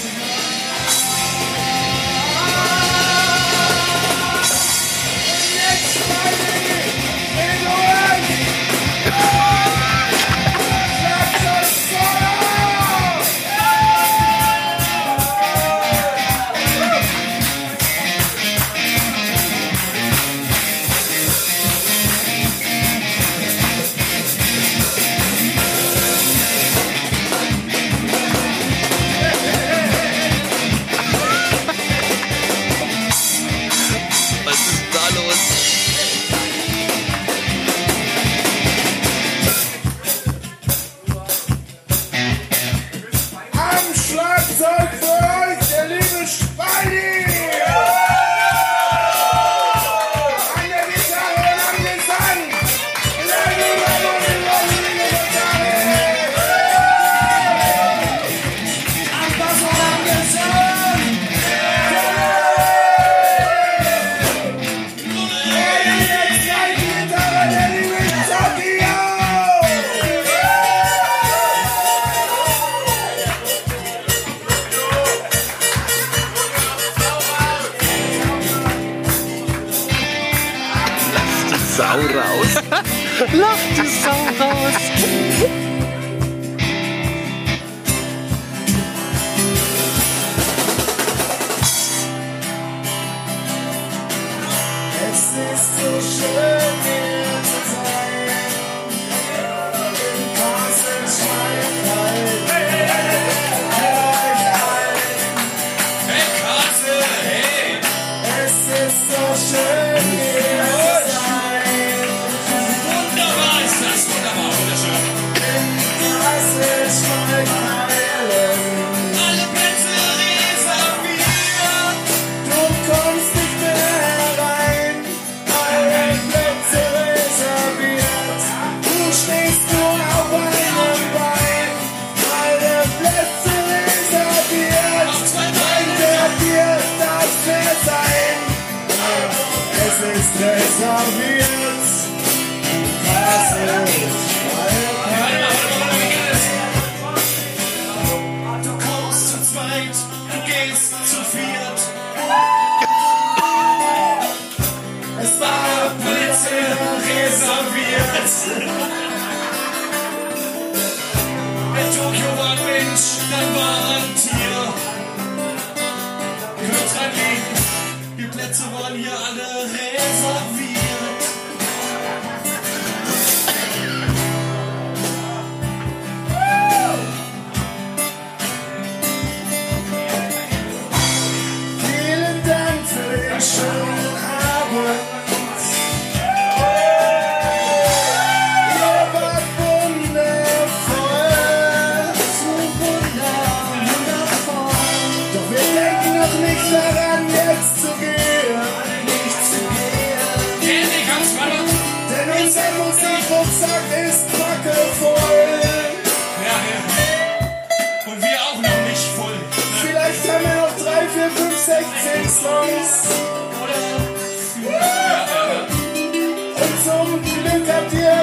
zum 217.27 217.43
Glück 217.43 217.67
habt 217.71 217.93
ihr 217.93 218.17